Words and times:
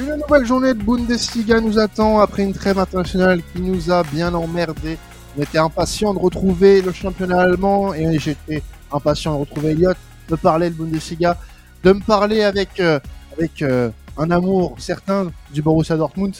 Une 0.00 0.16
nouvelle 0.16 0.46
journée 0.46 0.72
de 0.72 0.82
Bundesliga 0.82 1.60
nous 1.60 1.78
attend 1.78 2.20
après 2.20 2.42
une 2.42 2.54
trêve 2.54 2.78
internationale 2.78 3.42
qui 3.52 3.60
nous 3.60 3.90
a 3.90 4.02
bien 4.02 4.32
emmerdés. 4.32 4.96
On 5.36 5.42
était 5.42 5.58
impatients 5.58 6.14
de 6.14 6.18
retrouver 6.18 6.80
le 6.80 6.90
championnat 6.90 7.42
allemand 7.42 7.92
et 7.92 8.18
j'étais 8.18 8.62
impatient 8.90 9.34
de 9.34 9.40
retrouver 9.40 9.72
Elliott, 9.72 9.98
de 10.30 10.36
parler 10.36 10.70
de 10.70 10.74
Bundesliga, 10.74 11.36
de 11.82 11.92
me 11.92 12.00
parler 12.00 12.42
avec, 12.42 12.80
euh, 12.80 12.98
avec 13.34 13.60
euh, 13.60 13.90
un 14.16 14.30
amour 14.30 14.74
certain 14.78 15.30
du 15.52 15.60
Borussia 15.60 15.98
Dortmund 15.98 16.34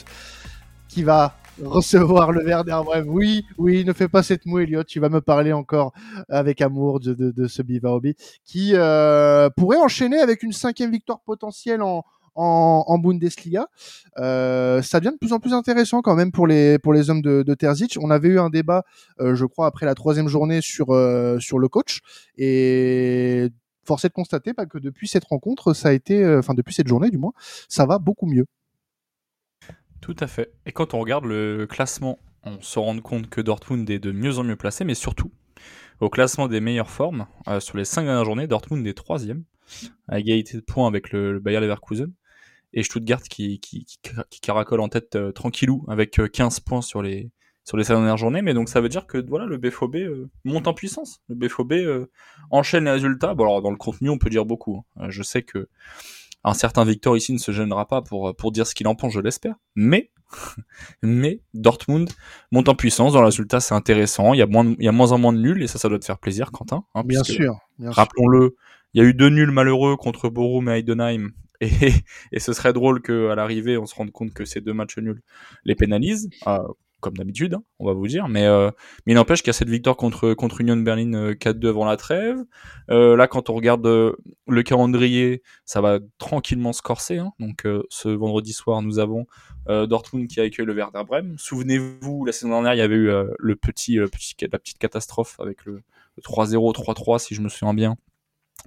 qui 0.87 1.03
va 1.03 1.35
recevoir 1.63 2.31
le 2.31 2.43
Werder 2.43 2.81
Bref, 2.83 3.05
Oui, 3.07 3.45
oui, 3.59 3.85
ne 3.85 3.93
fais 3.93 4.07
pas 4.07 4.23
cette 4.23 4.47
moue, 4.47 4.57
Elliott. 4.57 4.87
Tu 4.87 4.99
vas 4.99 5.09
me 5.09 5.21
parler 5.21 5.53
encore 5.53 5.93
avec 6.29 6.61
amour 6.61 6.99
de, 6.99 7.13
de, 7.13 7.47
ce 7.47 7.61
Bivaobi 7.61 8.15
qui 8.43 8.71
euh, 8.73 9.51
pourrait 9.55 9.77
enchaîner 9.77 10.17
avec 10.17 10.41
une 10.41 10.51
cinquième 10.51 10.91
victoire 10.91 11.19
potentielle 11.19 11.83
en, 11.83 12.03
en, 12.35 12.97
Bundesliga. 12.97 13.67
Euh, 14.17 14.81
ça 14.81 14.99
devient 14.99 15.13
de 15.13 15.17
plus 15.17 15.33
en 15.33 15.39
plus 15.39 15.53
intéressant 15.53 16.01
quand 16.01 16.15
même 16.15 16.31
pour 16.31 16.47
les 16.47 16.79
pour 16.79 16.93
les 16.93 17.09
hommes 17.09 17.21
de, 17.21 17.53
Terzic. 17.53 17.97
On 18.01 18.09
avait 18.09 18.29
eu 18.29 18.39
un 18.39 18.49
débat, 18.49 18.83
euh, 19.19 19.35
je 19.35 19.45
crois, 19.45 19.67
après 19.67 19.85
la 19.85 19.95
troisième 19.95 20.27
journée 20.27 20.61
sur 20.61 20.91
euh, 20.91 21.39
sur 21.39 21.59
le 21.59 21.67
coach 21.67 21.99
et 22.37 23.49
force 23.85 24.05
est 24.05 24.09
de 24.09 24.13
constater 24.13 24.53
bah, 24.53 24.65
que 24.65 24.77
depuis 24.77 25.07
cette 25.07 25.25
rencontre, 25.25 25.73
ça 25.73 25.89
a 25.89 25.91
été, 25.91 26.25
enfin 26.37 26.53
depuis 26.53 26.73
cette 26.73 26.87
journée 26.87 27.09
du 27.09 27.17
moins, 27.17 27.33
ça 27.67 27.85
va 27.85 27.99
beaucoup 27.99 28.27
mieux. 28.27 28.45
Tout 30.01 30.15
à 30.19 30.27
fait. 30.27 30.53
Et 30.65 30.71
quand 30.71 30.93
on 30.93 30.99
regarde 30.99 31.25
le 31.25 31.65
classement, 31.67 32.19
on 32.43 32.61
se 32.61 32.79
rend 32.79 32.97
compte 32.99 33.29
que 33.29 33.41
Dortmund 33.41 33.87
est 33.89 33.99
de 33.99 34.11
mieux 34.11 34.37
en 34.37 34.43
mieux 34.43 34.55
placé, 34.55 34.83
mais 34.83 34.95
surtout, 34.95 35.31
au 35.99 36.09
classement 36.09 36.47
des 36.47 36.61
meilleures 36.61 36.89
formes, 36.89 37.27
sur 37.59 37.77
les 37.77 37.85
cinq 37.85 38.03
dernières 38.03 38.25
journées, 38.25 38.47
Dortmund 38.47 38.85
est 38.87 38.93
troisième, 38.93 39.43
à 40.07 40.19
égalité 40.19 40.57
de 40.57 40.61
points 40.61 40.87
avec 40.87 41.11
le, 41.11 41.33
le 41.33 41.39
Bayer 41.39 41.59
Leverkusen, 41.59 42.11
et 42.73 42.83
Stuttgart 42.83 43.21
qui, 43.23 43.59
qui, 43.59 43.85
qui, 43.85 43.99
qui 44.29 44.39
caracole 44.41 44.79
en 44.81 44.87
tête 44.89 45.15
euh, 45.15 45.31
tranquillou, 45.31 45.85
avec 45.87 46.19
euh, 46.19 46.27
15 46.27 46.59
points 46.61 46.81
sur 46.81 47.01
les, 47.01 47.31
sur 47.65 47.77
les 47.77 47.83
cinq 47.83 47.95
dernières 47.95 48.17
journées. 48.17 48.41
Mais 48.41 48.53
donc 48.53 48.69
ça 48.69 48.81
veut 48.81 48.89
dire 48.89 49.07
que 49.07 49.17
voilà, 49.27 49.45
le 49.45 49.57
BFOB 49.57 49.95
euh, 49.97 50.29
monte 50.45 50.67
en 50.67 50.73
puissance. 50.73 51.21
Le 51.27 51.35
BFOB 51.35 51.73
euh, 51.73 52.05
enchaîne 52.49 52.85
les 52.85 52.91
résultats. 52.91 53.33
Bon, 53.33 53.43
alors 53.43 53.61
dans 53.61 53.71
le 53.71 53.77
contenu, 53.77 54.09
on 54.09 54.17
peut 54.17 54.29
dire 54.29 54.45
beaucoup. 54.45 54.83
hein. 54.97 55.05
Euh, 55.05 55.09
Je 55.09 55.21
sais 55.23 55.41
que 55.43 55.67
un 56.43 56.53
certain 56.55 56.83
Victor 56.85 57.15
ici 57.17 57.33
ne 57.33 57.37
se 57.37 57.51
gênera 57.51 57.87
pas 57.87 58.01
pour, 58.01 58.35
pour 58.35 58.51
dire 58.51 58.65
ce 58.65 58.73
qu'il 58.73 58.87
en 58.87 58.95
pense, 58.95 59.13
je 59.13 59.19
l'espère. 59.19 59.55
Mais, 59.75 60.09
mais 61.03 61.41
Dortmund 61.53 62.09
monte 62.51 62.69
en 62.69 62.73
puissance. 62.75 63.13
Dans 63.13 63.19
le 63.19 63.25
résultat, 63.27 63.59
c'est 63.59 63.75
intéressant. 63.75 64.33
Il 64.33 64.37
y, 64.37 64.41
a 64.41 64.47
moins 64.47 64.63
de- 64.63 64.75
il 64.79 64.85
y 64.85 64.87
a 64.87 64.91
moins 64.91 65.11
en 65.11 65.17
moins 65.19 65.33
de 65.33 65.37
nuls 65.39 65.61
et 65.61 65.67
ça, 65.67 65.77
ça 65.77 65.87
doit 65.89 65.99
te 65.99 66.05
faire 66.05 66.17
plaisir, 66.17 66.51
Quentin. 66.51 66.83
hein, 66.95 67.03
Bien 67.05 67.21
puisque, 67.21 67.35
sûr. 67.41 67.53
Bien 67.77 67.89
sûr. 67.91 67.95
Rappelons-le, 67.97 68.55
il 68.93 69.01
y 69.03 69.05
a 69.05 69.07
eu 69.07 69.13
deux 69.13 69.29
nuls 69.29 69.51
malheureux 69.51 69.97
contre 69.97 70.29
Borum 70.29 70.67
et 70.69 70.79
Heidenheim. 70.79 71.29
Et, 71.61 71.93
et 72.31 72.39
ce 72.39 72.53
serait 72.53 72.73
drôle 72.73 73.01
qu'à 73.01 73.35
l'arrivée, 73.35 73.77
on 73.77 73.85
se 73.85 73.95
rende 73.95 74.11
compte 74.11 74.33
que 74.33 74.45
ces 74.45 74.61
deux 74.61 74.73
matchs 74.73 74.97
nuls 74.97 75.21
les 75.63 75.75
pénalisent, 75.75 76.29
euh, 76.47 76.59
comme 77.01 77.15
d'habitude, 77.17 77.55
hein, 77.55 77.63
on 77.79 77.85
va 77.87 77.93
vous 77.93 78.07
dire. 78.07 78.27
Mais, 78.27 78.45
euh, 78.45 78.69
mais 79.05 79.13
il 79.13 79.15
n'empêche 79.15 79.41
qu'il 79.41 79.47
y 79.47 79.51
a 79.51 79.53
cette 79.53 79.69
victoire 79.69 79.95
contre, 79.95 80.33
contre 80.33 80.61
Union 80.61 80.77
Berlin 80.77 81.13
euh, 81.13 81.33
4-2 81.33 81.69
avant 81.69 81.85
la 81.85 81.97
trêve. 81.97 82.37
Euh, 82.89 83.15
là, 83.15 83.27
quand 83.27 83.49
on 83.49 83.53
regarde 83.55 83.85
euh, 83.87 84.15
le 84.47 84.63
calendrier, 84.63 85.41
ça 85.65 85.81
va 85.81 85.99
tranquillement 86.19 86.73
se 86.73 86.81
corser. 86.81 87.17
hein. 87.19 87.31
Donc, 87.39 87.65
euh, 87.65 87.83
ce 87.89 88.09
vendredi 88.09 88.53
soir, 88.53 88.81
nous 88.83 88.99
avons 88.99 89.25
euh, 89.69 89.85
Dortmund 89.87 90.27
qui 90.27 90.39
accueille 90.41 90.65
le 90.65 90.73
Werder 90.73 91.03
Bremen. 91.07 91.35
Souvenez-vous, 91.37 92.25
la 92.25 92.31
saison 92.31 92.49
dernière, 92.49 92.73
il 92.73 92.79
y 92.79 92.81
avait 92.81 92.95
eu 92.95 93.09
euh, 93.09 93.25
le 93.39 93.55
petit, 93.55 93.97
euh, 93.99 94.07
la 94.51 94.59
petite 94.59 94.77
catastrophe 94.79 95.39
avec 95.39 95.65
le 95.65 95.81
3-0, 96.23 96.73
3-3, 96.73 97.19
si 97.19 97.33
je 97.35 97.41
me 97.41 97.49
souviens 97.49 97.73
bien 97.73 97.97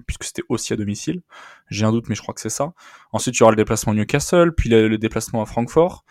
puisque 0.06 0.24
c'était 0.24 0.42
aussi 0.48 0.72
à 0.72 0.76
domicile. 0.76 1.22
J'ai 1.70 1.84
un 1.84 1.92
doute, 1.92 2.08
mais 2.08 2.14
je 2.14 2.22
crois 2.22 2.34
que 2.34 2.40
c'est 2.40 2.48
ça. 2.48 2.72
Ensuite, 3.12 3.36
il 3.36 3.40
y 3.40 3.42
aura 3.42 3.52
le 3.52 3.56
déplacement 3.56 3.92
à 3.92 3.96
Newcastle, 3.96 4.52
puis 4.54 4.68
le, 4.68 4.88
le 4.88 4.98
déplacement 4.98 5.42
à 5.42 5.46
Francfort, 5.46 6.04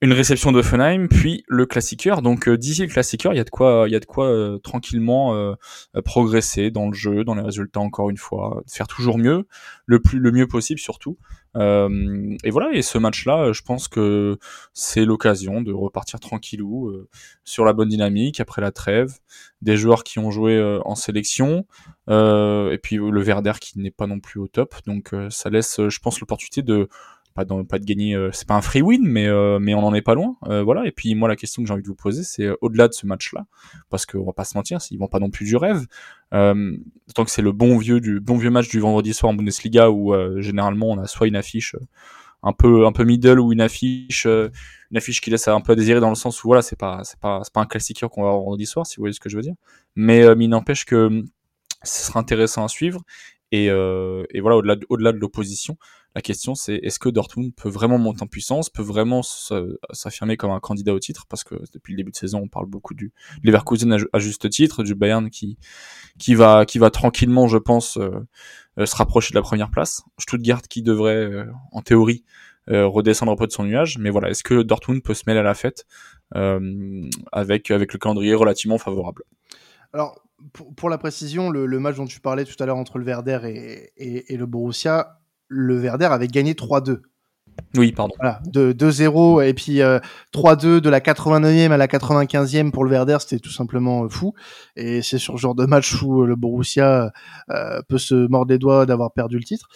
une 0.00 0.12
réception 0.12 0.52
d'Offenheim, 0.52 1.08
puis 1.08 1.42
le 1.48 1.66
classiqueur. 1.66 2.22
Donc, 2.22 2.48
euh, 2.48 2.56
d'ici 2.56 2.82
le 2.82 2.88
classiqueur, 2.88 3.32
il 3.32 3.36
y 3.36 3.40
a 3.40 3.44
de 3.44 3.50
quoi, 3.50 3.84
il 3.88 3.92
y 3.92 3.96
a 3.96 4.00
de 4.00 4.04
quoi 4.04 4.26
euh, 4.26 4.58
tranquillement 4.58 5.34
euh, 5.34 5.54
euh, 5.96 6.02
progresser 6.02 6.70
dans 6.70 6.86
le 6.86 6.94
jeu, 6.94 7.24
dans 7.24 7.34
les 7.34 7.42
résultats, 7.42 7.80
encore 7.80 8.08
une 8.08 8.16
fois, 8.16 8.62
de 8.64 8.70
faire 8.70 8.86
toujours 8.86 9.18
mieux, 9.18 9.48
le 9.86 10.00
plus, 10.00 10.20
le 10.20 10.30
mieux 10.30 10.46
possible 10.46 10.78
surtout. 10.78 11.18
Euh, 11.56 12.36
et 12.44 12.50
voilà. 12.50 12.70
Et 12.74 12.82
ce 12.82 12.98
match-là, 12.98 13.46
euh, 13.46 13.52
je 13.52 13.62
pense 13.62 13.88
que 13.88 14.38
c'est 14.72 15.04
l'occasion 15.04 15.62
de 15.62 15.72
repartir 15.72 16.20
tranquillou 16.20 16.88
euh, 16.88 17.08
sur 17.42 17.64
la 17.64 17.72
bonne 17.72 17.88
dynamique 17.88 18.38
après 18.38 18.62
la 18.62 18.70
trêve, 18.70 19.14
des 19.62 19.76
joueurs 19.76 20.04
qui 20.04 20.20
ont 20.20 20.30
joué 20.30 20.56
euh, 20.56 20.80
en 20.84 20.94
sélection. 20.94 21.66
Euh, 22.08 22.70
et 22.70 22.78
puis 22.78 22.96
le 22.96 23.22
Werder 23.22 23.54
qui 23.60 23.80
n'est 23.80 23.90
pas 23.90 24.06
non 24.06 24.20
plus 24.20 24.38
au 24.38 24.46
top. 24.46 24.76
Donc 24.86 25.12
euh, 25.12 25.28
ça 25.30 25.50
laisse, 25.50 25.80
euh, 25.80 25.88
je 25.88 25.98
pense, 25.98 26.20
l'opportunité 26.20 26.62
de 26.62 26.88
pas, 27.44 27.64
pas 27.64 27.78
de 27.78 27.84
gagner. 27.84 28.14
euh, 28.14 28.30
c'est 28.32 28.46
pas 28.46 28.54
un 28.54 28.62
free 28.62 28.82
win, 28.82 29.02
mais 29.04 29.26
euh, 29.26 29.58
mais 29.58 29.74
on 29.74 29.80
en 29.80 29.94
est 29.94 30.02
pas 30.02 30.14
loin. 30.14 30.36
Euh, 30.48 30.62
voilà. 30.62 30.86
Et 30.86 30.92
puis 30.92 31.14
moi 31.14 31.28
la 31.28 31.36
question 31.36 31.62
que 31.62 31.68
j'ai 31.68 31.72
envie 31.72 31.82
de 31.82 31.88
vous 31.88 31.94
poser, 31.94 32.22
c'est 32.22 32.48
au-delà 32.60 32.88
de 32.88 32.92
ce 32.92 33.06
match-là, 33.06 33.46
parce 33.90 34.06
qu'on 34.06 34.24
va 34.24 34.32
pas 34.32 34.44
se 34.44 34.56
mentir, 34.56 34.78
ils 34.90 34.98
vont 34.98 35.08
pas 35.08 35.20
non 35.20 35.30
plus 35.30 35.44
du 35.44 35.56
rêve. 35.56 35.86
Tant 36.30 37.24
que 37.24 37.30
c'est 37.30 37.42
le 37.42 37.52
bon 37.52 37.78
vieux 37.78 38.00
du 38.00 38.20
bon 38.20 38.36
vieux 38.36 38.50
match 38.50 38.68
du 38.68 38.80
vendredi 38.80 39.14
soir 39.14 39.32
en 39.32 39.34
Bundesliga 39.34 39.90
où 39.90 40.14
généralement 40.40 40.90
on 40.90 40.98
a 40.98 41.06
soit 41.06 41.26
une 41.26 41.36
affiche 41.36 41.74
un 42.42 42.52
peu 42.52 42.86
un 42.86 42.92
peu 42.92 43.04
middle 43.04 43.40
ou 43.40 43.52
une 43.52 43.60
affiche 43.60 44.26
une 44.26 44.96
affiche 44.96 45.20
qui 45.20 45.30
laisse 45.30 45.48
un 45.48 45.60
peu 45.60 45.72
à 45.72 45.74
désirer 45.74 46.00
dans 46.00 46.10
le 46.10 46.14
sens 46.14 46.44
où 46.44 46.48
voilà 46.48 46.62
c'est 46.62 46.78
pas 46.78 47.00
c'est 47.02 47.18
pas 47.18 47.40
c'est 47.42 47.52
pas 47.52 47.60
un 47.60 47.66
classique 47.66 48.00
qu'on 48.06 48.22
va 48.22 48.28
avoir 48.28 48.42
vendredi 48.42 48.66
soir 48.66 48.86
si 48.86 48.96
vous 48.96 49.02
voyez 49.02 49.14
ce 49.14 49.20
que 49.20 49.28
je 49.28 49.36
veux 49.36 49.42
dire 49.42 49.54
mais, 49.96 50.24
il 50.38 50.48
n'empêche 50.48 50.84
que 50.84 51.24
ce 51.82 52.06
sera 52.06 52.20
intéressant 52.20 52.64
à 52.64 52.68
suivre. 52.68 53.02
Et, 53.50 53.68
voilà, 53.68 54.56
au-delà 54.56 54.76
de, 54.76 54.86
au-delà 54.88 55.12
de 55.12 55.18
l'opposition, 55.18 55.76
la 56.14 56.22
question 56.22 56.54
c'est 56.54 56.74
est-ce 56.76 56.98
que 56.98 57.08
Dortmund 57.08 57.54
peut 57.54 57.68
vraiment 57.68 57.98
monter 57.98 58.22
en 58.22 58.26
puissance, 58.26 58.70
peut 58.70 58.82
vraiment 58.82 59.22
se- 59.22 59.78
s'affirmer 59.92 60.36
comme 60.36 60.50
un 60.50 60.60
candidat 60.60 60.92
au 60.94 60.98
titre? 60.98 61.26
Parce 61.28 61.44
que 61.44 61.54
depuis 61.72 61.92
le 61.92 61.98
début 61.98 62.10
de 62.10 62.16
saison, 62.16 62.40
on 62.42 62.48
parle 62.48 62.66
beaucoup 62.66 62.94
du 62.94 63.12
Leverkusen 63.44 63.92
à, 63.92 63.98
ju- 63.98 64.08
à 64.12 64.18
juste 64.18 64.48
titre, 64.50 64.82
du 64.82 64.94
Bayern 64.94 65.30
qui, 65.30 65.58
qui, 66.18 66.34
va, 66.34 66.64
qui 66.64 66.78
va 66.78 66.90
tranquillement, 66.90 67.46
je 67.46 67.58
pense, 67.58 67.98
euh, 67.98 68.10
euh, 68.78 68.86
se 68.86 68.96
rapprocher 68.96 69.32
de 69.32 69.38
la 69.38 69.42
première 69.42 69.70
place. 69.70 70.02
Stuttgart 70.18 70.62
qui 70.62 70.82
devrait, 70.82 71.14
euh, 71.16 71.44
en 71.72 71.82
théorie, 71.82 72.24
euh, 72.70 72.86
redescendre 72.86 73.32
un 73.32 73.36
peu 73.36 73.46
de 73.46 73.52
son 73.52 73.64
nuage. 73.64 73.98
Mais 73.98 74.10
voilà, 74.10 74.30
est-ce 74.30 74.42
que 74.42 74.62
Dortmund 74.62 75.02
peut 75.02 75.14
se 75.14 75.24
mêler 75.26 75.40
à 75.40 75.44
la 75.44 75.54
fête 75.54 75.86
euh, 76.34 77.08
avec, 77.32 77.70
avec 77.70 77.92
le 77.92 77.98
calendrier 77.98 78.34
relativement 78.34 78.78
favorable? 78.78 79.22
Alors, 79.92 80.20
pour, 80.76 80.88
la 80.88 80.98
précision, 80.98 81.50
le, 81.50 81.66
match 81.78 81.96
dont 81.96 82.06
tu 82.06 82.20
parlais 82.20 82.44
tout 82.44 82.60
à 82.62 82.66
l'heure 82.66 82.76
entre 82.76 82.98
le 82.98 83.04
Werder 83.04 83.40
et, 83.44 83.92
et- 83.96 84.34
et 84.34 84.36
le 84.36 84.46
Borussia, 84.46 85.18
le 85.48 85.78
Werder 85.78 86.06
avait 86.06 86.28
gagné 86.28 86.54
3-2. 86.54 87.00
Oui, 87.76 87.92
pardon. 87.92 88.14
Voilà, 88.18 88.40
de 88.46 88.72
2-0 88.72 89.44
et 89.46 89.52
puis 89.52 89.82
euh, 89.82 89.98
3-2 90.32 90.80
de 90.80 90.88
la 90.88 91.00
89e 91.00 91.70
à 91.70 91.76
la 91.76 91.86
95e 91.86 92.70
pour 92.70 92.84
le 92.84 92.90
Werder, 92.90 93.16
c'était 93.20 93.40
tout 93.40 93.50
simplement 93.50 94.04
euh, 94.04 94.08
fou. 94.08 94.34
Et 94.76 95.02
c'est 95.02 95.18
sur 95.18 95.34
ce 95.34 95.40
genre 95.40 95.54
de 95.54 95.66
match 95.66 96.02
où 96.02 96.22
euh, 96.22 96.26
le 96.26 96.36
Borussia 96.36 97.12
euh, 97.50 97.80
peut 97.88 97.98
se 97.98 98.14
mordre 98.28 98.52
les 98.52 98.58
doigts 98.58 98.86
d'avoir 98.86 99.12
perdu 99.12 99.38
le 99.38 99.44
titre. 99.44 99.68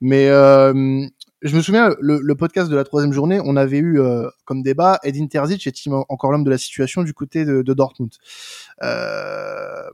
Mais 0.00 0.28
euh, 0.28 1.06
je 1.42 1.56
me 1.56 1.62
souviens, 1.62 1.94
le, 2.00 2.20
le 2.20 2.34
podcast 2.34 2.70
de 2.70 2.76
la 2.76 2.84
troisième 2.84 3.12
journée, 3.12 3.40
on 3.44 3.56
avait 3.56 3.78
eu 3.78 4.00
euh, 4.00 4.28
comme 4.44 4.62
débat 4.62 4.98
Edin 5.04 5.26
Terzic 5.26 5.66
est-il 5.66 5.92
encore 5.92 6.32
l'homme 6.32 6.44
de 6.44 6.50
la 6.50 6.58
situation 6.58 7.02
du 7.02 7.14
côté 7.14 7.44
de, 7.44 7.62
de 7.62 7.74
Dortmund 7.74 8.10
euh, 8.82 9.84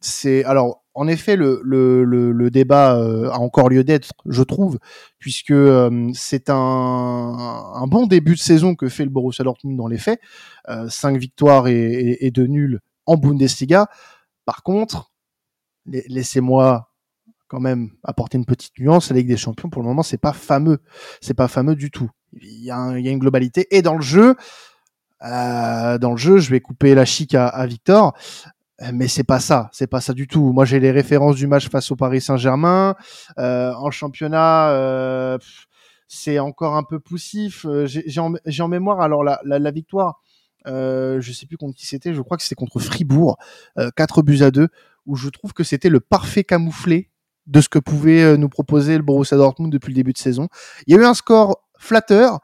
c'est 0.00 0.44
alors 0.44 0.80
en 0.94 1.08
effet 1.08 1.36
le, 1.36 2.48
débat 2.50 2.96
euh, 2.96 3.30
a 3.30 3.38
encore 3.38 3.68
lieu 3.68 3.84
d'être, 3.84 4.12
je 4.26 4.42
trouve, 4.42 4.78
puisque 5.18 5.50
euh, 5.50 6.10
c'est 6.14 6.50
un, 6.50 7.86
bon 7.86 8.06
début 8.06 8.34
de 8.34 8.40
saison 8.40 8.74
que 8.74 8.88
fait 8.88 9.04
le 9.04 9.10
Borussia 9.10 9.44
Dortmund 9.44 9.76
dans 9.76 9.86
les 9.86 9.98
faits, 9.98 10.20
euh, 10.68 10.88
cinq 10.88 11.16
victoires 11.16 11.68
et, 11.68 12.18
et, 12.20 12.30
deux 12.30 12.46
nuls 12.46 12.80
en 13.06 13.16
Bundesliga. 13.16 13.88
Par 14.44 14.62
contre, 14.62 15.12
la- 15.86 16.00
laissez-moi 16.08 16.90
quand 17.48 17.60
même 17.60 17.90
apporter 18.04 18.38
une 18.38 18.44
petite 18.44 18.78
nuance. 18.78 19.10
La 19.10 19.16
Ligue 19.16 19.28
des 19.28 19.36
Champions, 19.36 19.70
pour 19.70 19.82
le 19.82 19.88
moment, 19.88 20.02
c'est 20.02 20.18
pas 20.18 20.32
fameux, 20.32 20.80
c'est 21.20 21.34
pas 21.34 21.48
fameux 21.48 21.76
du 21.76 21.90
tout. 21.90 22.10
Il 22.40 22.62
y 22.64 22.70
a, 22.70 22.76
une 22.76 23.18
globalité 23.18 23.66
et 23.76 23.82
dans 23.82 23.94
le 23.94 24.02
jeu. 24.02 24.36
dans 25.20 26.10
le 26.12 26.16
jeu, 26.16 26.38
je 26.38 26.50
vais 26.50 26.60
couper 26.60 26.94
la 26.94 27.04
chic 27.04 27.34
à 27.34 27.66
Victor. 27.66 28.14
Euh, 28.82 28.90
Mais 28.94 29.08
c'est 29.08 29.24
pas 29.24 29.40
ça, 29.40 29.68
c'est 29.72 29.86
pas 29.86 30.00
ça 30.00 30.12
du 30.12 30.26
tout. 30.26 30.52
Moi, 30.52 30.64
j'ai 30.64 30.80
les 30.80 30.90
références 30.90 31.36
du 31.36 31.46
match 31.46 31.68
face 31.68 31.90
au 31.90 31.96
Paris 31.96 32.20
Saint-Germain. 32.20 32.94
Euh, 33.38 33.72
en 33.74 33.90
championnat, 33.90 34.70
euh, 34.70 35.38
c'est 36.08 36.38
encore 36.38 36.76
un 36.76 36.82
peu 36.82 36.98
poussif. 36.98 37.66
J'ai 37.84 38.20
en, 38.20 38.68
mémoire 38.68 39.00
alors 39.00 39.22
la, 39.24 39.70
victoire. 39.70 40.20
Euh, 40.66 41.20
je 41.20 41.32
sais 41.32 41.46
plus 41.46 41.56
contre 41.56 41.76
qui 41.76 41.86
c'était. 41.86 42.14
Je 42.14 42.22
crois 42.22 42.36
que 42.36 42.42
c'était 42.42 42.54
contre 42.54 42.80
Fribourg, 42.80 43.38
euh, 43.78 43.90
4 43.96 44.22
buts 44.22 44.42
à 44.42 44.50
2, 44.50 44.68
où 45.06 45.16
je 45.16 45.28
trouve 45.28 45.52
que 45.52 45.64
c'était 45.64 45.88
le 45.88 46.00
parfait 46.00 46.44
camouflé 46.44 47.10
de 47.46 47.60
ce 47.60 47.68
que 47.68 47.78
pouvait 47.78 48.36
nous 48.36 48.48
proposer 48.48 48.96
le 48.96 49.02
Borussia 49.02 49.36
Dortmund 49.36 49.72
depuis 49.72 49.90
le 49.90 49.94
début 49.94 50.12
de 50.12 50.18
saison. 50.18 50.48
Il 50.86 50.94
y 50.94 50.98
a 50.98 51.00
eu 51.00 51.04
un 51.04 51.14
score 51.14 51.64
flatteur, 51.78 52.40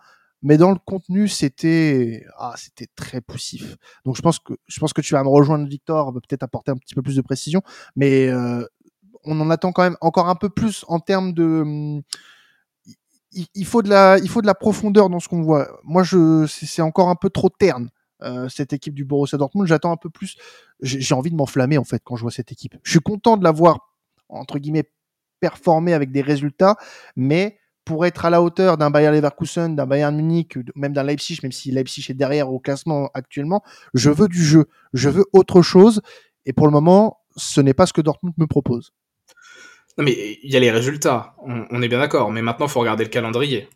mais 0.46 0.58
dans 0.58 0.70
le 0.70 0.78
contenu, 0.78 1.26
c'était 1.26 2.24
ah, 2.38 2.54
c'était 2.56 2.86
très 2.94 3.20
poussif. 3.20 3.76
Donc 4.04 4.16
je 4.16 4.22
pense 4.22 4.38
que 4.38 4.54
je 4.68 4.78
pense 4.78 4.92
que 4.92 5.00
tu 5.00 5.12
vas 5.12 5.24
me 5.24 5.28
rejoindre, 5.28 5.66
Victor, 5.66 6.12
va 6.12 6.20
peut-être 6.20 6.44
apporter 6.44 6.70
un 6.70 6.76
petit 6.76 6.94
peu 6.94 7.02
plus 7.02 7.16
de 7.16 7.20
précision, 7.20 7.62
mais 7.96 8.28
euh, 8.28 8.64
on 9.24 9.40
en 9.40 9.50
attend 9.50 9.72
quand 9.72 9.82
même 9.82 9.96
encore 10.00 10.28
un 10.28 10.36
peu 10.36 10.48
plus 10.48 10.84
en 10.86 11.00
termes 11.00 11.32
de. 11.32 11.62
hum, 11.62 12.02
il, 13.32 13.66
faut 13.66 13.82
de 13.82 13.88
la, 13.90 14.18
il 14.18 14.28
faut 14.28 14.40
de 14.40 14.46
la 14.46 14.54
profondeur 14.54 15.10
dans 15.10 15.18
ce 15.18 15.28
qu'on 15.28 15.42
voit. 15.42 15.68
Moi, 15.82 16.04
je, 16.04 16.46
c'est 16.46 16.80
encore 16.80 17.08
un 17.08 17.16
peu 17.16 17.28
trop 17.28 17.50
terne. 17.50 17.90
Euh, 18.22 18.48
cette 18.48 18.72
équipe 18.72 18.94
du 18.94 19.04
Borussia 19.04 19.36
Dortmund, 19.36 19.66
j'attends 19.66 19.90
un 19.90 19.96
peu 19.96 20.10
plus. 20.10 20.36
J'ai 20.80 21.14
envie 21.14 21.30
de 21.30 21.36
m'enflammer 21.36 21.76
en 21.76 21.84
fait 21.84 22.00
quand 22.04 22.14
je 22.14 22.22
vois 22.22 22.30
cette 22.30 22.52
équipe. 22.52 22.76
Je 22.84 22.92
suis 22.92 23.00
content 23.00 23.36
de 23.36 23.42
la 23.42 23.50
voir 23.50 23.80
entre 24.28 24.60
guillemets 24.60 24.88
performer 25.40 25.92
avec 25.92 26.12
des 26.12 26.22
résultats, 26.22 26.76
mais 27.16 27.58
pour 27.86 28.04
être 28.04 28.26
à 28.26 28.30
la 28.30 28.42
hauteur 28.42 28.76
d'un 28.76 28.90
Bayern 28.90 29.14
Leverkusen, 29.14 29.76
d'un 29.76 29.86
Bayern 29.86 30.14
Munich, 30.14 30.58
même 30.74 30.92
d'un 30.92 31.04
Leipzig, 31.04 31.38
même 31.42 31.52
si 31.52 31.70
Leipzig 31.70 32.04
est 32.10 32.14
derrière 32.14 32.52
au 32.52 32.58
classement 32.58 33.08
actuellement, 33.14 33.62
je 33.94 34.10
veux 34.10 34.28
du 34.28 34.44
jeu, 34.44 34.66
je 34.92 35.08
veux 35.08 35.24
autre 35.32 35.62
chose. 35.62 36.02
Et 36.44 36.52
pour 36.52 36.66
le 36.66 36.72
moment, 36.72 37.20
ce 37.36 37.60
n'est 37.60 37.74
pas 37.74 37.86
ce 37.86 37.92
que 37.92 38.00
Dortmund 38.00 38.34
me 38.38 38.46
propose. 38.46 38.92
Non 39.96 40.04
mais 40.04 40.38
il 40.42 40.52
y 40.52 40.56
a 40.56 40.60
les 40.60 40.70
résultats, 40.70 41.36
on, 41.38 41.80
est 41.80 41.88
bien 41.88 42.00
d'accord, 42.00 42.30
mais 42.30 42.42
maintenant 42.42 42.66
il 42.66 42.70
faut 42.70 42.80
regarder 42.80 43.04
le 43.04 43.08
calendrier. 43.08 43.68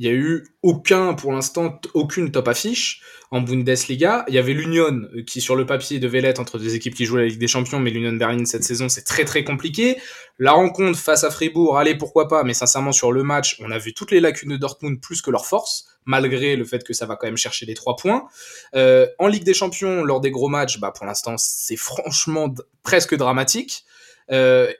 Il 0.00 0.06
y 0.06 0.08
a 0.08 0.14
eu 0.14 0.46
aucun, 0.62 1.12
pour 1.12 1.30
l'instant, 1.30 1.78
aucune 1.92 2.32
top 2.32 2.48
affiche 2.48 3.02
en 3.30 3.42
Bundesliga. 3.42 4.24
Il 4.28 4.34
y 4.34 4.38
avait 4.38 4.54
l'Union 4.54 5.02
euh, 5.14 5.22
qui, 5.26 5.42
sur 5.42 5.56
le 5.56 5.66
papier, 5.66 5.98
devait 5.98 6.22
l'être 6.22 6.40
entre 6.40 6.58
deux 6.58 6.74
équipes 6.74 6.94
qui 6.94 7.04
jouent 7.04 7.18
la 7.18 7.26
Ligue 7.26 7.38
des 7.38 7.46
Champions, 7.46 7.78
mais 7.78 7.90
l'Union 7.90 8.14
Berlin 8.14 8.46
cette 8.46 8.64
saison, 8.64 8.88
c'est 8.88 9.04
très 9.04 9.26
très 9.26 9.44
compliqué. 9.44 9.98
La 10.38 10.52
rencontre 10.52 10.98
face 10.98 11.22
à 11.22 11.30
Fribourg, 11.30 11.76
allez, 11.76 11.94
pourquoi 11.94 12.28
pas, 12.28 12.44
mais 12.44 12.54
sincèrement, 12.54 12.92
sur 12.92 13.12
le 13.12 13.22
match, 13.24 13.58
on 13.60 13.70
a 13.70 13.76
vu 13.76 13.92
toutes 13.92 14.10
les 14.10 14.20
lacunes 14.20 14.52
de 14.52 14.56
Dortmund 14.56 15.02
plus 15.02 15.20
que 15.20 15.30
leur 15.30 15.44
force, 15.44 15.84
malgré 16.06 16.56
le 16.56 16.64
fait 16.64 16.82
que 16.82 16.94
ça 16.94 17.04
va 17.04 17.16
quand 17.16 17.26
même 17.26 17.36
chercher 17.36 17.66
les 17.66 17.74
trois 17.74 17.96
points. 17.96 18.26
Euh, 18.74 19.06
en 19.18 19.26
Ligue 19.26 19.44
des 19.44 19.52
Champions, 19.52 20.02
lors 20.02 20.22
des 20.22 20.30
gros 20.30 20.48
matchs, 20.48 20.80
bah, 20.80 20.94
pour 20.96 21.04
l'instant, 21.04 21.34
c'est 21.36 21.76
franchement 21.76 22.54
presque 22.82 23.14
dramatique. 23.14 23.84
Euh, 24.32 24.72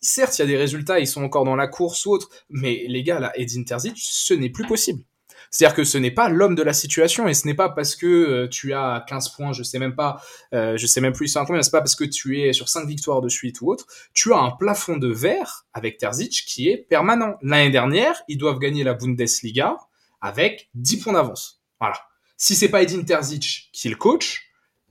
certes, 0.00 0.38
il 0.38 0.42
y 0.42 0.44
a 0.44 0.46
des 0.48 0.56
résultats, 0.56 1.00
ils 1.00 1.06
sont 1.06 1.22
encore 1.22 1.44
dans 1.44 1.56
la 1.56 1.68
course 1.68 2.06
ou 2.06 2.12
autre, 2.12 2.30
mais 2.50 2.84
les 2.88 3.02
gars, 3.02 3.20
là, 3.20 3.32
Edin 3.36 3.62
Terzic, 3.64 3.96
ce 3.98 4.34
n'est 4.34 4.50
plus 4.50 4.66
possible. 4.66 5.02
C'est-à-dire 5.50 5.76
que 5.76 5.84
ce 5.84 5.98
n'est 5.98 6.10
pas 6.10 6.28
l'homme 6.28 6.54
de 6.54 6.62
la 6.62 6.72
situation 6.72 7.28
et 7.28 7.34
ce 7.34 7.46
n'est 7.46 7.54
pas 7.54 7.68
parce 7.68 7.96
que 7.96 8.06
euh, 8.06 8.48
tu 8.48 8.74
as 8.74 9.04
15 9.08 9.30
points, 9.30 9.52
je 9.52 9.62
sais 9.62 9.78
même 9.78 9.94
pas, 9.94 10.20
euh, 10.52 10.76
je 10.76 10.86
sais 10.86 11.00
même 11.00 11.12
plus 11.12 11.32
combien, 11.46 11.62
c'est 11.62 11.70
pas 11.70 11.80
parce 11.80 11.94
que 11.94 12.04
tu 12.04 12.40
es 12.40 12.52
sur 12.52 12.68
5 12.68 12.86
victoires 12.86 13.20
de 13.20 13.28
suite 13.28 13.60
ou 13.60 13.70
autre, 13.70 13.86
tu 14.12 14.32
as 14.32 14.38
un 14.38 14.50
plafond 14.50 14.96
de 14.96 15.08
verre 15.08 15.66
avec 15.72 15.98
Terzic 15.98 16.44
qui 16.46 16.68
est 16.68 16.76
permanent. 16.76 17.36
L'année 17.42 17.70
dernière, 17.70 18.22
ils 18.28 18.38
doivent 18.38 18.58
gagner 18.58 18.84
la 18.84 18.94
Bundesliga 18.94 19.76
avec 20.20 20.70
10 20.74 20.98
points 20.98 21.12
d'avance. 21.12 21.62
Voilà. 21.80 21.96
Si 22.36 22.54
c'est 22.54 22.68
pas 22.68 22.82
Edin 22.82 23.02
Terzic 23.02 23.70
qui 23.72 23.88
est 23.88 23.90
le 23.90 23.96
coach, 23.96 24.45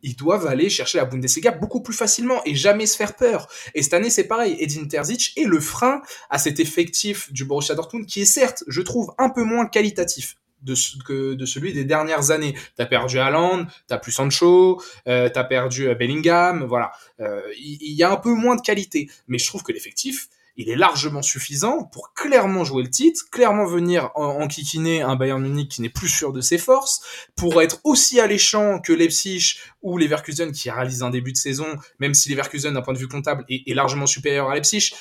ils 0.05 0.15
doivent 0.15 0.45
aller 0.45 0.69
chercher 0.69 0.99
la 0.99 1.05
Bundesliga 1.05 1.51
beaucoup 1.51 1.81
plus 1.81 1.95
facilement 1.95 2.41
et 2.45 2.53
jamais 2.53 2.85
se 2.85 2.95
faire 2.95 3.15
peur. 3.15 3.47
Et 3.73 3.81
cette 3.81 3.95
année, 3.95 4.11
c'est 4.11 4.27
pareil. 4.27 4.55
Edin 4.59 4.85
Terzic 4.85 5.33
est 5.35 5.45
le 5.45 5.59
frein 5.59 6.01
à 6.29 6.37
cet 6.37 6.59
effectif 6.59 7.33
du 7.33 7.43
Borussia 7.43 7.73
Dortmund 7.73 8.05
qui 8.05 8.21
est 8.21 8.25
certes, 8.25 8.63
je 8.67 8.81
trouve, 8.81 9.11
un 9.17 9.29
peu 9.29 9.43
moins 9.43 9.65
qualitatif 9.65 10.35
de 10.61 10.75
que 11.05 11.33
de 11.33 11.45
celui 11.45 11.73
des 11.73 11.85
dernières 11.85 12.31
années. 12.31 12.55
T'as 12.75 12.85
perdu 12.85 13.19
Haaland, 13.19 13.65
t'as 13.87 13.97
plus 13.97 14.11
Sancho, 14.11 14.81
euh, 15.07 15.29
t'as 15.29 15.43
perdu 15.43 15.87
euh, 15.87 15.95
Bellingham, 15.95 16.63
voilà. 16.63 16.91
Euh, 17.19 17.41
il 17.57 17.93
y, 17.93 18.03
a 18.03 18.11
un 18.11 18.17
peu 18.17 18.33
moins 18.33 18.55
de 18.55 18.61
qualité, 18.61 19.09
mais 19.27 19.37
je 19.37 19.47
trouve 19.47 19.63
que 19.63 19.71
l'effectif 19.71 20.27
il 20.57 20.69
est 20.69 20.75
largement 20.75 21.21
suffisant 21.21 21.83
pour 21.83 22.13
clairement 22.13 22.63
jouer 22.63 22.83
le 22.83 22.89
titre, 22.89 23.23
clairement 23.31 23.65
venir 23.65 24.11
en, 24.15 24.41
enquiquiner 24.41 25.01
un 25.01 25.15
Bayern 25.15 25.41
Munich 25.41 25.69
qui 25.69 25.81
n'est 25.81 25.89
plus 25.89 26.07
sûr 26.07 26.31
de 26.33 26.41
ses 26.41 26.57
forces, 26.57 27.01
pour 27.35 27.61
être 27.61 27.79
aussi 27.83 28.19
alléchant 28.19 28.79
que 28.79 28.93
Leipzig 28.93 29.57
ou 29.81 29.97
Leverkusen 29.97 30.51
qui 30.51 30.69
réalisent 30.69 31.03
un 31.03 31.09
début 31.09 31.31
de 31.31 31.37
saison, 31.37 31.67
même 31.99 32.13
si 32.13 32.29
Leverkusen 32.29 32.73
d'un 32.73 32.81
point 32.81 32.93
de 32.93 32.99
vue 32.99 33.07
comptable 33.07 33.45
est, 33.49 33.73
largement 33.73 34.05
supérieur 34.05 34.49
à 34.49 34.55
Leipzig, 34.55 34.93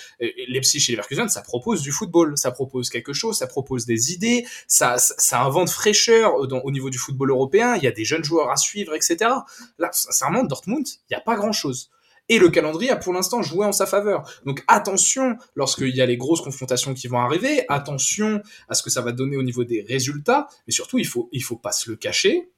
Leipzig 0.49 0.85
et 0.89 0.93
Leverkusen 0.93 1.29
ça 1.29 1.43
propose 1.43 1.83
du 1.83 1.93
football, 1.93 2.37
ça 2.37 2.51
propose 2.51 2.91
quelque 2.91 3.13
chose, 3.13 3.39
ça 3.39 3.47
propose 3.47 3.87
des 3.87 4.13
idées, 4.13 4.47
ça, 4.67 4.97
ça, 4.99 5.41
invente 5.43 5.71
fraîcheur 5.71 6.35
au 6.37 6.71
niveau 6.71 6.91
du 6.91 6.99
football 6.99 7.31
européen, 7.31 7.77
il 7.77 7.85
y 7.85 7.87
a 7.87 7.93
des 7.93 8.05
jeunes 8.05 8.25
joueurs 8.25 8.51
à 8.51 8.57
suivre, 8.57 8.95
etc. 8.95 9.31
Là, 9.79 9.91
sincèrement, 9.93 10.45
Dortmund, 10.45 10.87
il 10.87 11.13
n'y 11.13 11.17
a 11.17 11.21
pas 11.21 11.37
grand 11.37 11.53
chose 11.53 11.91
et 12.29 12.39
le 12.39 12.49
calendrier 12.49 12.91
a 12.91 12.97
pour 12.97 13.13
l'instant 13.13 13.43
joué 13.43 13.67
en 13.67 13.73
sa 13.73 13.87
faveur. 13.87 14.29
Donc 14.47 14.65
attention 14.67 15.37
lorsqu'il 15.55 15.95
y 15.95 16.01
a 16.01 16.07
les 16.07 16.17
grosses 16.17 16.41
confrontations 16.41 16.95
qui 16.95 17.09
vont 17.09 17.19
arriver, 17.19 17.65
attention 17.69 18.43
à 18.69 18.75
ce 18.75 18.83
que 18.83 18.91
ça 18.91 19.03
va 19.03 19.13
donner 19.13 19.37
au 19.37 19.43
niveau 19.43 19.65
des 19.65 19.83
résultats, 19.83 20.49
mais 20.67 20.73
surtout 20.73 20.99
il 20.99 21.07
faut 21.07 21.29
il 21.33 21.43
faut 21.43 21.57
pas 21.57 21.73
se 21.73 21.91
le 21.91 21.97
cacher, 21.97 22.51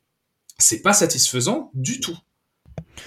c'est 0.58 0.82
pas 0.82 0.92
satisfaisant 0.92 1.70
du 1.74 2.00
tout. 2.00 2.16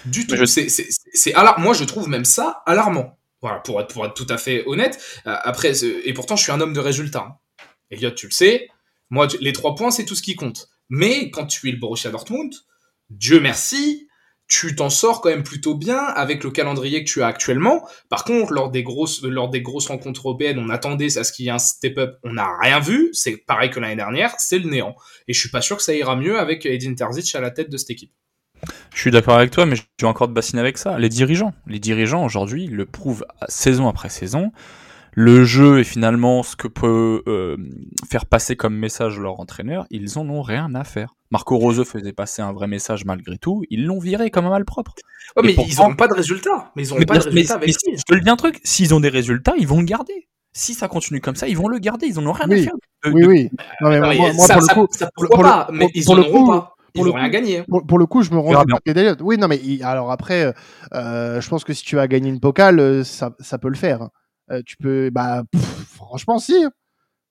Du 0.05 0.27
tout. 0.27 0.35
C'est 0.45 1.33
moi 1.57 1.73
je 1.73 1.83
trouve 1.83 2.09
même 2.09 2.25
ça 2.25 2.61
alarmant. 2.65 3.17
Voilà, 3.41 3.59
pour 3.59 3.79
être 3.79 3.93
pour 3.93 4.05
être 4.05 4.13
tout 4.13 4.27
à 4.29 4.37
fait 4.37 4.63
honnête. 4.65 5.01
Euh, 5.27 5.35
après 5.43 5.85
et 5.85 6.13
pourtant 6.13 6.35
je 6.35 6.43
suis 6.43 6.51
un 6.51 6.59
homme 6.59 6.73
de 6.73 6.79
résultats. 6.79 7.27
Hein. 7.29 7.37
Elliot, 7.89 8.11
tu 8.11 8.27
le 8.27 8.31
sais, 8.31 8.67
moi 9.09 9.27
les 9.39 9.53
trois 9.53 9.75
points 9.75 9.91
c'est 9.91 10.05
tout 10.05 10.15
ce 10.15 10.21
qui 10.21 10.35
compte. 10.35 10.69
Mais 10.89 11.31
quand 11.31 11.45
tu 11.45 11.69
es 11.69 11.71
le 11.71 11.77
Borussia 11.77 12.11
Dortmund, 12.11 12.53
Dieu 13.09 13.39
merci, 13.39 14.08
tu 14.49 14.75
t'en 14.75 14.89
sors 14.89 15.21
quand 15.21 15.29
même 15.29 15.43
plutôt 15.43 15.75
bien 15.75 15.99
avec 15.99 16.43
le 16.43 16.49
calendrier 16.49 17.03
que 17.03 17.09
tu 17.09 17.21
as 17.21 17.27
actuellement. 17.27 17.87
Par 18.09 18.23
contre, 18.23 18.51
lors 18.51 18.71
des 18.71 18.81
grosses, 18.81 19.21
lors 19.23 19.49
des 19.49 19.61
grosses 19.61 19.87
rencontres 19.87 20.21
européennes, 20.21 20.57
on 20.59 20.69
attendait 20.69 21.19
à 21.19 21.23
ce 21.23 21.31
qu'il 21.31 21.45
y 21.45 21.49
ait 21.49 21.51
un 21.51 21.59
step-up. 21.59 22.17
On 22.23 22.33
n'a 22.33 22.57
rien 22.59 22.79
vu. 22.79 23.11
C'est 23.13 23.37
pareil 23.37 23.69
que 23.69 23.79
l'année 23.79 23.95
dernière. 23.95 24.33
C'est 24.39 24.57
le 24.57 24.67
néant. 24.67 24.95
Et 25.27 25.33
je 25.33 25.39
suis 25.39 25.49
pas 25.49 25.61
sûr 25.61 25.77
que 25.77 25.83
ça 25.83 25.93
ira 25.93 26.15
mieux 26.15 26.39
avec 26.39 26.65
Edin 26.65 26.95
Terzic 26.95 27.33
à 27.35 27.41
la 27.41 27.51
tête 27.51 27.69
de 27.69 27.77
cette 27.77 27.91
équipe. 27.91 28.11
Je 28.93 28.99
suis 28.99 29.11
d'accord 29.11 29.35
avec 29.35 29.51
toi, 29.51 29.67
mais 29.67 29.75
je 29.75 29.83
vais 30.01 30.07
encore 30.07 30.27
te 30.27 30.33
bassiner 30.33 30.61
avec 30.61 30.79
ça. 30.79 30.97
Les 30.97 31.09
dirigeants, 31.09 31.53
les 31.67 31.79
dirigeants 31.79 32.25
aujourd'hui 32.25 32.65
le 32.65 32.87
prouvent 32.87 33.25
saison 33.47 33.87
après 33.87 34.09
saison 34.09 34.51
le 35.13 35.43
jeu 35.43 35.79
est 35.79 35.83
finalement 35.83 36.43
ce 36.43 36.55
que 36.55 36.67
peut 36.67 37.23
euh, 37.27 37.57
faire 38.09 38.25
passer 38.25 38.55
comme 38.55 38.75
message 38.75 39.19
leur 39.19 39.39
entraîneur, 39.39 39.85
ils 39.89 40.17
en 40.17 40.27
ont 40.29 40.41
rien 40.41 40.73
à 40.75 40.83
faire. 40.83 41.15
Marco 41.31 41.57
Rose 41.57 41.83
faisait 41.83 42.13
passer 42.13 42.41
un 42.41 42.53
vrai 42.53 42.67
message 42.67 43.05
malgré 43.05 43.37
tout, 43.37 43.63
ils 43.69 43.85
l'ont 43.85 43.99
viré 43.99 44.31
comme 44.31 44.45
un 44.45 44.49
malpropre. 44.49 44.93
mais 45.43 45.53
ils 45.53 45.77
n'ont 45.77 45.95
pas 45.95 46.07
de 46.07 46.13
résultats. 46.13 46.71
Mais 46.75 46.83
ils 46.83 46.93
ont 46.93 46.97
pas 46.97 47.19
de 47.19 47.23
résultats 47.23 47.55
avec 47.55 47.69
Je 47.69 48.03
te 48.03 48.13
le 48.13 48.21
dis 48.21 48.29
un 48.29 48.35
truc, 48.35 48.59
s'ils 48.63 48.93
ont 48.93 48.99
des 48.99 49.09
résultats, 49.09 49.53
ils 49.57 49.67
vont 49.67 49.79
le 49.79 49.85
garder. 49.85 50.27
Si 50.51 50.73
ça 50.73 50.87
continue 50.87 51.21
comme 51.21 51.35
ça, 51.35 51.47
ils 51.47 51.55
vont 51.55 51.67
le 51.67 51.77
garder. 51.77 52.07
Ils 52.07 52.17
en 52.17 52.25
ont 52.25 52.31
rien 52.31 52.49
à 52.49 52.55
faire. 52.55 52.73
oui, 53.05 53.25
oui. 53.25 53.49
Non, 53.81 53.89
mais 53.89 53.99
moi, 53.99 54.09
pour 54.11 54.55
le 54.57 54.73
coup, 54.73 54.87
ça, 54.91 55.09
pas, 55.31 55.67
mais 55.71 55.87
ils 55.93 56.05
n'en 56.05 56.17
auront 56.17 56.47
pas. 56.47 56.75
Ils 56.95 57.03
n'ont 57.03 57.13
rien 57.13 57.29
gagné. 57.29 57.63
Pour, 57.87 57.99
le 57.99 58.05
coup, 58.07 58.23
je 58.23 58.31
me 58.31 58.39
rends 58.39 58.63
compte 58.63 59.21
Oui, 59.21 59.37
non, 59.37 59.47
mais 59.47 59.59
alors 59.83 60.11
après, 60.11 60.53
euh, 60.93 61.39
je 61.39 61.49
pense 61.49 61.63
que 61.63 61.73
si 61.73 61.83
tu 61.83 61.99
as 61.99 62.07
gagné 62.07 62.29
une 62.29 62.39
Pokal, 62.39 62.79
euh, 62.79 63.03
ça, 63.03 63.35
ça 63.39 63.57
peut 63.59 63.69
le 63.69 63.75
faire. 63.75 64.09
Euh, 64.51 64.61
tu 64.65 64.77
peux, 64.77 65.09
bah, 65.09 65.43
franchement, 65.95 66.39
si. 66.39 66.55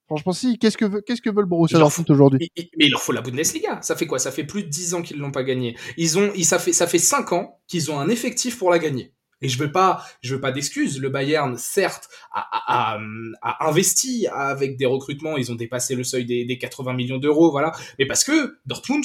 Franchement, 0.06 0.32
si. 0.32 0.58
Qu'est-ce 0.58 0.78
que 0.78 0.84
veut, 0.84 1.00
qu'est-ce 1.00 1.22
que 1.22 1.30
veut 1.30 1.40
le 1.40 1.46
Borussia 1.46 1.78
Dortmund 1.78 2.10
aujourd'hui? 2.10 2.50
Mais 2.56 2.86
il 2.86 2.90
leur 2.90 3.02
faut 3.02 3.12
la 3.12 3.20
Bundesliga. 3.20 3.80
Ça 3.82 3.96
fait 3.96 4.06
quoi? 4.06 4.18
Ça 4.18 4.32
fait 4.32 4.44
plus 4.44 4.64
de 4.64 4.68
10 4.68 4.94
ans 4.94 5.02
qu'ils 5.02 5.18
l'ont 5.18 5.32
pas 5.32 5.44
gagné. 5.44 5.76
Ils 5.96 6.18
ont, 6.18 6.32
ils, 6.34 6.44
ça 6.44 6.58
fait, 6.58 6.72
ça 6.72 6.86
fait 6.86 6.98
5 6.98 7.32
ans 7.32 7.60
qu'ils 7.66 7.90
ont 7.90 7.98
un 7.98 8.08
effectif 8.08 8.58
pour 8.58 8.70
la 8.70 8.78
gagner. 8.78 9.12
Et 9.40 9.48
je 9.48 9.58
veux 9.58 9.70
pas, 9.70 10.04
je 10.20 10.34
veux 10.34 10.40
pas 10.40 10.50
d'excuses. 10.50 11.00
Le 11.00 11.10
Bayern, 11.10 11.56
certes, 11.56 12.08
a, 12.32 12.40
a, 12.52 12.98
a, 13.42 13.68
investi 13.68 14.26
avec 14.28 14.76
des 14.76 14.86
recrutements. 14.86 15.36
Ils 15.36 15.52
ont 15.52 15.54
dépassé 15.54 15.94
le 15.94 16.02
seuil 16.02 16.24
des, 16.24 16.44
des 16.44 16.58
80 16.58 16.94
millions 16.94 17.18
d'euros, 17.18 17.50
voilà. 17.50 17.72
Mais 17.98 18.06
parce 18.06 18.24
que 18.24 18.58
Dortmund 18.66 19.04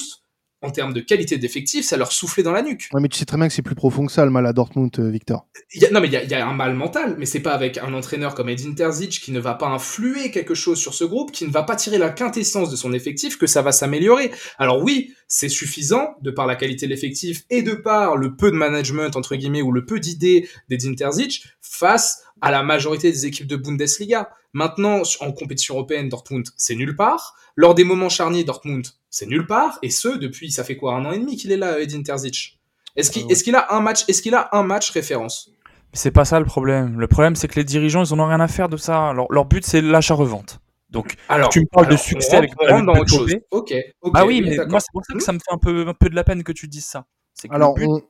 en 0.64 0.70
termes 0.70 0.92
de 0.92 1.00
qualité 1.00 1.36
d'effectif, 1.36 1.84
ça 1.84 1.96
leur 1.96 2.10
soufflait 2.10 2.42
dans 2.42 2.52
la 2.52 2.62
nuque. 2.62 2.88
Ouais, 2.92 3.00
mais 3.00 3.08
tu 3.08 3.18
sais 3.18 3.24
très 3.24 3.36
bien 3.36 3.48
que 3.48 3.54
c'est 3.54 3.62
plus 3.62 3.74
profond 3.74 4.06
que 4.06 4.12
ça, 4.12 4.24
le 4.24 4.30
mal 4.30 4.46
à 4.46 4.52
Dortmund, 4.52 4.90
euh, 4.98 5.10
Victor. 5.10 5.46
non, 5.92 6.00
mais 6.00 6.08
il 6.08 6.30
y, 6.30 6.34
a, 6.34 6.46
un 6.46 6.54
mal 6.54 6.74
mental, 6.74 7.16
mais 7.18 7.26
c'est 7.26 7.40
pas 7.40 7.52
avec 7.52 7.78
un 7.78 7.92
entraîneur 7.92 8.34
comme 8.34 8.48
Edin 8.48 8.72
Terzic 8.72 9.20
qui 9.20 9.32
ne 9.32 9.40
va 9.40 9.54
pas 9.54 9.68
influer 9.68 10.30
quelque 10.30 10.54
chose 10.54 10.78
sur 10.78 10.94
ce 10.94 11.04
groupe, 11.04 11.32
qui 11.32 11.46
ne 11.46 11.50
va 11.50 11.62
pas 11.62 11.76
tirer 11.76 11.98
la 11.98 12.10
quintessence 12.10 12.70
de 12.70 12.76
son 12.76 12.92
effectif, 12.92 13.36
que 13.36 13.46
ça 13.46 13.62
va 13.62 13.72
s'améliorer. 13.72 14.30
Alors 14.58 14.82
oui, 14.82 15.12
c'est 15.28 15.48
suffisant, 15.48 16.14
de 16.22 16.30
par 16.30 16.46
la 16.46 16.56
qualité 16.56 16.86
de 16.86 16.90
l'effectif 16.90 17.42
et 17.50 17.62
de 17.62 17.74
par 17.74 18.16
le 18.16 18.36
peu 18.36 18.50
de 18.50 18.56
management, 18.56 19.16
entre 19.16 19.36
guillemets, 19.36 19.62
ou 19.62 19.72
le 19.72 19.84
peu 19.84 20.00
d'idées 20.00 20.48
d'Edin 20.68 20.94
Terzic, 20.94 21.44
face 21.60 22.22
à 22.40 22.50
la 22.50 22.62
majorité 22.62 23.10
des 23.10 23.26
équipes 23.26 23.46
de 23.46 23.56
Bundesliga. 23.56 24.30
Maintenant, 24.52 25.02
en 25.20 25.32
compétition 25.32 25.74
européenne, 25.74 26.08
Dortmund, 26.08 26.46
c'est 26.56 26.74
nulle 26.74 26.96
part. 26.96 27.34
Lors 27.56 27.74
des 27.74 27.84
moments 27.84 28.08
charniers, 28.08 28.44
Dortmund, 28.44 28.86
c'est 29.10 29.26
nulle 29.26 29.46
part. 29.46 29.78
Et 29.82 29.90
ce, 29.90 30.08
depuis, 30.08 30.50
ça 30.50 30.64
fait 30.64 30.76
quoi, 30.76 30.94
un 30.94 31.04
an 31.04 31.12
et 31.12 31.18
demi 31.18 31.36
qu'il 31.36 31.52
est 31.52 31.56
là, 31.56 31.80
Edin 31.80 32.02
Terzic? 32.02 32.58
Est-ce 32.96 33.10
qu'il 33.10 33.54
est 33.54 33.56
a 33.56 33.74
un 33.74 33.80
match, 33.80 34.04
est-ce 34.08 34.22
qu'il 34.22 34.34
a 34.34 34.48
un 34.52 34.62
match 34.62 34.90
référence? 34.90 35.50
C'est 35.92 36.10
pas 36.10 36.24
ça 36.24 36.38
le 36.38 36.44
problème. 36.44 36.98
Le 36.98 37.06
problème, 37.06 37.36
c'est 37.36 37.48
que 37.48 37.56
les 37.56 37.64
dirigeants, 37.64 38.04
ils 38.04 38.12
en 38.12 38.18
ont 38.20 38.26
rien 38.26 38.40
à 38.40 38.48
faire 38.48 38.68
de 38.68 38.76
ça. 38.76 39.12
Leur, 39.12 39.30
leur 39.30 39.44
but, 39.44 39.64
c'est 39.64 39.80
l'achat-revente. 39.80 40.60
Donc, 40.90 41.16
alors, 41.28 41.48
tu 41.48 41.60
me 41.60 41.66
parles 41.66 41.88
de 41.88 41.96
succès 41.96 42.36
avec 42.36 42.52
dans 42.56 42.94
autre 42.94 43.08
chose. 43.08 43.34
Ok. 43.50 43.74
ah 44.14 44.24
oui, 44.26 44.42
mais 44.42 44.56
moi, 44.66 44.78
c'est 44.80 44.92
pour 44.92 45.04
ça 45.04 45.14
que 45.14 45.20
ça 45.20 45.32
me 45.32 45.38
fait 45.38 45.52
un 45.52 45.58
peu, 45.58 45.88
un 45.88 45.94
peu 45.94 46.08
de 46.08 46.14
la 46.14 46.22
peine 46.22 46.44
que 46.44 46.52
tu 46.52 46.68
dises 46.68 46.86
ça. 46.86 47.06
Alors, 47.50 47.74
on, 47.80 48.00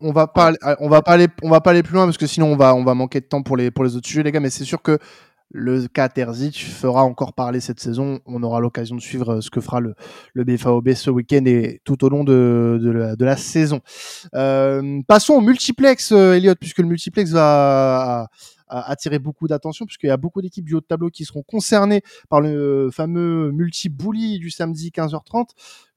on, 0.00 0.12
va 0.12 0.26
pas, 0.26 0.52
on 0.80 0.88
va 0.88 1.02
pas 1.02 1.12
aller, 1.12 1.28
on 1.42 1.50
va 1.50 1.60
pas 1.60 1.70
aller 1.70 1.82
plus 1.82 1.94
loin 1.94 2.04
parce 2.04 2.18
que 2.18 2.26
sinon 2.26 2.52
on 2.52 2.56
va, 2.56 2.74
on 2.74 2.84
va 2.84 2.94
manquer 2.94 3.20
de 3.20 3.26
temps 3.26 3.42
pour 3.42 3.56
les, 3.56 3.70
pour 3.70 3.84
les 3.84 3.96
autres 3.96 4.06
sujets, 4.08 4.22
les 4.22 4.32
gars. 4.32 4.40
Mais 4.40 4.50
c'est 4.50 4.64
sûr 4.64 4.82
que 4.82 4.98
le 5.52 5.88
cas 5.88 6.08
Terzic 6.08 6.64
fera 6.64 7.02
encore 7.02 7.32
parler 7.32 7.60
cette 7.60 7.80
saison. 7.80 8.20
On 8.26 8.42
aura 8.42 8.60
l'occasion 8.60 8.94
de 8.94 9.00
suivre 9.00 9.34
euh, 9.34 9.40
ce 9.40 9.50
que 9.50 9.60
fera 9.60 9.80
le, 9.80 9.94
le 10.32 10.44
BFAOB 10.44 10.92
ce 10.94 11.10
week-end 11.10 11.44
et 11.46 11.80
tout 11.84 12.04
au 12.04 12.08
long 12.08 12.22
de, 12.24 12.78
de, 12.80 13.24
la, 13.24 13.36
saison. 13.36 13.80
Euh, 14.34 15.00
passons 15.08 15.34
au 15.34 15.40
multiplex, 15.40 16.12
euh, 16.12 16.34
Elliot, 16.34 16.54
puisque 16.54 16.78
le 16.78 16.86
multiplex 16.86 17.32
va, 17.32 18.28
attirer 18.70 19.18
beaucoup 19.18 19.48
d'attention 19.48 19.84
puisqu'il 19.84 20.06
y 20.06 20.10
a 20.10 20.16
beaucoup 20.16 20.40
d'équipes 20.40 20.64
du 20.64 20.74
haut 20.74 20.80
de 20.80 20.86
tableau 20.86 21.10
qui 21.10 21.24
seront 21.24 21.42
concernées 21.42 22.02
par 22.28 22.40
le 22.40 22.90
fameux 22.92 23.50
multi-bully 23.52 24.38
du 24.38 24.50
samedi 24.50 24.90
15h30. 24.90 25.48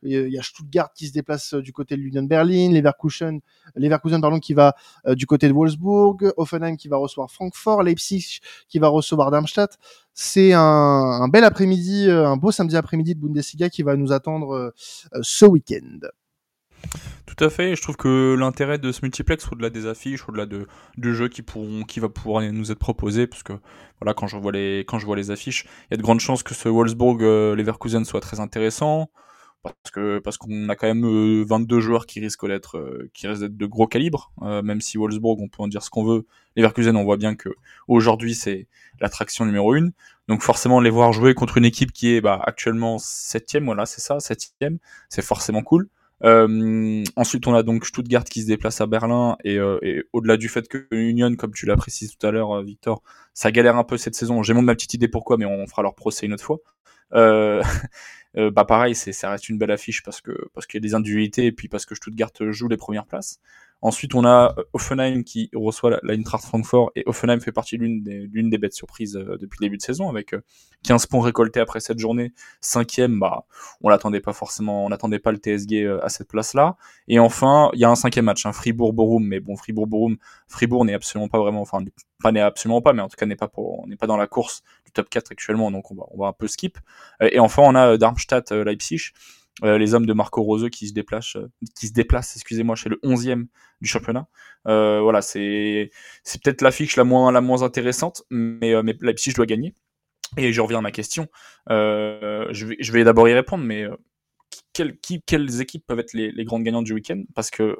Il 0.01 0.29
y 0.29 0.37
a 0.37 0.41
Stuttgart 0.41 0.91
qui 0.93 1.07
se 1.07 1.13
déplace 1.13 1.53
du 1.53 1.71
côté 1.71 1.95
de 1.95 2.01
l'Union 2.01 2.23
Berlin, 2.23 2.71
Leverkusen, 2.71 3.39
Leverkusen 3.75 4.19
pardon, 4.19 4.39
qui 4.39 4.53
va 4.53 4.75
du 5.07 5.25
côté 5.25 5.47
de 5.47 5.53
Wolfsburg, 5.53 6.33
Offenheim 6.35 6.75
qui 6.75 6.89
va 6.89 6.97
recevoir 6.97 7.31
Francfort, 7.31 7.83
Leipzig 7.83 8.39
qui 8.67 8.79
va 8.79 8.89
recevoir 8.89 9.31
Darmstadt. 9.31 9.77
C'est 10.13 10.53
un, 10.53 10.59
un, 10.61 11.27
bel 11.29 11.43
après-midi, 11.43 12.09
un 12.09 12.35
beau 12.35 12.51
samedi 12.51 12.75
après-midi 12.75 13.15
de 13.15 13.21
Bundesliga 13.21 13.69
qui 13.69 13.83
va 13.83 13.95
nous 13.95 14.11
attendre 14.11 14.73
ce 15.21 15.45
week-end. 15.45 15.99
Tout 17.35 17.45
à 17.45 17.49
fait. 17.49 17.75
Je 17.75 17.81
trouve 17.81 17.95
que 17.95 18.35
l'intérêt 18.37 18.77
de 18.77 18.91
ce 18.91 18.99
multiplex, 19.01 19.47
au-delà 19.51 19.69
des 19.69 19.87
affiches, 19.87 20.27
au-delà 20.29 20.45
de, 20.45 20.67
de 20.97 21.13
jeux 21.13 21.29
qui 21.29 21.41
pourront, 21.41 21.83
qui 21.83 21.99
va 21.99 22.09
pouvoir 22.09 22.43
nous 22.51 22.71
être 22.71 22.79
proposé, 22.79 23.25
parce 23.25 23.41
que 23.41 23.53
voilà, 23.99 24.13
quand 24.13 24.27
je 24.27 24.37
vois 24.37 24.51
les, 24.51 24.81
quand 24.87 24.99
je 24.99 25.05
vois 25.05 25.15
les 25.15 25.31
affiches, 25.31 25.65
il 25.89 25.91
y 25.91 25.93
a 25.95 25.97
de 25.97 26.03
grandes 26.03 26.19
chances 26.19 26.43
que 26.43 26.53
ce 26.53 26.69
Wolfsburg 26.69 27.23
euh, 27.23 28.03
soit 28.03 28.19
très 28.19 28.39
intéressant, 28.39 29.09
parce 29.63 29.73
parce 30.23 30.37
qu'on 30.37 30.69
a 30.69 30.75
quand 30.75 30.87
même 30.87 31.43
22 31.43 31.77
euh, 31.77 31.79
joueurs 31.79 32.05
qui 32.05 32.19
risquent 32.19 32.47
d'être, 32.47 32.77
euh, 32.77 33.09
qui 33.13 33.27
risquent 33.27 33.45
de 33.45 33.65
gros 33.65 33.87
calibre, 33.87 34.31
même 34.41 34.81
si 34.81 34.97
Wolfsburg, 34.97 35.39
on 35.39 35.47
peut 35.47 35.63
en 35.63 35.67
dire 35.67 35.81
ce 35.81 35.89
qu'on 35.89 36.03
veut. 36.03 36.27
Leverkusen, 36.55 36.95
on 36.95 37.03
voit 37.03 37.17
bien 37.17 37.35
que 37.35 37.49
aujourd'hui 37.87 38.35
c'est 38.35 38.67
l'attraction 38.99 39.45
numéro 39.45 39.73
une. 39.73 39.93
Donc 40.27 40.41
forcément 40.41 40.79
les 40.79 40.89
voir 40.89 41.13
jouer 41.13 41.33
contre 41.33 41.57
une 41.57 41.65
équipe 41.65 41.91
qui 41.91 42.13
est 42.13 42.21
bah, 42.21 42.39
actuellement 42.45 42.99
septième, 42.99 43.65
voilà, 43.65 43.85
c'est 43.85 44.01
ça, 44.01 44.19
septième, 44.19 44.77
c'est 45.09 45.23
forcément 45.23 45.63
cool. 45.63 45.89
Euh, 46.25 47.03
ensuite, 47.15 47.47
on 47.47 47.53
a 47.53 47.63
donc 47.63 47.85
Stuttgart 47.85 48.23
qui 48.23 48.41
se 48.41 48.47
déplace 48.47 48.79
à 48.81 48.85
Berlin 48.87 49.35
et, 49.43 49.57
euh, 49.57 49.77
et 49.81 50.03
au-delà 50.13 50.37
du 50.37 50.47
fait 50.47 50.67
que 50.67 50.87
Union, 50.91 51.35
comme 51.35 51.53
tu 51.53 51.65
l'as 51.65 51.75
précisé 51.75 52.13
tout 52.17 52.25
à 52.25 52.31
l'heure, 52.31 52.51
euh, 52.57 52.63
Victor, 52.63 53.01
ça 53.33 53.51
galère 53.51 53.75
un 53.77 53.83
peu 53.83 53.97
cette 53.97 54.15
saison. 54.15 54.41
J'ai 54.41 54.53
mon 54.53 54.61
ma 54.61 54.73
petite 54.75 54.93
idée 54.93 55.07
pourquoi, 55.09 55.37
mais 55.37 55.45
on 55.45 55.67
fera 55.67 55.81
leur 55.81 55.95
procès 55.95 56.25
une 56.25 56.33
autre 56.33 56.43
fois. 56.43 56.59
Euh, 57.13 57.61
bah 58.35 58.65
pareil, 58.65 58.95
c'est 58.95 59.13
ça 59.13 59.29
reste 59.29 59.49
une 59.49 59.57
belle 59.57 59.71
affiche 59.71 60.01
parce 60.03 60.21
que 60.21 60.31
parce 60.53 60.65
qu'il 60.65 60.79
y 60.79 60.81
a 60.81 60.87
des 60.87 60.95
individualités 60.95 61.45
et 61.45 61.51
puis 61.51 61.67
parce 61.67 61.85
que 61.85 61.93
Stuttgart 61.93 62.31
joue 62.51 62.67
les 62.67 62.77
premières 62.77 63.05
places. 63.05 63.39
Ensuite, 63.83 64.15
on 64.15 64.23
a 64.23 64.55
euh, 64.57 64.63
Offenheim 64.71 65.23
qui 65.25 65.49
reçoit 65.53 65.99
l'Eintracht 66.03 66.45
Francfort 66.45 66.93
et 66.95 67.03
Offenheim 67.05 67.41
fait 67.41 67.51
partie 67.51 67.75
l'une 67.75 68.01
des, 68.01 68.29
l'une 68.31 68.49
des 68.49 68.57
bêtes 68.57 68.73
surprises 68.73 69.17
euh, 69.17 69.37
depuis 69.37 69.57
le 69.59 69.65
début 69.65 69.75
de 69.75 69.81
saison 69.81 70.09
avec 70.09 70.33
15 70.85 71.03
euh, 71.03 71.07
points 71.09 71.21
récoltés 71.21 71.59
après 71.59 71.81
cette 71.81 71.99
journée. 71.99 72.31
Cinquième, 72.61 73.19
bah, 73.19 73.45
on 73.81 73.89
l'attendait 73.89 74.21
pas 74.21 74.31
forcément, 74.31 74.85
on 74.85 74.89
n'attendait 74.89 75.19
pas 75.19 75.33
le 75.33 75.37
TSG 75.37 75.85
à 76.01 76.07
cette 76.07 76.29
place-là. 76.29 76.77
Et 77.09 77.19
enfin, 77.19 77.71
il 77.73 77.81
y 77.81 77.83
a 77.83 77.89
un 77.89 77.95
cinquième 77.95 78.23
match, 78.23 78.45
un 78.45 78.51
hein, 78.51 78.53
Fribourg-Borum, 78.53 79.27
mais 79.27 79.41
bon, 79.41 79.57
Fribourg-Borum, 79.57 80.15
Fribourg 80.47 80.85
n'est 80.85 80.93
absolument 80.93 81.27
pas 81.27 81.39
vraiment, 81.39 81.59
enfin, 81.59 81.83
pas 82.21 82.31
n'est 82.31 82.39
absolument 82.39 82.81
pas, 82.81 82.93
mais 82.93 83.01
en 83.01 83.09
tout 83.09 83.17
cas 83.17 83.25
n'est 83.25 83.35
pas 83.35 83.51
on 83.57 83.85
n'est 83.87 83.97
pas 83.97 84.07
dans 84.07 84.15
la 84.15 84.27
course 84.27 84.63
du 84.85 84.93
top 84.93 85.09
4 85.09 85.33
actuellement, 85.33 85.71
donc 85.71 85.91
on 85.91 85.95
va, 85.95 86.03
on 86.11 86.21
va 86.21 86.27
un 86.27 86.33
peu 86.33 86.47
skip. 86.47 86.77
Et 87.19 87.39
enfin, 87.39 87.63
on 87.65 87.75
a 87.75 87.97
Darmstadt-Leipzig 88.27 89.13
euh, 89.63 89.77
les 89.77 89.93
hommes 89.93 90.07
de 90.07 90.13
Marco 90.13 90.41
Rose 90.41 90.67
qui 90.71 90.87
se 90.87 90.93
déplacent, 90.93 91.35
euh, 91.35 91.47
qui 91.77 91.87
se 91.87 91.93
déplacent, 91.93 92.35
excusez-moi, 92.35 92.75
chez 92.75 92.89
le 92.89 92.99
11e 93.03 93.45
du 93.81 93.87
championnat. 93.87 94.27
Euh, 94.67 94.99
voilà, 95.01 95.21
c'est 95.21 95.91
c'est 96.23 96.41
peut-être 96.41 96.61
l'affiche 96.61 96.95
la 96.95 97.03
moins 97.03 97.31
la 97.31 97.41
moins 97.41 97.61
intéressante, 97.61 98.23
mais 98.31 98.81
mais 98.81 98.95
Leipzig 99.01 99.33
doit 99.33 99.45
gagner. 99.45 99.75
Et 100.37 100.51
je 100.51 100.61
reviens 100.61 100.79
à 100.79 100.81
ma 100.81 100.91
question. 100.91 101.27
je 101.69 102.91
vais 102.91 103.03
d'abord 103.03 103.29
y 103.29 103.33
répondre, 103.33 103.63
mais 103.63 103.85
quelles, 104.73 104.97
qui, 104.99 105.21
quelles 105.21 105.61
équipes 105.61 105.85
peuvent 105.85 105.99
être 105.99 106.13
les, 106.13 106.45
grandes 106.45 106.63
gagnantes 106.63 106.85
du 106.85 106.93
week-end? 106.93 107.23
Parce 107.35 107.51
que 107.51 107.77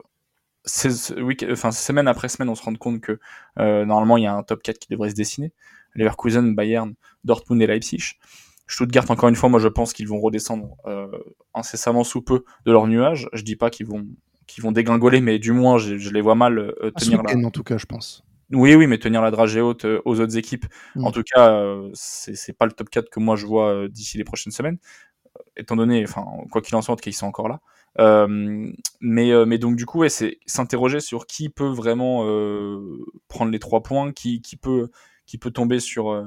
semaine 0.65 2.07
après 2.07 2.29
semaine, 2.29 2.50
on 2.50 2.55
se 2.55 2.63
rend 2.63 2.75
compte 2.75 3.01
que 3.01 3.19
normalement 3.57 4.17
il 4.17 4.23
y 4.23 4.27
a 4.27 4.35
un 4.35 4.43
top 4.43 4.62
4 4.62 4.77
qui 4.77 4.88
devrait 4.91 5.09
se 5.09 5.15
dessiner. 5.15 5.51
Leverkusen, 5.95 6.53
Bayern, 6.53 6.93
Dortmund 7.23 7.62
et 7.62 7.67
Leipzig. 7.67 8.17
Stuttgart, 8.67 9.10
encore 9.10 9.29
une 9.29 9.36
fois, 9.36 9.50
moi 9.50 9.60
je 9.60 9.67
pense 9.67 9.93
qu'ils 9.93 10.08
vont 10.08 10.20
redescendre 10.20 10.75
euh, 10.86 11.08
incessamment 11.53 12.03
sous 12.03 12.22
peu 12.22 12.43
de 12.65 12.72
leur 12.72 12.88
nuage. 12.88 13.29
Je 13.34 13.43
dis 13.43 13.55
pas 13.55 13.70
qu'ils 13.70 13.88
vont 13.88 14.05
qu'ils 14.48 14.63
vont 14.63 14.72
dégringoler, 14.72 15.22
mais 15.22 15.39
du 15.39 15.51
moins 15.51 15.77
je, 15.77 16.10
les 16.10 16.22
vois 16.22 16.36
mal 16.36 16.60
euh, 16.60 16.91
tenir 16.91 17.24
la. 17.24 17.36
En 17.36 17.51
tout 17.51 17.63
cas, 17.63 17.77
je 17.77 17.86
pense. 17.86 18.24
Oui, 18.51 18.75
oui, 18.75 18.88
mais 18.88 18.98
tenir 19.00 19.22
la 19.22 19.32
dragée 19.32 19.62
haute 19.62 19.86
euh, 19.86 20.01
aux 20.05 20.20
autres 20.20 20.38
équipes. 20.38 20.65
Mm. 20.96 21.05
En 21.05 21.12
tout 21.12 21.24
cas, 21.24 21.53
euh, 21.53 21.89
c'est 21.93 22.58
pas 22.58 22.65
le 22.65 22.72
top 22.72 22.89
4 22.89 23.10
que 23.10 23.20
moi 23.20 23.36
je 23.36 23.46
vois 23.46 23.88
d'ici 23.88 24.17
les 24.17 24.24
prochaines 24.24 24.51
semaines, 24.51 24.77
étant 25.58 25.75
donné, 25.75 26.03
enfin, 26.03 26.25
quoi 26.51 26.62
qu'il 26.62 26.75
en 26.75 26.82
soit, 26.82 26.96
qu'ils 26.98 27.13
sont 27.13 27.25
encore 27.25 27.50
là. 27.50 27.62
mais, 29.00 29.46
mais 29.46 29.58
donc 29.58 29.75
du 29.75 29.86
coup, 29.86 30.00
ouais, 30.00 30.10
c'est 30.10 30.39
s'interroger 30.46 31.00
sur 31.00 31.25
qui 31.25 31.50
peut 31.50 31.70
vraiment 31.70 32.25
prendre 33.27 33.51
les 33.51 33.60
trois 33.60 33.82
points, 33.82 34.12
qui, 34.12 34.41
qui 34.41 34.55
peut 34.55 34.89
qui 35.25 35.38
peut 35.38 35.51
tomber 35.51 35.80
sur, 35.80 36.12
euh, 36.12 36.25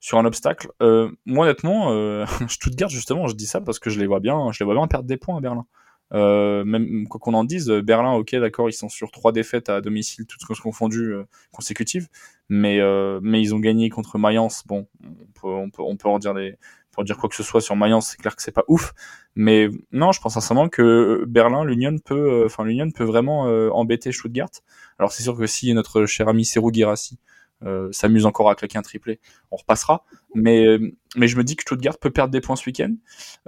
sur 0.00 0.18
un 0.18 0.24
obstacle. 0.24 0.68
Euh, 0.82 1.10
moi, 1.26 1.44
honnêtement, 1.44 1.92
euh, 1.92 2.24
Stuttgart, 2.48 2.88
justement, 2.88 3.26
je 3.26 3.34
dis 3.34 3.46
ça 3.46 3.60
parce 3.60 3.78
que 3.78 3.90
je 3.90 4.00
les 4.00 4.06
vois 4.06 4.20
bien, 4.20 4.50
je 4.52 4.58
les 4.60 4.64
vois 4.64 4.74
bien 4.74 4.86
perdre 4.86 5.06
des 5.06 5.16
points 5.16 5.36
à 5.36 5.40
Berlin. 5.40 5.66
Euh, 6.12 6.64
même 6.64 7.06
quoi 7.06 7.20
qu'on 7.20 7.34
en 7.34 7.44
dise, 7.44 7.68
Berlin, 7.70 8.14
ok, 8.14 8.34
d'accord, 8.36 8.68
ils 8.68 8.72
sont 8.72 8.88
sur 8.88 9.12
trois 9.12 9.30
défaites 9.30 9.68
à 9.68 9.80
domicile, 9.80 10.26
toutes 10.26 10.44
choses 10.44 10.58
confondues 10.58 11.14
consécutives, 11.52 12.08
mais 12.48 12.80
mais 13.22 13.40
ils 13.40 13.54
ont 13.54 13.60
gagné 13.60 13.90
contre 13.90 14.18
Mayence. 14.18 14.64
Bon, 14.66 14.88
on 15.04 15.26
peut 15.40 15.46
on 15.46 15.70
peut 15.70 15.82
on 15.82 15.96
peut 15.96 16.08
en 16.08 16.18
dire 16.18 16.34
des 16.34 16.56
pour 16.90 17.04
dire 17.04 17.16
quoi 17.16 17.28
que 17.28 17.36
ce 17.36 17.44
soit 17.44 17.60
sur 17.60 17.76
Mayence, 17.76 18.08
c'est 18.08 18.16
clair 18.16 18.34
que 18.34 18.42
c'est 18.42 18.50
pas 18.50 18.64
ouf, 18.66 18.92
mais 19.36 19.68
non, 19.92 20.10
je 20.10 20.20
pense 20.20 20.34
sincèrement 20.34 20.68
que 20.68 21.24
Berlin, 21.28 21.64
l'Union 21.64 21.96
peut, 22.04 22.42
enfin 22.44 22.64
l'Union 22.64 22.90
peut 22.90 23.04
vraiment 23.04 23.42
embêter 23.72 24.10
Stuttgart. 24.10 24.50
Alors 24.98 25.12
c'est 25.12 25.22
sûr 25.22 25.36
que 25.36 25.46
si 25.46 25.72
notre 25.74 26.06
cher 26.06 26.26
ami 26.26 26.44
Serou 26.44 26.72
Girassi 26.72 27.20
euh, 27.64 27.88
s'amuse 27.92 28.26
encore 28.26 28.50
à 28.50 28.54
claquer 28.54 28.78
un 28.78 28.82
triplé, 28.82 29.20
on 29.50 29.56
repassera. 29.56 30.04
Mais, 30.34 30.64
euh, 30.66 30.92
mais 31.16 31.28
je 31.28 31.36
me 31.36 31.44
dis 31.44 31.56
que 31.56 31.62
Stuttgart 31.62 31.98
peut 31.98 32.10
perdre 32.10 32.32
des 32.32 32.40
points 32.40 32.56
ce 32.56 32.66
week-end. 32.66 32.94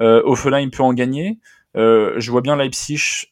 Euh, 0.00 0.22
peut 0.70 0.82
en 0.82 0.92
gagner. 0.92 1.38
Euh, 1.76 2.14
je 2.18 2.30
vois 2.30 2.42
bien 2.42 2.56
Leipzig 2.56 3.26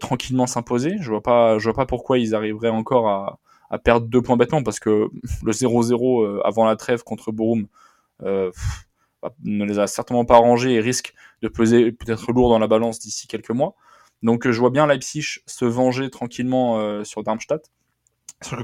tranquillement 0.00 0.46
s'imposer. 0.46 0.96
Je 1.00 1.10
vois 1.10 1.22
pas, 1.22 1.58
je 1.58 1.64
vois 1.64 1.74
pas 1.74 1.86
pourquoi 1.86 2.18
ils 2.18 2.34
arriveraient 2.34 2.68
encore 2.68 3.08
à, 3.08 3.78
perdre 3.78 4.06
deux 4.06 4.22
points 4.22 4.36
bêtement 4.36 4.62
parce 4.62 4.78
que 4.78 5.08
le 5.42 5.52
0-0 5.52 6.40
avant 6.44 6.64
la 6.64 6.76
trêve 6.76 7.02
contre 7.02 7.32
Borum 7.32 7.66
bah, 8.20 8.50
ne 9.42 9.64
les 9.64 9.78
a 9.78 9.86
certainement 9.88 10.24
pas 10.24 10.36
arrangés 10.36 10.74
et 10.74 10.80
risque 10.80 11.14
de 11.42 11.48
peser 11.48 11.90
peut-être 11.90 12.32
lourd 12.32 12.50
dans 12.50 12.60
la 12.60 12.68
balance 12.68 13.00
d'ici 13.00 13.26
quelques 13.26 13.50
mois. 13.50 13.74
Donc 14.22 14.48
je 14.48 14.58
vois 14.58 14.70
bien 14.70 14.86
Leipzig 14.86 15.40
se 15.46 15.64
venger 15.64 16.10
tranquillement 16.10 17.02
sur 17.04 17.22
Darmstadt 17.24 17.70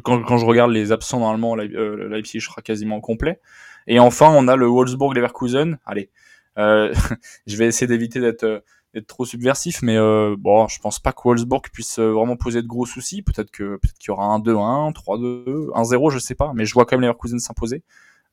quand, 0.03 0.23
quand, 0.23 0.39
je 0.39 0.47
regarde 0.47 0.71
les 0.71 0.93
absents, 0.93 1.21
normalement, 1.21 1.57
euh, 1.57 2.09
Leipzig 2.09 2.41
sera 2.41 2.63
quasiment 2.63 3.01
complet. 3.01 3.41
Et 3.87 3.99
enfin, 3.99 4.31
on 4.31 4.49
a 4.49 4.57
le 4.57 4.67
Wolfsburg-Leverkusen. 4.67 5.79
Allez, 5.87 6.11
euh, 6.59 6.93
je 7.47 7.57
vais 7.57 7.67
essayer 7.67 7.87
d'éviter 7.87 8.21
d'être 8.21 8.45
euh, 8.45 8.61
d'être 8.95 9.07
trop 9.07 9.25
subversif, 9.25 9.81
mais 9.81 9.97
euh, 9.97 10.37
bon, 10.39 10.69
je 10.69 10.79
pense 10.79 10.99
pas 10.99 11.13
que 11.13 11.23
Wolfsburg 11.25 11.63
puisse 11.73 11.99
vraiment 11.99 12.37
poser 12.37 12.61
de 12.61 12.67
gros 12.67 12.85
soucis. 12.85 13.23
Peut-être 13.23 13.51
que 13.51 13.77
peut-être 13.77 13.99
qu'il 13.99 14.09
y 14.09 14.11
aura 14.11 14.27
un 14.27 14.39
2-1, 14.39 14.93
3-2, 14.93 15.71
1-0, 15.71 16.11
je 16.11 16.19
sais 16.19 16.35
pas. 16.35 16.53
Mais 16.55 16.67
je 16.67 16.75
vois 16.75 16.85
quand 16.85 16.97
même 16.97 17.03
Leverkusen 17.03 17.39
s'imposer. 17.39 17.83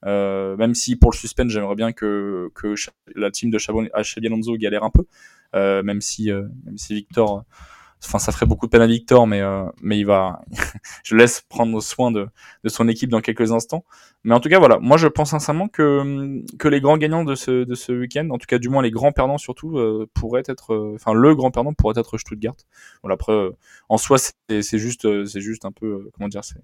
Même 0.06 0.76
si 0.76 0.98
pour 0.98 1.12
le 1.12 1.16
suspense, 1.16 1.50
j'aimerais 1.52 1.76
bien 1.76 1.94
que, 1.94 2.52
que 2.56 2.76
la 3.16 3.32
team 3.32 3.52
de 3.52 3.58
Chabon, 3.58 3.88
Alonso 3.94 4.58
galère 4.58 4.84
un 4.84 4.90
peu. 4.90 5.06
Même 5.54 6.02
si 6.02 6.30
même 6.30 6.78
si 6.78 6.94
Victor 6.94 7.46
enfin 8.04 8.20
ça 8.20 8.32
ferait 8.32 8.46
beaucoup 8.46 8.66
de 8.66 8.72
peine 8.72 8.82
à 8.82 8.88
Victor 8.88 9.28
mais 9.28 9.42
euh, 9.42 9.66
mais 9.82 9.98
il 10.00 10.06
va 10.06 10.42
je 11.04 11.16
laisse 11.16 11.42
prendre 11.42 11.82
soin 11.82 12.12
de, 12.12 12.28
de 12.64 12.70
son 12.70 12.88
équipe 12.88 13.10
dans 13.10 13.22
quelques 13.22 13.52
instants. 13.52 13.84
Mais 14.24 14.34
en 14.34 14.40
tout 14.40 14.50
cas 14.50 14.60
voilà. 14.60 14.80
Moi 14.80 14.98
je 14.98 15.08
pense 15.08 15.32
sincèrement 15.32 15.68
que 15.68 16.42
que 16.58 16.68
les 16.68 16.82
grands 16.82 16.98
gagnants 16.98 17.24
de 17.24 17.36
ce 17.36 17.64
de 17.64 17.76
ce 17.76 17.92
week-end 17.92 18.30
en 18.32 18.38
tout 18.38 18.46
cas 18.48 18.58
du 18.58 18.70
moins 18.70 18.82
les 18.82 18.92
grands 18.92 19.12
perdants 19.12 19.38
surtout 19.38 19.78
euh, 19.78 20.10
pourraient 20.14 20.44
être 20.48 20.74
euh, 20.74 20.94
enfin 20.96 21.14
le 21.14 21.36
grand 21.36 21.52
perdant 21.52 21.74
pourrait 21.74 22.00
être 22.00 22.18
Stuttgart. 22.18 22.56
Voilà 23.04 23.16
après 23.16 23.50
en 23.90 23.98
soi 23.98 24.18
c'est 24.18 24.62
c'est 24.62 24.80
juste 24.80 25.26
c'est 25.26 25.42
juste 25.42 25.66
un 25.66 25.72
peu 25.72 26.10
comment 26.14 26.30
dire 26.30 26.44
c'est 26.44 26.60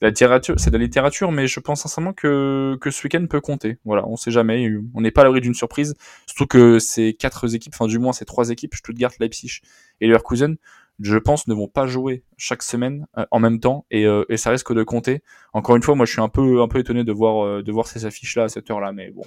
la 0.00 0.08
littérature 0.08 0.54
c'est 0.58 0.70
de 0.70 0.78
la 0.78 0.82
littérature 0.84 1.32
mais 1.32 1.46
je 1.46 1.60
pense 1.60 1.82
sincèrement 1.82 2.12
que 2.12 2.76
que 2.80 2.90
ce 2.90 3.04
week-end 3.04 3.24
peut 3.28 3.40
compter. 3.40 3.78
Voilà 3.84 4.06
on 4.06 4.16
sait 4.16 4.30
jamais. 4.30 4.68
On 4.94 5.00
n'est 5.00 5.10
pas 5.10 5.22
à 5.22 5.24
l'abri 5.24 5.40
d'une 5.40 5.54
surprise. 5.54 5.94
Surtout 6.26 6.46
que 6.46 6.78
ces 6.78 7.14
quatre 7.14 7.54
équipes 7.54 7.72
enfin 7.74 7.86
du 7.86 7.98
moins 7.98 8.12
ces 8.12 8.24
trois 8.24 8.50
équipes 8.50 8.74
Stuttgart 8.74 9.12
Leipzig 9.20 9.60
et 10.00 10.06
Leverkusen, 10.06 10.56
je 11.00 11.16
pense, 11.16 11.46
ne 11.48 11.54
vont 11.54 11.68
pas 11.68 11.86
jouer 11.86 12.24
chaque 12.36 12.62
semaine 12.62 13.06
euh, 13.16 13.24
en 13.30 13.40
même 13.40 13.60
temps 13.60 13.86
et, 13.90 14.06
euh, 14.06 14.24
et, 14.28 14.36
ça 14.36 14.50
risque 14.50 14.72
de 14.72 14.82
compter. 14.82 15.22
Encore 15.52 15.76
une 15.76 15.82
fois, 15.82 15.94
moi, 15.94 16.06
je 16.06 16.12
suis 16.12 16.20
un 16.20 16.28
peu 16.28 16.60
un 16.60 16.68
peu 16.68 16.78
étonné 16.78 17.04
de 17.04 17.12
voir 17.12 17.44
euh, 17.44 17.62
de 17.62 17.72
voir 17.72 17.86
ces 17.86 18.06
affiches 18.06 18.36
là 18.36 18.44
à 18.44 18.48
cette 18.48 18.70
heure-là, 18.70 18.92
mais 18.92 19.10
bon, 19.10 19.22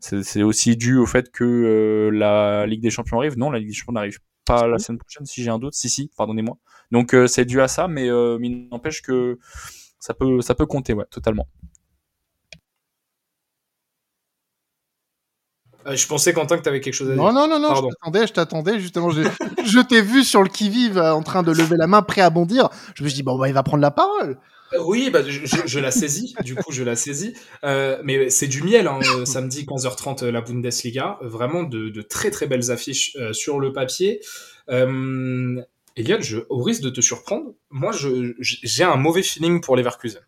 c'est 0.00 0.42
aussi 0.42 0.76
dû 0.76 0.96
au 0.96 1.06
fait 1.06 1.30
que 1.30 2.10
la 2.12 2.66
Ligue 2.66 2.82
des 2.82 2.90
Champions 2.90 3.18
arrive. 3.18 3.36
Non, 3.36 3.50
la 3.50 3.58
Ligue 3.58 3.68
des 3.68 3.74
Champions 3.74 3.94
n'arrive 3.94 4.18
pas 4.44 4.66
la 4.66 4.78
semaine 4.78 4.98
prochaine, 4.98 5.26
si 5.26 5.42
j'ai 5.42 5.50
un 5.50 5.58
doute. 5.58 5.74
Si, 5.74 5.88
si, 5.88 6.10
pardonnez-moi. 6.16 6.56
Donc 6.90 7.14
c'est 7.26 7.44
dû 7.44 7.60
à 7.60 7.68
ça, 7.68 7.88
mais, 7.88 8.08
mais 8.38 8.48
il 8.48 8.68
n'empêche 8.70 9.02
que 9.02 9.38
ça 9.98 10.14
peut 10.14 10.40
ça 10.40 10.54
peut 10.54 10.66
compter, 10.66 10.94
ouais, 10.94 11.04
totalement. 11.10 11.48
Euh, 15.86 15.96
je 15.96 16.06
pensais, 16.06 16.32
Quentin, 16.32 16.58
que 16.58 16.62
tu 16.62 16.68
avais 16.68 16.80
quelque 16.80 16.94
chose 16.94 17.10
à 17.10 17.14
dire. 17.14 17.22
Non, 17.22 17.32
non, 17.32 17.48
non, 17.48 17.60
non, 17.60 17.74
je 17.74 17.82
t'attendais, 17.82 18.26
je 18.26 18.32
t'attendais, 18.32 18.80
justement. 18.80 19.10
Je, 19.10 19.22
je 19.64 19.80
t'ai 19.80 20.02
vu 20.02 20.24
sur 20.24 20.42
le 20.42 20.48
qui-vive 20.48 20.98
euh, 20.98 21.14
en 21.14 21.22
train 21.22 21.42
de 21.42 21.52
lever 21.52 21.76
la 21.76 21.86
main, 21.86 22.02
prêt 22.02 22.20
à 22.20 22.30
bondir. 22.30 22.68
Je 22.94 23.04
me 23.04 23.08
suis 23.08 23.16
dit, 23.16 23.22
bon, 23.22 23.38
bah, 23.38 23.48
il 23.48 23.54
va 23.54 23.62
prendre 23.62 23.82
la 23.82 23.90
parole. 23.90 24.38
Oui, 24.80 25.10
bah, 25.10 25.22
je, 25.26 25.46
je 25.64 25.78
la 25.78 25.90
saisis, 25.90 26.34
du 26.44 26.54
coup 26.54 26.72
je 26.72 26.82
la 26.82 26.94
saisis. 26.94 27.34
Euh, 27.64 28.00
mais 28.04 28.28
c'est 28.28 28.48
du 28.48 28.62
miel, 28.62 28.86
hein, 28.86 28.98
euh, 29.16 29.24
samedi 29.24 29.64
15h30 29.64 30.26
la 30.26 30.40
Bundesliga. 30.40 31.18
Vraiment 31.22 31.62
de, 31.62 31.88
de 31.88 32.02
très 32.02 32.30
très 32.30 32.46
belles 32.46 32.70
affiches 32.70 33.16
euh, 33.16 33.32
sur 33.32 33.60
le 33.60 33.72
papier. 33.72 34.20
Euh, 34.70 35.60
Eliade, 35.96 36.22
je, 36.22 36.38
au 36.50 36.62
risque 36.62 36.82
de 36.82 36.90
te 36.90 37.00
surprendre, 37.00 37.54
moi 37.70 37.92
j'ai 38.40 38.84
un 38.84 38.96
mauvais 38.96 39.22
feeling 39.22 39.60
pour 39.60 39.74
Leverkusen. 39.74 40.20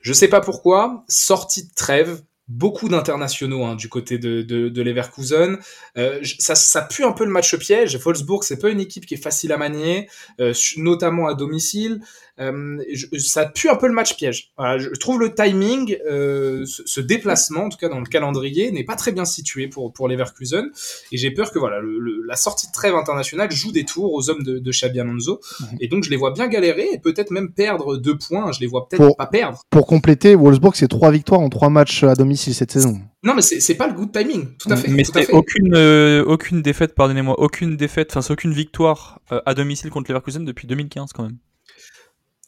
Je 0.00 0.12
sais 0.12 0.28
pas 0.28 0.40
pourquoi, 0.40 1.04
sortie 1.08 1.66
de 1.66 1.74
trêve, 1.74 2.22
beaucoup 2.48 2.88
d'internationaux 2.88 3.64
hein, 3.64 3.74
du 3.74 3.88
côté 3.88 4.18
de, 4.18 4.42
de, 4.42 4.68
de 4.68 4.82
Leverkusen. 4.82 5.58
Euh, 5.96 6.20
ça, 6.38 6.54
ça 6.54 6.82
pue 6.82 7.04
un 7.04 7.12
peu 7.12 7.24
le 7.24 7.30
match 7.30 7.56
piège. 7.56 7.96
Wolfsburg, 7.96 8.44
c'est 8.44 8.58
pas 8.58 8.70
une 8.70 8.80
équipe 8.80 9.06
qui 9.06 9.14
est 9.14 9.22
facile 9.22 9.52
à 9.52 9.56
manier, 9.56 10.08
euh, 10.40 10.52
notamment 10.76 11.26
à 11.26 11.34
domicile. 11.34 12.00
Euh, 12.38 12.78
ça 13.18 13.46
pue 13.46 13.68
un 13.68 13.76
peu 13.76 13.86
le 13.86 13.94
match 13.94 14.16
piège. 14.16 14.52
Voilà, 14.58 14.78
je 14.78 14.88
trouve 14.90 15.20
le 15.20 15.34
timing, 15.34 15.96
euh, 16.06 16.64
ce, 16.66 17.00
déplacement, 17.00 17.64
en 17.64 17.68
tout 17.68 17.78
cas 17.78 17.88
dans 17.88 18.00
le 18.00 18.06
calendrier, 18.06 18.70
n'est 18.72 18.84
pas 18.84 18.96
très 18.96 19.12
bien 19.12 19.24
situé 19.24 19.68
pour, 19.68 19.92
pour 19.92 20.08
Leverkusen. 20.08 20.70
Et 21.12 21.16
j'ai 21.16 21.30
peur 21.30 21.50
que 21.50 21.58
voilà, 21.58 21.80
le, 21.80 22.22
la 22.26 22.36
sortie 22.36 22.66
de 22.66 22.72
trêve 22.72 22.94
internationale 22.94 23.50
joue 23.50 23.72
des 23.72 23.84
tours 23.84 24.12
aux 24.12 24.28
hommes 24.28 24.42
de, 24.42 24.58
de 24.58 24.70
Xabi 24.70 25.00
Alonso. 25.00 25.40
Mhm. 25.60 25.66
Et 25.80 25.88
donc 25.88 26.04
je 26.04 26.10
les 26.10 26.16
vois 26.16 26.32
bien 26.32 26.48
galérer 26.48 26.88
et 26.92 26.98
peut-être 26.98 27.30
même 27.30 27.52
perdre 27.52 27.96
deux 27.96 28.18
points. 28.18 28.52
Je 28.52 28.60
les 28.60 28.66
vois 28.66 28.88
peut-être 28.88 29.16
pas 29.16 29.26
perdre. 29.26 29.60
Pour 29.70 29.86
compléter, 29.86 30.34
Wolfsburg, 30.34 30.74
c'est 30.76 30.88
trois 30.88 31.10
victoires 31.10 31.40
en 31.40 31.48
trois 31.48 31.70
matchs 31.70 32.04
à 32.04 32.14
domicile 32.14 32.54
cette 32.54 32.72
saison. 32.72 33.00
Non, 33.22 33.34
mais 33.34 33.42
c'est 33.42 33.74
pas 33.74 33.88
le 33.88 33.94
good 33.94 34.12
timing, 34.12 34.46
tout 34.56 34.70
à 34.70 34.76
fait. 34.76 34.88
Mais 34.88 35.02
c'est 35.02 35.32
aucune, 35.32 35.74
euh, 35.74 36.24
aucune 36.24 36.62
défaite, 36.62 36.94
pardonnez-moi, 36.94 37.34
aucune 37.40 37.76
défaite, 37.76 38.10
enfin, 38.12 38.22
c'est 38.22 38.32
aucune 38.32 38.52
victoire 38.52 39.20
euh, 39.32 39.40
à 39.46 39.54
domicile 39.54 39.90
contre 39.90 40.10
Leverkusen 40.12 40.44
depuis 40.44 40.68
2015 40.68 41.12
quand 41.12 41.24
même. 41.24 41.38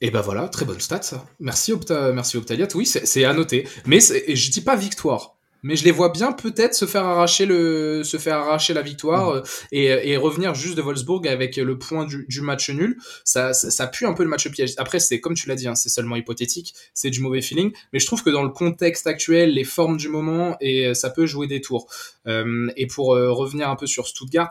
Et 0.01 0.11
ben 0.11 0.21
voilà, 0.21 0.49
très 0.49 0.65
bonne 0.65 0.81
stat. 0.81 1.01
Merci 1.41 1.73
Opta, 1.73 2.13
merci 2.13 2.37
Optaliat. 2.37 2.69
Oui, 2.75 2.87
c'est 2.87 3.25
à 3.25 3.33
noter. 3.33 3.67
Mais 3.87 3.99
je 4.01 4.51
dis 4.51 4.61
pas 4.61 4.77
victoire 4.77 5.38
mais 5.63 5.77
je 5.77 5.85
les 5.85 5.91
vois 5.91 6.11
bien 6.11 6.33
peut-être 6.33 6.75
se 6.75 6.87
faire 6.87 7.05
arracher 7.05 7.47
le 7.47 8.03
se 8.05 8.17
faire 8.17 8.37
arracher 8.37 8.75
la 8.75 8.83
victoire 8.83 9.35
mmh. 9.35 9.37
euh, 9.37 9.43
et, 9.73 10.11
et, 10.11 10.17
revenir 10.17 10.55
juste 10.55 10.77
de 10.77 10.83
Wolfsburg 10.83 11.27
avec 11.27 11.57
le 11.57 11.79
point 11.79 12.05
du, 12.05 12.27
du 12.29 12.41
match 12.41 12.71
nul. 12.71 12.97
Ça, 13.25 13.53
ça, 13.53 13.71
ça 13.71 13.87
pue 13.87 14.07
un 14.07 14.13
peu 14.13 14.23
le 14.23 14.29
match 14.29 14.49
piège. 14.49 14.75
Après 14.79 15.01
c'est 15.01 15.21
comme 15.21 15.35
tu 15.35 15.49
l'as 15.49 15.57
dit 15.57 15.69
hein, 15.69 15.75
c'est 15.75 15.89
seulement 15.89 16.17
hypothétique 16.17 16.75
c'est 16.95 17.11
du 17.11 17.21
mauvais 17.21 17.43
feeling 17.43 17.73
mais 17.93 17.99
je 17.99 18.07
trouve 18.07 18.23
que 18.23 18.31
dans 18.31 18.43
le 18.43 18.51
contexte 18.51 19.07
actuel 19.07 19.53
les 19.53 19.65
formes 19.65 19.97
du 19.97 20.09
moment 20.09 20.57
et 20.61 20.87
euh, 20.87 20.95
ça 20.95 21.11
peut 21.11 21.27
jouer 21.27 21.47
des 21.47 21.61
tours. 21.61 21.87
Euh, 22.27 22.71
et 22.77 22.87
pour 22.87 23.15
euh, 23.15 23.33
revenir 23.33 23.71
un 23.71 23.77
peu 23.77 23.87
sur 23.87 24.07
Stuttgart 24.07 24.51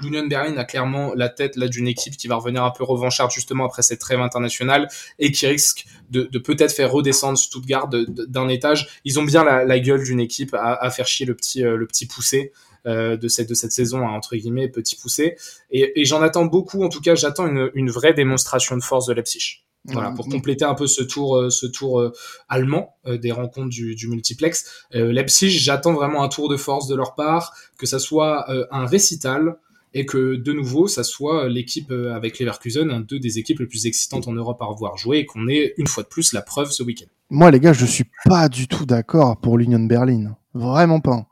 l'Union 0.00 0.26
Berlin 0.26 0.56
a 0.56 0.64
clairement 0.64 1.12
la 1.14 1.28
tête 1.28 1.56
là 1.56 1.68
d'une 1.68 1.88
équipe 1.88 2.16
qui 2.16 2.28
va 2.28 2.36
revenir 2.36 2.64
un 2.64 2.70
peu 2.70 2.84
revancharde 2.84 3.30
justement 3.30 3.66
après 3.66 3.82
cette 3.82 4.00
trêve 4.00 4.20
internationale 4.20 4.88
et 5.18 5.30
qui 5.30 5.46
risque 5.46 5.86
de, 6.14 6.28
de 6.30 6.38
peut-être 6.38 6.72
faire 6.72 6.92
redescendre 6.92 7.36
Stuttgart 7.36 7.88
d'un 7.88 8.48
étage 8.48 9.00
ils 9.04 9.18
ont 9.18 9.24
bien 9.24 9.44
la, 9.44 9.64
la 9.64 9.78
gueule 9.80 10.04
d'une 10.04 10.20
équipe 10.20 10.54
à, 10.54 10.90
faire 10.90 11.06
chier 11.06 11.26
le 11.26 11.34
petit, 11.34 11.64
euh, 11.64 11.76
le 11.76 11.86
petit 11.86 12.06
poussé. 12.06 12.52
Euh, 12.86 13.16
de 13.16 13.28
cette 13.28 13.48
de 13.48 13.54
cette 13.54 13.72
saison 13.72 14.06
entre 14.06 14.36
guillemets 14.36 14.68
petit 14.68 14.94
poussé 14.94 15.36
et, 15.70 16.04
j'en 16.04 16.20
attends 16.20 16.44
beaucoup 16.44 16.84
en 16.84 16.90
tout 16.90 17.00
cas 17.00 17.14
j'attends 17.14 17.46
une, 17.46 17.70
une 17.72 17.88
vraie 17.88 18.12
démonstration 18.12 18.76
de 18.76 18.82
force 18.82 19.06
de 19.06 19.14
Leipzig 19.14 19.64
voilà, 19.86 20.10
pour 20.10 20.28
compléter 20.28 20.66
un 20.66 20.74
peu 20.74 20.86
ce 20.86 21.02
tour, 21.02 21.36
euh, 21.36 21.48
ce 21.48 21.64
tour 21.64 22.12
allemand 22.50 22.96
des 23.06 23.32
rencontres 23.32 23.70
du, 23.70 23.94
du 23.94 24.08
multiplex. 24.08 24.86
Leipzig, 24.92 25.50
j'attends 25.50 25.92
vraiment 25.92 26.22
un 26.22 26.28
tour 26.28 26.48
de 26.48 26.56
force 26.56 26.86
de 26.86 26.94
leur 26.94 27.14
part, 27.14 27.54
que 27.78 27.84
ça 27.84 27.98
soit 27.98 28.46
un 28.70 28.86
récital 28.86 29.56
et 29.94 30.06
que 30.06 30.34
de 30.34 30.52
nouveau, 30.52 30.88
ça 30.88 31.04
soit 31.04 31.48
l'équipe 31.48 31.90
avec 31.90 32.38
Leverkusen, 32.40 33.04
deux 33.08 33.20
des 33.20 33.38
équipes 33.38 33.60
les 33.60 33.66
plus 33.66 33.86
excitantes 33.86 34.28
en 34.28 34.32
Europe 34.32 34.60
à 34.60 34.66
revoir 34.66 34.96
jouer, 34.98 35.18
et 35.18 35.24
qu'on 35.24 35.48
ait 35.48 35.72
une 35.78 35.86
fois 35.86 36.02
de 36.02 36.08
plus 36.08 36.32
la 36.32 36.42
preuve 36.42 36.70
ce 36.70 36.82
week-end. 36.82 37.06
Moi, 37.30 37.50
les 37.50 37.60
gars, 37.60 37.72
je 37.72 37.86
suis 37.86 38.04
pas 38.24 38.48
du 38.48 38.68
tout 38.68 38.86
d'accord 38.86 39.40
pour 39.40 39.56
l'Union 39.56 39.80
Berlin. 39.80 40.36
Vraiment 40.52 41.00
pas. 41.00 41.26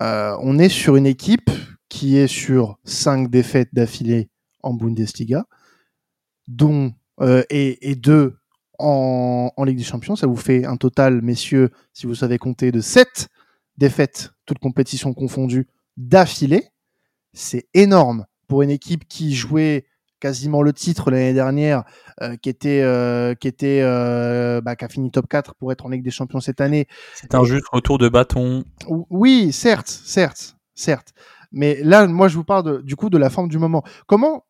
Euh, 0.00 0.36
on 0.40 0.58
est 0.58 0.68
sur 0.68 0.96
une 0.96 1.06
équipe 1.06 1.50
qui 1.88 2.16
est 2.16 2.26
sur 2.26 2.78
cinq 2.84 3.30
défaites 3.30 3.68
d'affilée 3.72 4.28
en 4.62 4.74
Bundesliga, 4.74 5.46
dont 6.48 6.92
euh, 7.20 7.42
et, 7.50 7.94
deux 7.94 8.36
en, 8.78 9.50
Ligue 9.64 9.78
des 9.78 9.84
Champions. 9.84 10.16
Ça 10.16 10.26
vous 10.26 10.36
fait 10.36 10.64
un 10.64 10.76
total, 10.76 11.22
messieurs, 11.22 11.70
si 11.92 12.06
vous 12.06 12.14
savez 12.14 12.38
compter, 12.38 12.72
de 12.72 12.80
sept 12.80 13.28
défaites, 13.76 14.32
toutes 14.46 14.58
compétitions 14.58 15.14
confondues, 15.14 15.68
d'affilée. 15.96 16.64
C'est 17.34 17.66
énorme 17.74 18.26
pour 18.48 18.62
une 18.62 18.70
équipe 18.70 19.06
qui 19.08 19.34
jouait 19.34 19.86
quasiment 20.20 20.62
le 20.62 20.72
titre 20.72 21.10
l'année 21.10 21.34
dernière, 21.34 21.84
euh, 22.22 22.36
qui 22.36 22.48
était, 22.48 22.80
euh, 22.80 23.34
qui 23.34 23.46
était, 23.46 23.80
euh, 23.82 24.62
bah, 24.62 24.74
qui 24.74 24.86
a 24.86 24.88
fini 24.88 25.10
top 25.10 25.28
4 25.28 25.54
pour 25.54 25.70
être 25.70 25.84
en 25.84 25.90
Ligue 25.90 26.02
des 26.02 26.10
Champions 26.10 26.40
cette 26.40 26.62
année. 26.62 26.86
C'est 27.14 27.34
un 27.34 27.44
juste 27.44 27.68
retour 27.70 27.98
de 27.98 28.08
bâton. 28.08 28.64
Oui, 28.88 29.52
certes, 29.52 29.88
certes, 29.88 30.56
certes. 30.74 31.12
Mais 31.52 31.78
là, 31.82 32.06
moi, 32.06 32.28
je 32.28 32.36
vous 32.36 32.44
parle 32.44 32.62
de, 32.64 32.78
du 32.80 32.96
coup 32.96 33.10
de 33.10 33.18
la 33.18 33.28
forme 33.28 33.48
du 33.48 33.58
moment. 33.58 33.84
Comment 34.06 34.46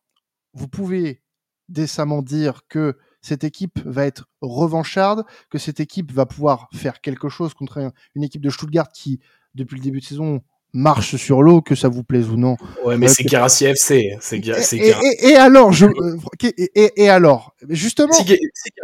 vous 0.53 0.69
pouvez 0.69 1.21
décemment 1.67 2.21
dire 2.21 2.61
que 2.69 2.97
cette 3.21 3.43
équipe 3.43 3.79
va 3.83 4.05
être 4.05 4.29
revancharde, 4.39 5.25
que 5.49 5.57
cette 5.57 5.81
équipe 5.81 6.11
va 6.13 6.25
pouvoir 6.25 6.69
faire 6.73 7.01
quelque 7.01 7.27
chose 7.27 7.53
contre 7.53 7.91
une 8.15 8.23
équipe 8.23 8.41
de 8.41 8.49
Stuttgart 8.49 8.87
qui, 8.93 9.19
depuis 9.55 9.75
le 9.75 9.81
début 9.81 9.99
de 9.99 10.05
saison, 10.05 10.41
marche 10.75 11.15
sur 11.15 11.41
l'eau, 11.41 11.61
que 11.61 11.73
ça 11.73 11.87
vous 11.87 12.03
plaise 12.03 12.29
ou 12.29 12.37
non. 12.37 12.57
Ouais, 12.83 12.97
mais 12.97 13.07
euh, 13.07 13.13
c'est 13.13 13.23
Garassi 13.23 13.65
FC. 13.65 14.17
C'est 14.19 14.37
et, 14.37 14.93
et, 15.21 15.29
et, 15.29 15.35
alors, 15.35 15.71
je, 15.71 15.85
euh, 15.85 16.17
et, 16.43 16.91
et, 17.03 17.09
alors, 17.09 17.55
justement. 17.69 18.13
Si, 18.13 18.37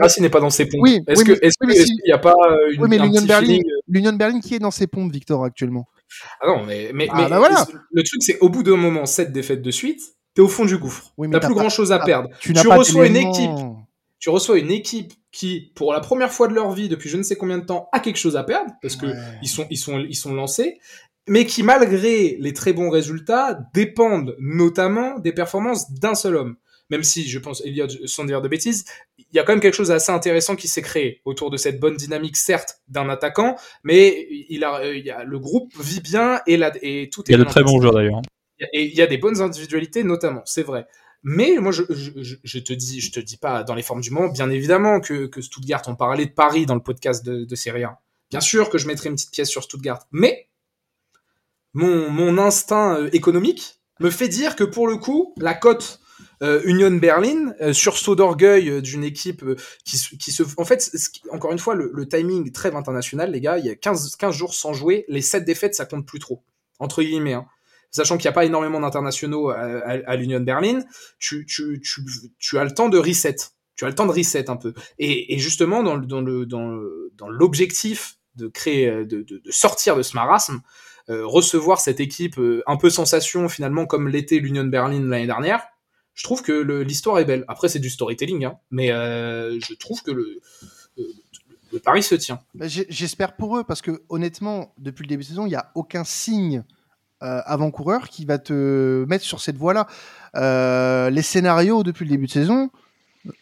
si 0.08 0.22
n'est 0.22 0.30
pas 0.30 0.40
dans 0.40 0.50
ses 0.50 0.66
pompes, 0.66 0.82
oui, 0.82 1.02
est-ce 1.08 1.24
que, 1.24 1.34
qu'il 1.34 1.96
n'y 2.06 2.14
a 2.14 2.18
pas 2.18 2.32
euh, 2.32 2.74
une, 2.74 2.82
oui, 2.82 2.88
mais 2.90 2.98
l'Union 2.98 3.22
Berlin, 3.22 3.60
l'Union 3.88 4.14
Berlin 4.14 4.40
qui 4.40 4.56
est 4.56 4.60
dans 4.60 4.72
ses 4.72 4.88
pompes, 4.88 5.12
Victor, 5.12 5.44
actuellement. 5.44 5.88
Ah 6.42 6.48
non, 6.48 6.64
mais, 6.66 6.92
mais, 6.94 7.08
ah, 7.12 7.28
bah 7.30 7.38
voilà. 7.38 7.66
le 7.92 8.04
truc, 8.04 8.24
c'est 8.24 8.40
au 8.40 8.50
bout 8.50 8.64
d'un 8.64 8.78
moment, 8.78 9.06
cette 9.06 9.32
défaites 9.32 9.62
de 9.62 9.72
suite, 9.72 10.02
t'es 10.34 10.42
au 10.42 10.48
fond 10.48 10.66
du 10.66 10.78
gouffre. 10.78 11.14
Oui, 11.18 11.30
t'as 11.30 11.40
plus 11.40 11.54
grand 11.54 11.70
chose 11.70 11.92
à 11.92 12.00
perdre. 12.00 12.30
Tu, 12.40 12.54
tu 12.54 12.68
reçois 12.68 13.08
une 13.08 13.18
équipe. 13.18 13.52
Tu 14.22 14.30
reçois 14.30 14.58
une 14.58 14.72
équipe 14.72 15.12
qui, 15.34 15.74
pour 15.76 15.92
la 15.92 16.00
première 16.00 16.32
fois 16.32 16.48
de 16.48 16.54
leur 16.54 16.72
vie 16.72 16.88
depuis 16.88 17.10
je 17.10 17.18
ne 17.18 17.24
sais 17.24 17.36
combien 17.36 17.58
de 17.58 17.66
temps, 17.66 17.90
a 17.92 18.00
quelque 18.00 18.20
chose 18.20 18.38
à 18.38 18.44
perdre 18.44 18.72
parce 18.82 18.96
que 18.96 19.08
ils 19.42 19.50
sont, 19.50 19.68
ils 19.70 19.78
sont, 19.78 20.00
ils 20.00 20.16
sont 20.16 20.34
lancés 20.34 20.80
mais 21.28 21.46
qui, 21.46 21.64
malgré 21.64 22.36
les 22.40 22.54
très 22.54 22.74
bons 22.74 22.90
résultats, 22.90 23.60
dépendent 23.74 24.36
notamment 24.40 25.20
des 25.20 25.32
performances 25.32 25.92
d'un 25.92 26.16
seul 26.16 26.36
homme. 26.36 26.56
Même 26.90 27.04
si, 27.04 27.28
je 27.28 27.40
pense, 27.40 27.64
Elliot, 27.66 27.88
sans 28.06 28.26
dire 28.26 28.42
de 28.42 28.50
bêtises, 28.50 28.84
il 29.18 29.26
y 29.34 29.40
a 29.40 29.44
quand 29.44 29.54
même 29.54 29.62
quelque 29.62 29.76
chose 29.76 29.88
d'assez 29.88 30.12
intéressant 30.12 30.58
qui 30.58 30.68
s'est 30.68 30.82
créé 30.82 31.22
autour 31.24 31.50
de 31.50 31.56
cette 31.56 31.80
bonne 31.80 31.96
dynamique, 31.96 32.36
certes, 32.36 32.82
d'un 32.90 33.08
attaquant, 33.08 33.56
mais 33.84 34.28
il 34.50 34.66
a, 34.66 34.86
il 34.92 35.06
y 35.06 35.10
a, 35.10 35.24
le 35.24 35.40
groupe 35.40 35.72
vit 35.80 36.02
bien 36.02 36.42
et, 36.48 36.58
la, 36.58 36.74
et 36.82 37.10
tout 37.10 37.22
est 37.22 37.30
Il 37.30 37.38
y 37.38 37.42
a 37.42 37.46
de 37.46 37.50
très 37.50 37.64
bons 37.64 37.80
joueurs 37.80 37.94
d'ailleurs. 37.94 38.22
Et 38.74 38.84
il 38.84 38.94
y 38.94 39.02
a 39.02 39.08
des 39.08 39.18
bonnes 39.18 39.42
individualités, 39.42 40.04
notamment, 40.04 40.42
c'est 40.46 40.64
vrai. 40.64 40.86
Mais 41.24 41.58
moi, 41.60 41.72
je, 41.72 41.84
je, 41.90 42.36
je, 42.44 42.60
te 42.60 42.74
dis, 42.74 43.00
je 43.00 43.12
te 43.12 43.20
dis 43.20 43.38
pas 43.38 43.64
dans 43.64 43.76
les 43.76 43.84
formes 43.84 44.02
du 44.02 44.10
moment, 44.10 44.30
bien 44.30 44.50
évidemment 44.50 45.00
que, 45.00 45.28
que 45.28 45.42
Stuttgart, 45.42 45.84
on 45.88 45.96
parlait 45.96 46.26
de 46.26 46.32
Paris 46.32 46.66
dans 46.66 46.76
le 46.76 46.82
podcast 46.82 47.24
de, 47.24 47.46
de 47.46 47.56
Serie 47.56 47.84
A. 47.84 48.00
Bien 48.32 48.42
sûr 48.42 48.70
que 48.70 48.78
je 48.78 48.88
mettrai 48.88 49.10
une 49.10 49.16
petite 49.16 49.32
pièce 49.32 49.50
sur 49.50 49.64
Stuttgart, 49.64 50.08
mais 50.12 50.50
mon, 51.74 52.10
mon 52.10 52.38
instinct 52.38 52.98
euh, 52.98 53.10
économique 53.14 53.82
me 54.00 54.10
fait 54.10 54.28
dire 54.28 54.56
que 54.56 54.64
pour 54.64 54.88
le 54.88 54.98
coup, 54.98 55.34
la 55.38 55.54
cote 55.54 56.00
euh, 56.42 56.62
Union 56.66 56.92
Berlin, 56.92 57.54
euh, 57.62 57.72
sursaut 57.72 58.16
d'orgueil 58.16 58.82
d'une 58.82 59.04
équipe 59.04 59.46
qui, 59.86 59.98
qui, 60.18 60.32
se... 60.32 60.44
En 60.58 60.66
fait, 60.66 60.92
encore 61.32 61.52
une 61.52 61.60
fois, 61.60 61.76
le, 61.76 61.92
le, 61.94 62.08
timing 62.08 62.52
trêve 62.52 62.76
international, 62.76 63.32
les 63.32 63.42
gars, 63.42 63.60
il 63.60 63.66
y 63.66 63.70
a 63.70 63.76
15, 63.76 64.16
15 64.16 64.34
jours 64.34 64.56
sans 64.56 64.74
jouer, 64.74 65.06
les 65.08 65.22
7 65.22 65.46
défaites, 65.46 65.76
ça 65.76 65.86
compte 65.86 66.08
plus 66.08 66.20
trop, 66.20 66.44
entre 66.80 67.04
guillemets. 67.04 67.34
Hein. 67.34 67.46
Sachant 67.92 68.18
qu'il 68.18 68.26
n'y 68.26 68.30
a 68.30 68.34
pas 68.34 68.46
énormément 68.46 68.80
d'internationaux 68.80 69.50
à, 69.50 70.16
l'Union 70.16 70.40
Berlin, 70.40 70.80
tu, 71.20 71.46
as 72.54 72.64
le 72.64 72.72
temps 72.72 72.90
de 72.90 72.98
reset. 72.98 73.36
Tu 73.76 73.86
as 73.86 73.90
le 73.90 73.96
temps 73.96 74.06
de 74.06 74.12
reset 74.12 74.50
un 74.50 74.56
peu. 74.56 74.74
Et, 74.98 75.38
justement, 75.40 75.84
dans, 75.84 77.28
l'objectif 77.28 78.16
de 78.36 78.48
créer, 78.48 79.06
de 79.06 79.42
sortir 79.50 79.98
de 79.98 80.04
ce 80.04 80.16
marasme, 80.16 80.62
euh, 81.10 81.26
recevoir 81.26 81.82
cette 81.82 82.00
équipe 82.00 82.38
euh, 82.38 82.64
un 82.68 82.78
peu 82.78 82.90
sensation 82.90 83.50
finalement 83.50 83.86
comme 83.88 84.08
l'était 84.08 84.38
l'Union 84.38 84.64
Berlin 84.66 85.02
l'année 85.08 85.26
dernière, 85.26 85.62
je 86.14 86.24
trouve 86.24 86.44
que 86.44 86.52
l'histoire 86.84 87.20
est 87.20 87.26
belle. 87.26 87.44
Après 87.48 87.70
c'est 87.70 87.80
du 87.80 87.90
storytelling, 87.90 88.46
hein, 88.46 88.60
mais 88.70 88.92
euh, 88.92 89.60
je 89.60 89.74
trouve 89.74 90.04
que 90.04 90.12
le, 90.12 90.40
le, 91.72 91.80
pari 91.80 92.04
se 92.04 92.16
tient. 92.16 92.40
Bah, 92.54 92.68
j'espère 92.68 93.36
pour 93.36 93.58
eux 93.58 93.64
parce 93.64 93.82
que 93.82 94.04
honnêtement, 94.10 94.74
depuis 94.78 95.04
le 95.04 95.10
début 95.10 95.24
de 95.24 95.28
saison, 95.28 95.48
il 95.48 95.50
n'y 95.50 95.56
a 95.56 95.72
aucun 95.74 96.04
signe 96.04 96.64
avant-coureur 97.22 98.10
qui 98.10 98.26
va 98.26 98.38
te 98.38 99.06
mettre 99.08 99.24
sur 99.24 99.40
cette 99.42 99.58
voie-là. 99.58 99.88
les 101.10 101.22
scénarios 101.22 101.84
depuis 101.84 102.06
le 102.06 102.12
début 102.12 102.28
de 102.28 102.32
saison 102.32 102.70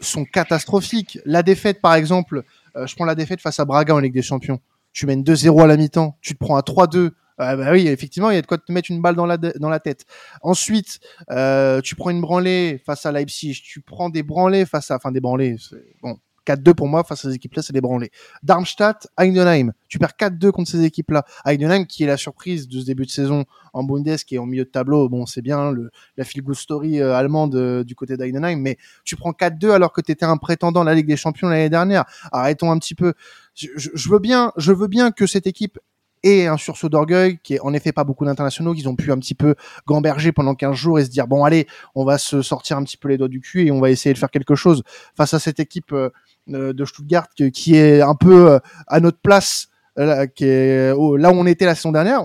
sont 0.01 0.25
catastrophiques. 0.25 1.19
La 1.25 1.43
défaite, 1.43 1.81
par 1.81 1.95
exemple, 1.95 2.43
je 2.75 2.95
prends 2.95 3.05
la 3.05 3.15
défaite 3.15 3.41
face 3.41 3.59
à 3.59 3.65
Braga 3.65 3.95
en 3.95 3.99
Ligue 3.99 4.13
des 4.13 4.21
Champions. 4.21 4.59
Tu 4.91 5.05
mènes 5.05 5.23
2-0 5.23 5.63
à 5.63 5.67
la 5.67 5.77
mi-temps, 5.77 6.17
tu 6.21 6.33
te 6.33 6.39
prends 6.39 6.57
à 6.57 6.61
3-2 6.61 7.11
ah 7.41 7.55
bah 7.55 7.71
oui, 7.71 7.87
effectivement, 7.87 8.29
il 8.31 8.35
y 8.35 8.37
a 8.37 8.41
de 8.41 8.47
quoi 8.47 8.57
te 8.57 8.69
mettre 8.69 8.91
une 8.91 9.01
balle 9.01 9.15
dans 9.15 9.25
la, 9.25 9.37
dans 9.37 9.69
la 9.69 9.79
tête. 9.79 10.05
Ensuite, 10.41 10.99
euh, 11.31 11.79
tu 11.79 11.95
prends 11.95 12.09
une 12.09 12.19
branlée 12.19 12.81
face 12.85 13.05
à 13.05 13.13
Leipzig, 13.13 13.61
tu 13.63 13.79
prends 13.79 14.09
des 14.09 14.23
branlées 14.23 14.65
face 14.65 14.91
à, 14.91 14.97
enfin 14.97 15.13
des 15.13 15.21
branlées, 15.21 15.55
bon, 16.01 16.19
4-2 16.49 16.73
pour 16.73 16.87
moi 16.87 17.03
face 17.03 17.25
à 17.25 17.29
ces 17.29 17.35
équipes-là, 17.35 17.61
c'est 17.61 17.73
débranlé. 17.73 18.11
Darmstadt, 18.43 19.07
Heidenheim, 19.17 19.73
tu 19.87 19.99
perds 19.99 20.13
4-2 20.19 20.51
contre 20.51 20.71
ces 20.71 20.83
équipes-là. 20.83 21.25
Heidenheim 21.45 21.85
qui 21.85 22.03
est 22.03 22.07
la 22.07 22.17
surprise 22.17 22.67
de 22.67 22.79
ce 22.79 22.85
début 22.85 23.05
de 23.05 23.11
saison 23.11 23.45
en 23.73 23.83
Bundes, 23.83 24.17
qui 24.25 24.35
est 24.35 24.37
en 24.39 24.45
milieu 24.45 24.65
de 24.65 24.69
tableau. 24.69 25.09
Bon, 25.09 25.25
c'est 25.25 25.41
bien 25.41 25.71
le, 25.71 25.91
la 26.17 26.23
feel 26.23 26.43
story 26.53 26.99
euh, 26.99 27.15
allemande 27.15 27.55
euh, 27.55 27.83
du 27.83 27.95
côté 27.95 28.17
d'Heidenheim, 28.17 28.59
mais 28.59 28.77
tu 29.03 29.15
prends 29.15 29.31
4-2 29.31 29.71
alors 29.71 29.93
que 29.93 30.01
tu 30.01 30.11
étais 30.11 30.25
un 30.25 30.37
prétendant 30.37 30.81
à 30.81 30.85
la 30.85 30.95
Ligue 30.95 31.07
des 31.07 31.17
Champions 31.17 31.49
l'année 31.49 31.69
dernière. 31.69 32.05
Arrêtons 32.31 32.71
un 32.71 32.79
petit 32.79 32.95
peu. 32.95 33.13
Je 33.55 34.09
veux 34.09 34.19
bien, 34.19 34.53
je 34.57 34.71
veux 34.71 34.87
bien 34.87 35.11
que 35.11 35.27
cette 35.27 35.45
équipe 35.45 35.79
ait 36.23 36.47
un 36.47 36.57
sursaut 36.57 36.89
d'orgueil, 36.89 37.39
qui 37.43 37.55
est 37.55 37.59
en 37.61 37.73
effet 37.73 37.91
pas 37.91 38.03
beaucoup 38.03 38.25
d'internationaux, 38.25 38.73
qu'ils 38.73 38.89
ont 38.89 38.95
pu 38.95 39.11
un 39.11 39.17
petit 39.17 39.35
peu 39.35 39.55
gamberger 39.85 40.31
pendant 40.31 40.55
15 40.55 40.75
jours 40.75 40.99
et 40.99 41.05
se 41.05 41.09
dire 41.09 41.27
bon 41.27 41.43
allez, 41.43 41.67
on 41.95 42.05
va 42.05 42.17
se 42.17 42.41
sortir 42.41 42.77
un 42.77 42.83
petit 42.83 42.97
peu 42.97 43.07
les 43.09 43.17
doigts 43.17 43.27
du 43.27 43.41
cul 43.41 43.65
et 43.65 43.71
on 43.71 43.79
va 43.79 43.89
essayer 43.89 44.13
de 44.13 44.19
faire 44.19 44.31
quelque 44.31 44.55
chose 44.55 44.83
face 45.15 45.33
à 45.33 45.39
cette 45.39 45.59
équipe 45.59 45.91
euh, 45.93 46.09
euh, 46.49 46.73
de 46.73 46.85
Stuttgart 46.85 47.29
qui, 47.35 47.51
qui 47.51 47.75
est 47.75 48.01
un 48.01 48.15
peu 48.15 48.51
euh, 48.51 48.59
à 48.87 48.99
notre 48.99 49.19
place, 49.19 49.67
là, 49.95 50.27
qui 50.27 50.45
là 50.45 50.95
où 50.95 51.35
on 51.35 51.45
était 51.45 51.65
la 51.65 51.75
saison 51.75 51.91
dernière. 51.91 52.21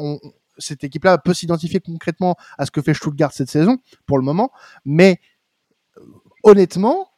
Cette 0.59 0.85
équipe-là 0.85 1.19
peut 1.19 1.35
s'identifier 1.35 1.81
concrètement 1.81 2.37
à 2.59 2.67
ce 2.67 2.71
que 2.71 2.81
fait 2.81 2.95
Stuttgart 2.95 3.33
cette 3.33 3.51
saison 3.51 3.79
pour 4.07 4.19
le 4.19 4.25
moment, 4.25 4.53
mais 4.85 5.19
honnêtement, 6.45 7.09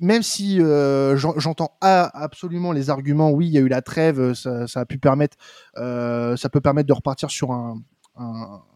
même 0.00 0.22
si 0.22 0.60
euh, 0.60 1.16
j'en- 1.16 1.38
j'entends 1.38 1.76
absolument 1.80 2.72
les 2.72 2.90
arguments, 2.90 3.30
oui, 3.30 3.46
il 3.46 3.52
y 3.52 3.58
a 3.58 3.60
eu 3.60 3.68
la 3.68 3.82
trêve, 3.82 4.20
euh, 4.20 4.34
ça, 4.66 4.80
a 4.80 4.84
pu 4.86 4.98
permettre, 4.98 5.36
euh, 5.76 6.36
ça 6.36 6.48
peut 6.48 6.60
permettre 6.60 6.88
de 6.88 6.92
repartir 6.92 7.30
sur 7.30 7.52
un, 7.52 7.80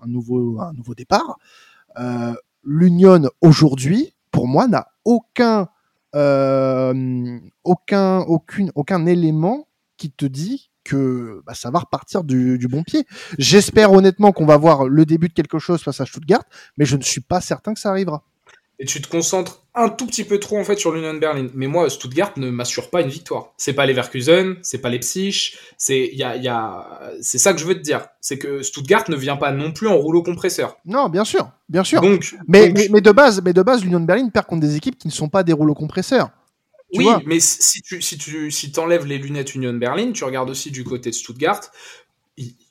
nouveau, 0.06 0.60
un 0.60 0.72
nouveau 0.72 0.94
départ. 0.94 1.38
L'Union 2.64 3.28
aujourd'hui, 3.40 4.14
pour 4.30 4.46
moi, 4.46 4.68
n'a 4.68 4.88
aucun, 5.04 5.68
aucun, 7.64 8.18
aucune, 8.20 8.72
aucun 8.74 9.06
élément 9.06 9.68
qui 9.96 10.10
te 10.10 10.26
dit 10.26 10.70
que 10.84 11.42
bah, 11.46 11.54
ça 11.54 11.70
va 11.70 11.80
repartir 11.80 12.24
du, 12.24 12.56
du 12.56 12.66
bon 12.66 12.82
pied. 12.82 13.04
J'espère 13.38 13.92
honnêtement 13.92 14.32
qu'on 14.32 14.46
va 14.46 14.56
voir 14.56 14.88
le 14.88 15.04
début 15.04 15.28
de 15.28 15.34
quelque 15.34 15.58
chose 15.58 15.82
face 15.82 16.00
à 16.00 16.06
Stuttgart, 16.06 16.42
mais 16.78 16.84
je 16.84 16.96
ne 16.96 17.02
suis 17.02 17.20
pas 17.20 17.40
certain 17.40 17.74
que 17.74 17.80
ça 17.80 17.90
arrivera. 17.90 18.22
Et 18.78 18.84
tu 18.86 19.02
te 19.02 19.08
concentres 19.08 19.66
un 19.78 19.88
tout 19.88 20.06
petit 20.06 20.24
peu 20.24 20.38
trop 20.38 20.58
en 20.58 20.64
fait 20.64 20.78
sur 20.78 20.92
l'Union 20.92 21.14
Berlin. 21.14 21.48
Mais 21.54 21.66
moi, 21.66 21.88
Stuttgart 21.88 22.32
ne 22.36 22.50
m'assure 22.50 22.90
pas 22.90 23.00
une 23.02 23.08
victoire. 23.08 23.52
C'est 23.56 23.72
pas 23.72 23.86
Leverkusen, 23.86 24.56
c'est 24.62 24.78
pas 24.78 24.88
Leipzig, 24.88 25.54
c'est 25.76 26.08
il 26.12 26.18
y 26.18 26.22
a, 26.24 26.36
y 26.36 26.48
a... 26.48 27.12
c'est 27.20 27.38
ça 27.38 27.52
que 27.52 27.60
je 27.60 27.64
veux 27.64 27.74
te 27.74 27.82
dire. 27.82 28.06
C'est 28.20 28.38
que 28.38 28.62
Stuttgart 28.62 29.04
ne 29.08 29.16
vient 29.16 29.36
pas 29.36 29.52
non 29.52 29.72
plus 29.72 29.88
en 29.88 29.96
rouleau 29.96 30.22
compresseur. 30.22 30.76
Non, 30.84 31.08
bien 31.08 31.24
sûr, 31.24 31.50
bien 31.68 31.84
sûr. 31.84 32.00
Donc, 32.00 32.34
mais, 32.46 32.68
donc- 32.68 32.78
mais, 32.78 32.88
mais 32.90 33.00
de 33.00 33.12
base, 33.12 33.42
mais 33.44 33.52
de 33.52 33.62
base, 33.62 33.84
l'Union 33.84 34.00
Berlin 34.00 34.28
perd 34.28 34.46
contre 34.46 34.62
des 34.62 34.76
équipes 34.76 34.98
qui 34.98 35.08
ne 35.08 35.12
sont 35.12 35.28
pas 35.28 35.42
des 35.42 35.52
rouleaux 35.52 35.74
compresseurs. 35.74 36.30
tu 36.92 36.98
oui, 37.00 37.04
vois. 37.04 37.20
mais 37.26 37.40
si 37.40 37.82
tu 37.82 38.02
si 38.02 38.18
tu 38.18 38.50
si 38.50 38.72
t'enlèves 38.72 39.06
les 39.06 39.18
lunettes 39.18 39.54
Union 39.54 39.74
Berlin, 39.74 40.12
tu 40.12 40.24
regardes 40.24 40.50
aussi 40.50 40.70
du 40.70 40.84
côté 40.84 41.10
de 41.10 41.14
Stuttgart. 41.14 41.60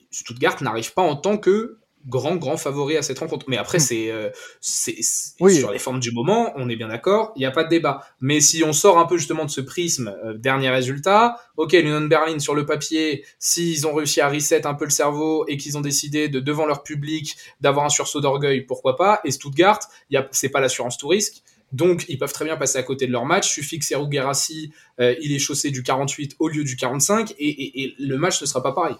Stuttgart 0.09 0.63
n'arrive 0.63 0.93
pas 0.93 1.01
en 1.03 1.15
tant 1.15 1.37
que 1.37 1.77
grand 2.07 2.35
grand 2.37 2.57
favori 2.57 2.97
à 2.97 3.01
cette 3.01 3.19
rencontre. 3.19 3.45
Mais 3.49 3.57
après 3.57 3.77
Mm. 3.77 3.81
c'est 3.81 4.11
euh, 4.11 4.29
c'est 4.61 4.95
c'est- 5.01 5.33
Oui. 5.39 5.55
sur 5.57 5.71
les 5.71 5.79
formes 5.79 5.99
du 5.99 6.11
moment, 6.11 6.53
on 6.55 6.69
est 6.69 6.75
bien 6.75 6.87
d'accord, 6.87 7.33
il 7.35 7.39
n'y 7.39 7.45
a 7.45 7.51
pas 7.51 7.63
de 7.63 7.69
débat. 7.69 8.05
Mais 8.21 8.39
si 8.41 8.63
on 8.63 8.73
sort 8.73 8.97
un 8.97 9.05
peu 9.05 9.17
justement 9.17 9.45
de 9.45 9.49
ce 9.49 9.61
prisme 9.61 10.15
euh, 10.25 10.33
dernier 10.37 10.69
résultat, 10.69 11.37
OK, 11.57 11.73
l'Union 11.73 12.01
Berlin 12.01 12.39
sur 12.39 12.55
le 12.55 12.65
papier, 12.65 13.25
s'ils 13.39 13.85
ont 13.87 13.93
réussi 13.93 14.21
à 14.21 14.29
reset 14.29 14.65
un 14.65 14.73
peu 14.73 14.85
le 14.85 14.91
cerveau 14.91 15.45
et 15.47 15.57
qu'ils 15.57 15.77
ont 15.77 15.81
décidé 15.81 16.29
de 16.29 16.39
devant 16.39 16.65
leur 16.65 16.83
public 16.83 17.35
d'avoir 17.61 17.85
un 17.85 17.89
sursaut 17.89 18.21
d'orgueil, 18.21 18.61
pourquoi 18.61 18.95
pas? 18.95 19.19
Et 19.25 19.31
Stuttgart, 19.31 19.79
il 20.09 20.13
y 20.15 20.17
a 20.17 20.27
c'est 20.31 20.49
pas 20.49 20.59
l'assurance 20.61 20.97
tout 20.97 21.07
risque. 21.09 21.43
Donc, 21.73 22.05
ils 22.07 22.17
peuvent 22.17 22.31
très 22.31 22.45
bien 22.45 22.55
passer 22.55 22.77
à 22.77 22.83
côté 22.83 23.07
de 23.07 23.11
leur 23.11 23.25
match. 23.25 23.49
Suffit 23.49 23.77
que 23.77 23.83
Serhou 23.83 24.07
Guirassy, 24.07 24.71
euh, 25.01 25.13
il 25.21 25.33
est 25.33 25.39
chaussé 25.39 25.69
du 25.69 25.83
48 25.83 26.37
au 26.39 26.47
lieu 26.47 26.63
du 26.63 26.77
45 26.77 27.31
et, 27.39 27.45
et- 27.49 27.81
et 27.83 27.93
le 27.99 28.17
match 28.17 28.41
ne 28.41 28.45
sera 28.45 28.63
pas 28.63 28.71
pareil. 28.71 28.95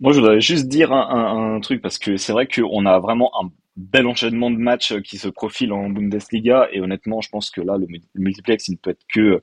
Moi, 0.00 0.12
je 0.12 0.20
voudrais 0.20 0.40
juste 0.40 0.68
dire 0.68 0.92
un, 0.92 1.60
truc 1.60 1.82
parce 1.82 1.98
que 1.98 2.16
c'est 2.16 2.32
vrai 2.32 2.46
qu'on 2.46 2.86
a 2.86 2.98
vraiment 2.98 3.30
un 3.42 3.50
bel 3.76 4.06
enchaînement 4.06 4.50
de 4.50 4.56
matchs 4.56 4.94
qui 5.02 5.18
se 5.18 5.28
profile 5.28 5.72
en 5.72 5.90
Bundesliga 5.90 6.68
et 6.72 6.80
honnêtement, 6.80 7.20
je 7.20 7.28
pense 7.28 7.50
que 7.50 7.60
là, 7.60 7.76
le, 7.76 7.86
mu- 7.86 8.00
le 8.14 8.22
multiplex, 8.22 8.68
il 8.68 8.72
ne 8.72 8.76
peut 8.78 8.90
être 8.90 9.04
que 9.12 9.40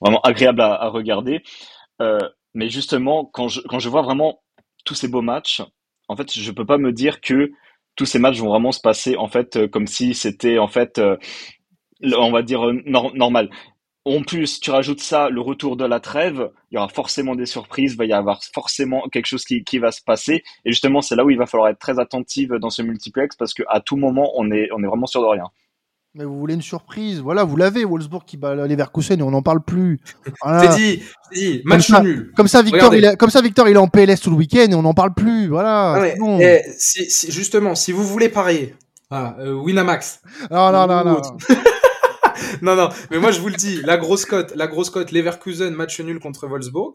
vraiment 0.00 0.20
agréable 0.22 0.60
à, 0.62 0.88
regarder. 0.88 1.42
Euh, 2.02 2.18
mais 2.54 2.68
justement, 2.70 3.24
quand 3.26 3.48
je, 3.48 3.60
quand 3.62 3.78
je 3.80 3.88
vois 3.88 4.02
vraiment 4.02 4.42
tous 4.84 4.94
ces 4.94 5.08
beaux 5.08 5.22
matchs, 5.22 5.62
en 6.08 6.16
fait, 6.16 6.32
je 6.32 6.52
peux 6.52 6.66
pas 6.66 6.78
me 6.78 6.92
dire 6.92 7.20
que 7.20 7.52
tous 7.96 8.06
ces 8.06 8.18
matchs 8.18 8.38
vont 8.40 8.48
vraiment 8.50 8.72
se 8.72 8.80
passer 8.80 9.16
en 9.16 9.28
fait 9.28 9.56
euh, 9.56 9.68
comme 9.68 9.86
si 9.86 10.14
c'était 10.14 10.58
en 10.58 10.68
fait, 10.68 10.98
euh, 10.98 11.16
on 12.16 12.30
va 12.30 12.42
dire 12.42 12.66
euh, 12.66 12.80
nor- 12.86 13.14
normal. 13.14 13.50
En 14.04 14.22
plus, 14.22 14.58
tu 14.60 14.70
rajoutes 14.70 15.00
ça, 15.00 15.28
le 15.28 15.40
retour 15.40 15.76
de 15.76 15.84
la 15.84 16.00
trêve, 16.00 16.50
il 16.70 16.76
y 16.76 16.78
aura 16.78 16.88
forcément 16.88 17.34
des 17.34 17.44
surprises, 17.44 17.92
il 17.92 17.98
va 17.98 18.06
y 18.06 18.12
avoir 18.14 18.40
forcément 18.54 19.02
quelque 19.12 19.26
chose 19.26 19.44
qui, 19.44 19.64
qui 19.64 19.78
va 19.78 19.92
se 19.92 20.00
passer. 20.02 20.42
Et 20.64 20.70
justement, 20.72 21.02
c'est 21.02 21.14
là 21.14 21.24
où 21.26 21.30
il 21.30 21.36
va 21.36 21.44
falloir 21.46 21.68
être 21.68 21.78
très 21.78 21.98
attentif 21.98 22.48
dans 22.48 22.70
ce 22.70 22.80
multiplex 22.80 23.36
parce 23.36 23.52
qu'à 23.52 23.80
tout 23.84 23.96
moment, 23.96 24.30
on 24.36 24.50
est, 24.50 24.68
on 24.74 24.82
est 24.82 24.86
vraiment 24.86 25.06
sûr 25.06 25.20
de 25.20 25.26
rien. 25.26 25.44
Mais 26.14 26.24
vous 26.24 26.38
voulez 26.38 26.54
une 26.54 26.62
surprise 26.62 27.20
Voilà, 27.20 27.44
vous 27.44 27.56
l'avez, 27.56 27.84
Wolfsburg 27.84 28.24
qui 28.24 28.38
bat 28.38 28.54
Leverkusen 28.54 29.20
et 29.20 29.22
on 29.22 29.30
n'en 29.30 29.42
parle 29.42 29.62
plus. 29.62 30.00
Voilà. 30.42 30.66
T'es 30.66 30.74
dit, 30.76 31.02
dit, 31.34 31.62
match 31.66 31.86
Comme 31.88 31.96
ça. 31.96 32.02
nul. 32.02 32.32
Comme 32.34 32.48
ça, 32.48 32.62
Victor, 32.62 32.78
Regardez. 32.90 32.98
il 32.98 33.04
est, 33.04 33.16
comme 33.18 33.30
ça, 33.30 33.42
Victor, 33.42 33.68
il 33.68 33.74
est 33.76 33.78
en 33.78 33.88
PLS 33.88 34.20
tout 34.22 34.30
le 34.30 34.36
week-end 34.36 34.66
et 34.70 34.74
on 34.74 34.82
n'en 34.82 34.94
parle 34.94 35.12
plus. 35.12 35.48
Voilà. 35.48 35.92
Ah, 35.96 36.00
mais, 36.00 36.12
c'est 36.12 36.18
bon. 36.18 36.38
eh, 36.40 36.62
si, 36.78 37.10
si- 37.10 37.30
justement, 37.30 37.74
si 37.74 37.92
vous 37.92 38.04
voulez 38.04 38.30
parier, 38.30 38.74
ah, 39.10 39.36
euh, 39.38 39.52
Winamax. 39.52 40.22
Non, 40.50 40.72
non, 40.72 40.86
non, 40.86 41.04
non. 41.04 41.22
non, 42.62 42.76
non, 42.76 42.88
mais 43.10 43.18
moi 43.18 43.30
je 43.30 43.40
vous 43.40 43.48
le 43.48 43.56
dis, 43.56 43.80
la 43.82 43.96
grosse 43.96 44.24
cote, 44.24 44.54
la 44.54 44.66
grosse 44.66 44.90
cote, 44.90 45.12
Leverkusen, 45.12 45.70
match 45.74 46.00
nul 46.00 46.18
contre 46.20 46.46
Wolfsburg. 46.46 46.94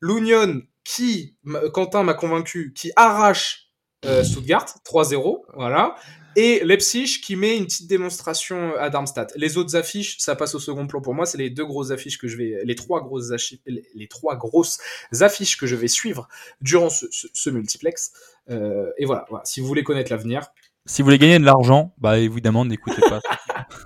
L'Union, 0.00 0.62
qui, 0.84 1.36
Quentin 1.72 2.02
m'a 2.04 2.14
convaincu, 2.14 2.72
qui 2.74 2.92
arrache 2.96 3.70
euh, 4.04 4.22
Stuttgart, 4.22 4.66
3-0, 4.86 5.42
voilà. 5.54 5.96
Et 6.36 6.60
Leipzig 6.64 7.20
qui 7.20 7.34
met 7.34 7.56
une 7.56 7.64
petite 7.64 7.88
démonstration 7.88 8.76
à 8.76 8.90
Darmstadt. 8.90 9.32
Les 9.34 9.56
autres 9.58 9.74
affiches, 9.74 10.18
ça 10.18 10.36
passe 10.36 10.54
au 10.54 10.60
second 10.60 10.86
plan 10.86 11.00
pour 11.00 11.14
moi. 11.14 11.26
C'est 11.26 11.38
les 11.38 11.50
deux 11.50 11.64
grosses 11.64 11.90
affiches 11.90 12.16
que 12.16 12.28
je 12.28 12.36
vais, 12.36 12.60
les 12.62 12.74
trois 12.76 13.00
grosses 13.02 13.32
affiches, 13.32 13.58
les 13.66 14.06
trois 14.06 14.36
grosses 14.36 14.78
affiches 15.20 15.56
que 15.56 15.66
je 15.66 15.74
vais 15.74 15.88
suivre 15.88 16.28
durant 16.60 16.90
ce, 16.90 17.06
ce- 17.10 17.50
multiplex. 17.50 18.12
Euh, 18.50 18.88
et 18.98 19.04
voilà. 19.04 19.26
Si 19.42 19.60
vous 19.60 19.66
voulez 19.66 19.82
connaître 19.82 20.12
l'avenir, 20.12 20.46
Si 20.88 21.02
vous 21.02 21.06
voulez 21.06 21.18
gagner 21.18 21.38
de 21.38 21.44
l'argent, 21.44 21.92
bah 21.98 22.18
évidemment, 22.18 22.64
n'écoutez 22.64 23.02
pas. 23.02 23.20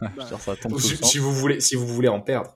Ça 0.38 0.56
tombe 0.56 0.78
si, 0.78 1.18
vous 1.18 1.32
voulez, 1.32 1.60
si 1.60 1.74
vous 1.74 1.86
voulez 1.86 2.08
en 2.08 2.20
perdre. 2.20 2.54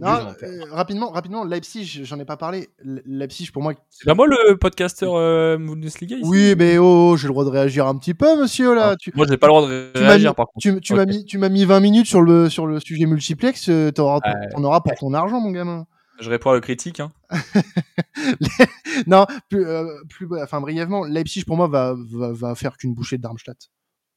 Non, 0.00 0.32
euh, 0.42 0.64
rapidement, 0.70 1.10
rapidement, 1.10 1.44
Leipzig, 1.44 2.00
j'en 2.04 2.18
ai 2.20 2.24
pas 2.24 2.36
parlé. 2.36 2.68
Le- 2.78 3.02
Leipzig, 3.04 3.50
pour 3.52 3.62
moi. 3.62 3.74
C'est 3.90 4.06
pas 4.06 4.14
moi 4.14 4.26
le 4.28 4.56
podcasteur 4.56 5.14
euh, 5.16 5.56
Bundesliga 5.58 6.16
ici 6.16 6.24
Oui, 6.28 6.54
mais 6.56 6.78
oh, 6.78 7.16
j'ai 7.16 7.26
le 7.26 7.32
droit 7.32 7.44
de 7.44 7.50
réagir 7.50 7.86
un 7.86 7.96
petit 7.98 8.14
peu, 8.14 8.40
monsieur, 8.40 8.74
là. 8.74 8.90
Ah, 8.92 8.96
Tu, 8.96 9.12
Moi, 9.14 9.26
j'ai 9.28 9.36
pas 9.36 9.48
le 9.48 9.52
droit 9.52 9.68
de 9.68 9.90
tu 9.94 10.00
m'as 10.00 10.08
réagir 10.08 10.30
mis- 10.30 10.34
par 10.36 10.46
contre. 10.46 10.58
tu, 10.60 10.80
tu 10.80 10.94
m'as 10.94 11.04
mis, 11.04 11.24
tu 11.24 11.36
m'as 11.38 11.48
mis 11.48 11.64
20 11.64 11.80
minutes 11.80 12.06
sur 12.06 12.22
le, 12.22 12.48
sur 12.48 12.66
le 12.66 12.78
sujet 12.80 13.06
multiplex, 13.06 13.68
euh, 13.68 13.90
t'auras, 13.90 14.20
Ouais. 14.24 14.48
t'en 14.54 14.62
auras 14.64 14.80
pour 14.80 14.94
ton 14.94 15.12
argent, 15.14 15.40
mon 15.40 15.50
gamin. 15.50 15.86
Je 16.20 16.30
réponds 16.30 16.50
à 16.50 16.54
le 16.54 16.60
critique. 16.60 17.00
Hein. 17.00 17.12
non, 19.06 19.26
plus, 19.48 19.66
euh, 19.66 19.84
plus, 20.08 20.28
enfin, 20.42 20.60
brièvement, 20.60 21.04
Leipzig, 21.04 21.44
pour 21.44 21.56
moi, 21.56 21.68
va, 21.68 21.94
va, 22.12 22.32
va 22.32 22.54
faire 22.54 22.76
qu'une 22.76 22.94
bouchée 22.94 23.16
de 23.18 23.22
Darmstadt. 23.22 23.68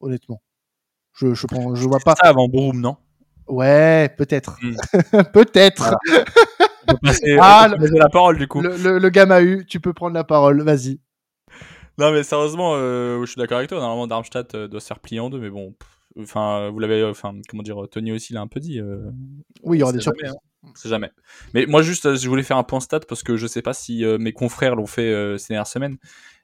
Honnêtement. 0.02 0.42
Je, 1.14 1.34
je 1.34 1.48
prends, 1.48 1.76
je 1.76 1.88
vois 1.88 2.00
pas. 2.00 2.16
Ça 2.16 2.28
avant 2.30 2.48
Borum, 2.48 2.80
non? 2.82 2.98
Ouais, 3.48 4.14
peut-être. 4.18 4.58
Hmm. 4.62 4.76
peut-être. 5.34 5.96
Ah, 7.40 7.70
passer 7.78 7.98
la 7.98 8.10
parole 8.10 8.38
du 8.38 8.48
coup. 8.48 8.62
Le, 8.62 8.76
le, 8.78 8.98
le 9.00 9.10
gamin 9.10 9.42
eu, 9.42 9.66
tu 9.66 9.80
peux 9.80 9.94
prendre 9.94 10.14
la 10.14 10.24
parole, 10.24 10.62
vas-y. 10.62 11.00
Non, 11.98 12.12
mais 12.12 12.24
sérieusement, 12.24 12.74
euh, 12.76 13.20
je 13.22 13.26
suis 13.32 13.40
d'accord 13.40 13.58
avec 13.58 13.70
toi. 13.70 13.80
Normalement, 13.80 14.08
Darmstadt 14.08 14.56
euh, 14.56 14.68
doit 14.68 14.80
se 14.80 14.88
faire 14.88 15.00
plier 15.00 15.20
en 15.20 15.30
deux, 15.30 15.40
mais 15.40 15.50
bon. 15.50 15.76
Enfin, 16.20 16.70
vous 16.70 16.80
l'avez, 16.80 17.02
euh, 17.02 17.12
enfin, 17.12 17.34
comment 17.48 17.64
dire, 17.64 17.78
Tony 17.92 18.12
aussi 18.12 18.34
l'a 18.34 18.42
un 18.42 18.48
peu 18.48 18.60
dit. 18.60 18.80
euh, 18.80 19.10
Oui, 19.64 19.78
il 19.78 19.80
y 19.82 19.84
aura 19.84 19.92
des 19.94 20.00
jamais, 20.00 20.18
surprises. 20.18 20.32
hein. 20.66 20.72
C'est 20.76 20.90
jamais. 20.90 21.12
Mais 21.54 21.66
moi, 21.66 21.82
juste, 21.82 22.16
je 22.16 22.28
voulais 22.30 22.44
faire 22.44 22.58
un 22.58 22.64
point 22.64 22.80
stat 22.80 23.02
parce 23.02 23.24
que 23.24 23.36
je 23.38 23.48
sais 23.48 23.62
pas 23.62 23.74
si 23.74 24.04
euh, 24.06 24.18
mes 24.18 24.32
confrères 24.34 24.76
l'ont 24.76 24.86
fait 24.88 25.38
ces 25.38 25.50
dernières 25.50 25.68
semaines. 25.68 25.98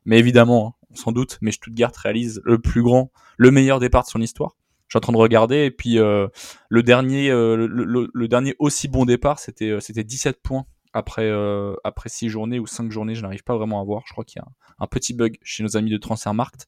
Mais 0.07 0.17
évidemment, 0.17 0.75
hein, 0.81 0.87
sans 0.95 1.11
doute, 1.11 1.37
mais 1.41 1.51
Stuttgart 1.51 1.91
réalise 1.95 2.41
le 2.43 2.57
plus 2.57 2.81
grand, 2.81 3.11
le 3.37 3.51
meilleur 3.51 3.79
départ 3.79 4.03
de 4.03 4.07
son 4.09 4.21
histoire. 4.21 4.55
Je 4.87 4.93
suis 4.93 4.97
en 4.97 5.01
train 5.01 5.13
de 5.13 5.17
regarder 5.17 5.65
et 5.65 5.71
puis 5.71 5.99
euh, 5.99 6.27
le 6.69 6.81
dernier, 6.81 7.29
euh, 7.29 7.55
le, 7.55 7.67
le- 7.67 8.09
le 8.11 8.27
dernier 8.27 8.55
aussi 8.57 8.87
bon 8.87 9.05
départ, 9.05 9.37
c'était 9.37 9.69
euh, 9.69 9.79
c'était 9.81 10.05
17 10.05 10.41
points 10.41 10.65
après 10.93 11.25
euh, 11.29 11.75
après 11.83 12.07
6 12.09 12.29
journées 12.29 12.57
ou 12.57 12.65
5 12.65 12.89
journées. 12.91 13.13
Je 13.13 13.21
n'arrive 13.21 13.43
pas 13.43 13.55
vraiment 13.57 13.81
à 13.81 13.83
voir. 13.83 14.03
Je 14.07 14.13
crois 14.13 14.23
qu'il 14.23 14.41
y 14.41 14.43
a 14.43 14.47
un, 14.79 14.87
petit 14.87 15.13
bug 15.13 15.37
chez 15.43 15.61
nos 15.61 15.75
amis 15.75 15.91
de 15.91 15.97
Transfermarkt. 15.97 16.67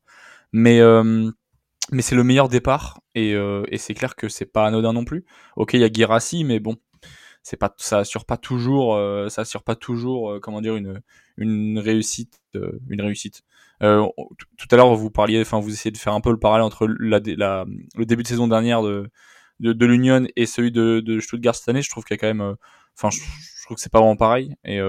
Mais 0.52 0.80
euh, 0.82 1.32
mais 1.92 2.02
c'est 2.02 2.16
le 2.16 2.24
meilleur 2.26 2.50
départ 2.50 3.00
et, 3.16 3.34
euh, 3.34 3.64
et 3.70 3.78
c'est 3.78 3.94
clair 3.94 4.16
que 4.16 4.30
c'est 4.30 4.46
pas 4.46 4.66
anodin 4.68 4.94
non 4.94 5.06
plus. 5.06 5.26
Ok, 5.56 5.74
il 5.74 5.80
y 5.80 5.84
a 5.84 5.90
Guirassi, 5.90 6.44
mais 6.44 6.60
bon, 6.60 6.76
c'est 7.44 7.58
pas 7.58 7.74
ça 7.78 8.00
assure 8.00 8.26
pas 8.26 8.38
toujours, 8.38 8.96
euh, 8.96 9.30
ça 9.30 9.42
assure 9.42 9.64
pas 9.64 9.76
toujours, 9.76 10.32
euh, 10.32 10.40
comment 10.40 10.62
dire, 10.62 10.76
une 10.76 11.02
une 11.38 11.80
réussite, 11.80 12.42
euh, 12.56 12.80
une 12.90 13.02
réussite. 13.02 13.44
Euh, 13.82 14.06
tout- 14.58 14.68
à 14.72 14.76
l'heure, 14.76 14.94
vous 14.96 15.10
parliez, 15.10 15.40
enfin, 15.42 15.60
vous 15.60 15.72
essayez 15.72 15.92
de 15.92 15.98
faire 15.98 16.14
un 16.14 16.22
peu 16.22 16.32
le 16.32 16.40
parallèle 16.40 16.66
entre 16.66 16.88
la, 17.00 17.20
dé- 17.22 17.36
la- 17.38 17.66
le 17.96 18.06
début 18.06 18.24
de 18.24 18.28
saison 18.28 18.48
dernière 18.48 18.82
de 18.84 19.10
de, 19.60 19.74
de 19.74 19.86
l'Union 19.86 20.26
et 20.38 20.46
celui 20.46 20.72
de, 20.72 21.02
de 21.02 21.20
Stuttgart 21.20 21.54
cette 21.56 21.68
année, 21.70 21.82
je 21.82 21.90
trouve 21.90 22.06
qu'il 22.06 22.16
y 22.16 22.18
a 22.18 22.22
quand 22.22 22.28
même, 22.34 22.56
enfin, 22.98 23.10
je, 23.10 23.20
je, 23.20 23.66
trouve 23.66 23.76
que 23.76 23.82
c'est 23.82 23.92
pas 23.92 24.00
vraiment 24.00 24.16
pareil. 24.16 24.56
Et 24.64 24.80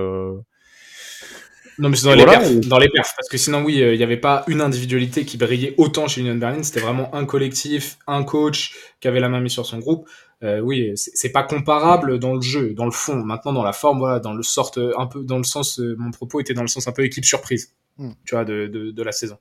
non, 1.81 1.89
mais 1.89 1.97
c'est 1.97 2.07
dans, 2.07 2.15
les 2.15 2.27
perfs, 2.27 2.61
dans 2.69 2.79
les 2.79 2.91
perfs. 2.91 3.15
Parce 3.17 3.29
que 3.29 3.39
sinon, 3.39 3.63
oui, 3.63 3.77
il 3.77 3.97
n'y 3.97 4.03
avait 4.03 4.19
pas 4.19 4.45
une 4.49 4.61
individualité 4.61 5.25
qui 5.25 5.39
brillait 5.39 5.75
autant 5.79 6.09
chez 6.09 6.21
Union 6.21 6.35
Berlin. 6.35 6.63
C'était 6.63 6.81
vraiment 6.81 7.15
un 7.15 7.25
collectif, 7.25 7.97
un 8.07 8.23
coach 8.23 8.75
qui 9.01 9.09
avait 9.09 9.21
la 9.21 9.31
main 9.31 9.41
mise 9.41 9.53
sur 9.53 9.65
son 9.65 9.79
groupe. 9.79 10.07
Euh, 10.43 10.61
oui, 10.61 10.93
c'est 10.97 11.33
pas 11.33 11.43
comparable 11.43 12.19
dans 12.19 12.35
le 12.35 12.41
jeu, 12.41 12.73
dans 12.73 12.87
le 12.87 12.91
fond. 12.91 13.17
Maintenant, 13.17 13.53
dans 13.53 13.63
la 13.63 13.73
forme, 13.73 13.99
voilà, 13.99 14.21
dans 14.21 14.33
le 14.33 14.43
sorte 14.43 14.79
un 14.97 15.07
peu, 15.07 15.23
dans 15.23 15.37
le 15.37 15.45
sens, 15.45 15.79
mon 15.79 16.11
propos 16.11 16.41
était 16.41 16.55
dans 16.55 16.63
le 16.63 16.69
sens 16.69 16.89
un 16.89 16.93
peu 16.93 17.05
équipe 17.05 17.25
surprise, 17.25 17.75
mm. 17.99 18.11
tu 18.25 18.35
vois, 18.35 18.45
de, 18.45 18.67
de, 18.67 18.91
de, 18.91 19.03
la 19.03 19.13
saison. 19.13 19.39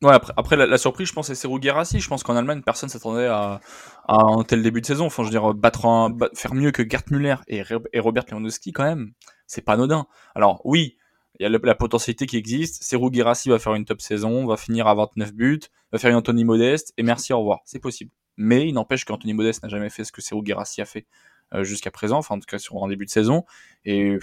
Ouais, 0.00 0.12
après, 0.12 0.32
après 0.36 0.56
la, 0.56 0.66
la, 0.66 0.78
surprise, 0.78 1.08
je 1.08 1.12
pense, 1.12 1.26
c'est 1.26 1.34
Serou 1.34 1.58
Guerassi. 1.58 1.98
Je 1.98 2.08
pense 2.08 2.22
qu'en 2.22 2.36
Allemagne, 2.36 2.62
personne 2.64 2.88
s'attendait 2.88 3.26
à, 3.26 3.60
à, 4.06 4.22
un 4.22 4.44
tel 4.44 4.62
début 4.62 4.80
de 4.80 4.86
saison. 4.86 5.06
Enfin, 5.06 5.24
je 5.24 5.28
veux 5.28 5.32
dire, 5.32 5.54
battre 5.54 5.86
un, 5.86 6.16
faire 6.34 6.54
mieux 6.54 6.70
que 6.70 6.88
Gert 6.88 7.02
Müller 7.10 7.36
et, 7.48 7.64
et 7.92 7.98
Robert 7.98 8.24
Lewandowski, 8.30 8.72
quand 8.72 8.84
même, 8.84 9.12
c'est 9.48 9.62
pas 9.62 9.72
anodin. 9.72 10.06
Alors, 10.36 10.60
oui, 10.64 10.98
il 11.38 11.44
y 11.44 11.46
a 11.46 11.48
la, 11.48 11.74
potentialité 11.74 12.26
qui 12.26 12.36
existe. 12.36 12.82
Serou 12.82 13.12
Girassi 13.12 13.48
va 13.48 13.58
faire 13.58 13.74
une 13.74 13.84
top 13.84 14.00
saison, 14.00 14.46
va 14.46 14.56
finir 14.56 14.86
à 14.88 14.94
29 14.94 15.32
buts, 15.32 15.60
va 15.92 15.98
faire 15.98 16.10
une 16.10 16.16
Anthony 16.16 16.44
Modeste, 16.44 16.92
et 16.96 17.02
merci, 17.02 17.32
au 17.32 17.38
revoir. 17.38 17.60
C'est 17.64 17.78
possible. 17.78 18.10
Mais 18.38 18.66
il 18.66 18.72
n'empêche 18.72 19.04
qu'Anthony 19.04 19.34
Modeste 19.34 19.62
n'a 19.62 19.68
jamais 19.68 19.90
fait 19.90 20.04
ce 20.04 20.12
que 20.12 20.22
Serou 20.22 20.42
Girassi 20.44 20.80
a 20.80 20.86
fait 20.86 21.04
euh, 21.52 21.64
jusqu'à 21.64 21.90
présent, 21.90 22.16
enfin 22.16 22.36
en 22.36 22.38
tout 22.38 22.46
cas 22.46 22.58
sur 22.58 22.82
un 22.82 22.88
début 22.88 23.04
de 23.04 23.10
saison. 23.10 23.44
Et 23.84 24.18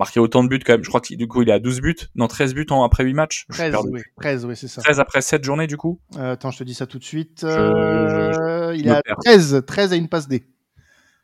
marquer 0.00 0.18
autant 0.18 0.42
de 0.42 0.48
buts 0.48 0.58
quand 0.64 0.72
même. 0.72 0.82
Je 0.82 0.88
crois 0.88 1.00
que 1.00 1.14
du 1.14 1.28
coup 1.28 1.42
il 1.42 1.50
est 1.50 1.52
à 1.52 1.60
12 1.60 1.80
buts, 1.82 1.96
non 2.16 2.26
13 2.26 2.54
buts 2.54 2.66
en, 2.70 2.82
après 2.82 3.04
8 3.04 3.14
matchs. 3.14 3.46
13, 3.50 3.76
oui, 3.90 4.00
13, 4.20 4.46
oui 4.46 4.56
c'est 4.56 4.66
ça. 4.66 4.80
13 4.80 4.98
après 4.98 5.20
7 5.20 5.44
journées 5.44 5.66
du 5.66 5.76
coup. 5.76 6.00
Euh, 6.16 6.32
attends, 6.32 6.50
je 6.50 6.58
te 6.58 6.64
dis 6.64 6.74
ça 6.74 6.86
tout 6.86 6.98
de 6.98 7.04
suite. 7.04 7.44
Euh, 7.44 8.74
il 8.74 8.88
est 8.88 8.90
à 8.90 9.02
13, 9.24 9.62
13 9.66 9.92
à 9.92 9.96
une 9.96 10.08
passe 10.08 10.26
D. 10.26 10.46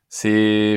C'est 0.09 0.77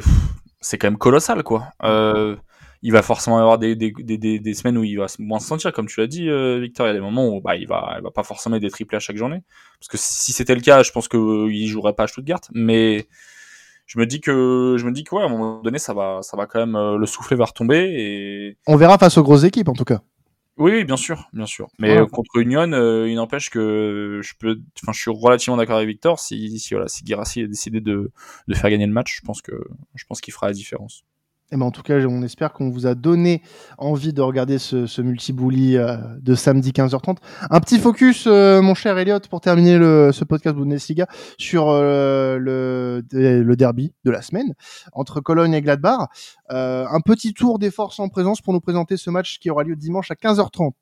c'est 0.61 0.77
quand 0.77 0.87
même 0.87 0.97
colossal 0.97 1.43
quoi. 1.43 1.67
Euh, 1.83 2.35
il 2.81 2.91
va 2.93 3.01
forcément 3.01 3.39
avoir 3.39 3.57
des, 3.57 3.75
des, 3.75 3.91
des, 3.91 4.39
des, 4.39 4.53
semaines 4.53 4.77
où 4.77 4.83
il 4.83 4.97
va 4.97 5.07
moins 5.19 5.39
se 5.39 5.47
sentir, 5.47 5.73
comme 5.73 5.87
tu 5.87 5.99
l'as 5.99 6.07
dit, 6.07 6.29
euh, 6.29 6.59
Victor. 6.59 6.87
Il 6.87 6.89
y 6.89 6.91
a 6.91 6.93
des 6.93 7.01
moments 7.01 7.27
où 7.27 7.41
bah, 7.41 7.55
il 7.55 7.67
va, 7.67 7.95
il 7.97 8.03
va 8.03 8.11
pas 8.11 8.23
forcément 8.23 8.55
être 8.55 8.61
des 8.61 8.69
triplés 8.69 8.95
à 8.95 8.99
chaque 8.99 9.17
journée. 9.17 9.43
Parce 9.79 9.89
que 9.89 9.97
si 9.97 10.31
c'était 10.31 10.55
le 10.55 10.61
cas, 10.61 10.81
je 10.81 10.91
pense 10.91 11.07
qu'il 11.09 11.19
euh, 11.19 11.67
jouerait 11.67 11.93
pas 11.93 12.03
à 12.03 12.07
Stuttgart. 12.07 12.39
Mais 12.53 13.07
je 13.85 13.99
me 13.99 14.05
dis 14.05 14.21
que, 14.21 14.77
je 14.79 14.85
me 14.85 14.91
dis 14.91 15.03
que 15.03 15.13
ouais, 15.13 15.23
à 15.23 15.25
un 15.25 15.29
moment 15.29 15.61
donné, 15.61 15.77
ça 15.77 15.93
va, 15.93 16.19
ça 16.21 16.37
va 16.37 16.45
quand 16.45 16.59
même, 16.59 16.75
euh, 16.77 16.97
le 16.97 17.05
soufflet 17.05 17.35
va 17.35 17.45
retomber. 17.45 17.89
Et... 17.91 18.57
On 18.65 18.77
verra 18.77 18.97
face 18.97 19.17
aux 19.17 19.23
grosses 19.23 19.43
équipes, 19.43 19.67
en 19.67 19.73
tout 19.73 19.85
cas. 19.85 20.01
Oui, 20.55 20.83
bien 20.83 20.97
sûr, 20.97 21.29
bien 21.31 21.45
sûr. 21.45 21.69
Mais 21.79 21.97
contre 22.11 22.35
Union, 22.37 22.65
il 23.05 23.15
n'empêche 23.15 23.49
que 23.49 24.19
je 24.21 24.33
peux, 24.37 24.59
enfin, 24.83 24.91
je 24.91 24.99
suis 24.99 25.11
relativement 25.11 25.55
d'accord 25.55 25.77
avec 25.77 25.87
Victor. 25.87 26.19
Si, 26.19 26.59
si 26.59 26.73
voilà, 26.73 26.89
si 26.89 27.05
Girassi 27.05 27.43
a 27.43 27.47
décidé 27.47 27.79
de, 27.79 28.11
de 28.49 28.53
faire 28.55 28.69
gagner 28.69 28.85
le 28.85 28.91
match, 28.91 29.19
je 29.21 29.25
pense 29.25 29.41
que, 29.41 29.53
je 29.95 30.03
pense 30.05 30.19
qu'il 30.19 30.33
fera 30.33 30.47
la 30.47 30.53
différence. 30.53 31.05
Eh 31.51 31.57
ben 31.57 31.65
en 31.65 31.71
tout 31.71 31.81
cas, 31.81 31.95
on 32.05 32.21
espère 32.21 32.53
qu'on 32.53 32.69
vous 32.69 32.85
a 32.85 32.93
donné 32.93 33.41
envie 33.79 34.13
de 34.13 34.21
regarder 34.21 34.59
ce, 34.59 34.85
ce 34.85 35.01
multi-bully 35.01 35.77
euh, 35.77 35.97
de 36.21 36.35
samedi 36.35 36.71
15h30. 36.71 37.17
Un 37.49 37.59
petit 37.59 37.79
focus, 37.79 38.25
euh, 38.27 38.61
mon 38.61 38.75
cher 38.75 38.95
Elliot, 38.99 39.19
pour 39.31 39.41
terminer 39.41 39.79
le, 39.79 40.11
ce 40.11 40.23
podcast 40.25 40.55
Bundesliga, 40.55 41.07
sur 41.39 41.69
euh, 41.69 42.37
le, 42.37 43.03
le 43.11 43.55
derby 43.55 43.93
de 44.05 44.11
la 44.11 44.21
semaine 44.21 44.53
entre 44.93 45.21
Cologne 45.21 45.53
et 45.53 45.61
Gladbach. 45.61 46.09
un 46.49 47.01
petit 47.03 47.33
tour 47.33 47.57
des 47.57 47.71
forces 47.71 47.99
en 47.99 48.09
présence 48.09 48.41
pour 48.41 48.53
nous 48.53 48.61
présenter 48.61 48.95
ce 48.95 49.09
match 49.09 49.39
qui 49.39 49.49
aura 49.49 49.63
lieu 49.63 49.75
dimanche 49.75 50.11
à 50.11 50.15
15h30. 50.15 50.73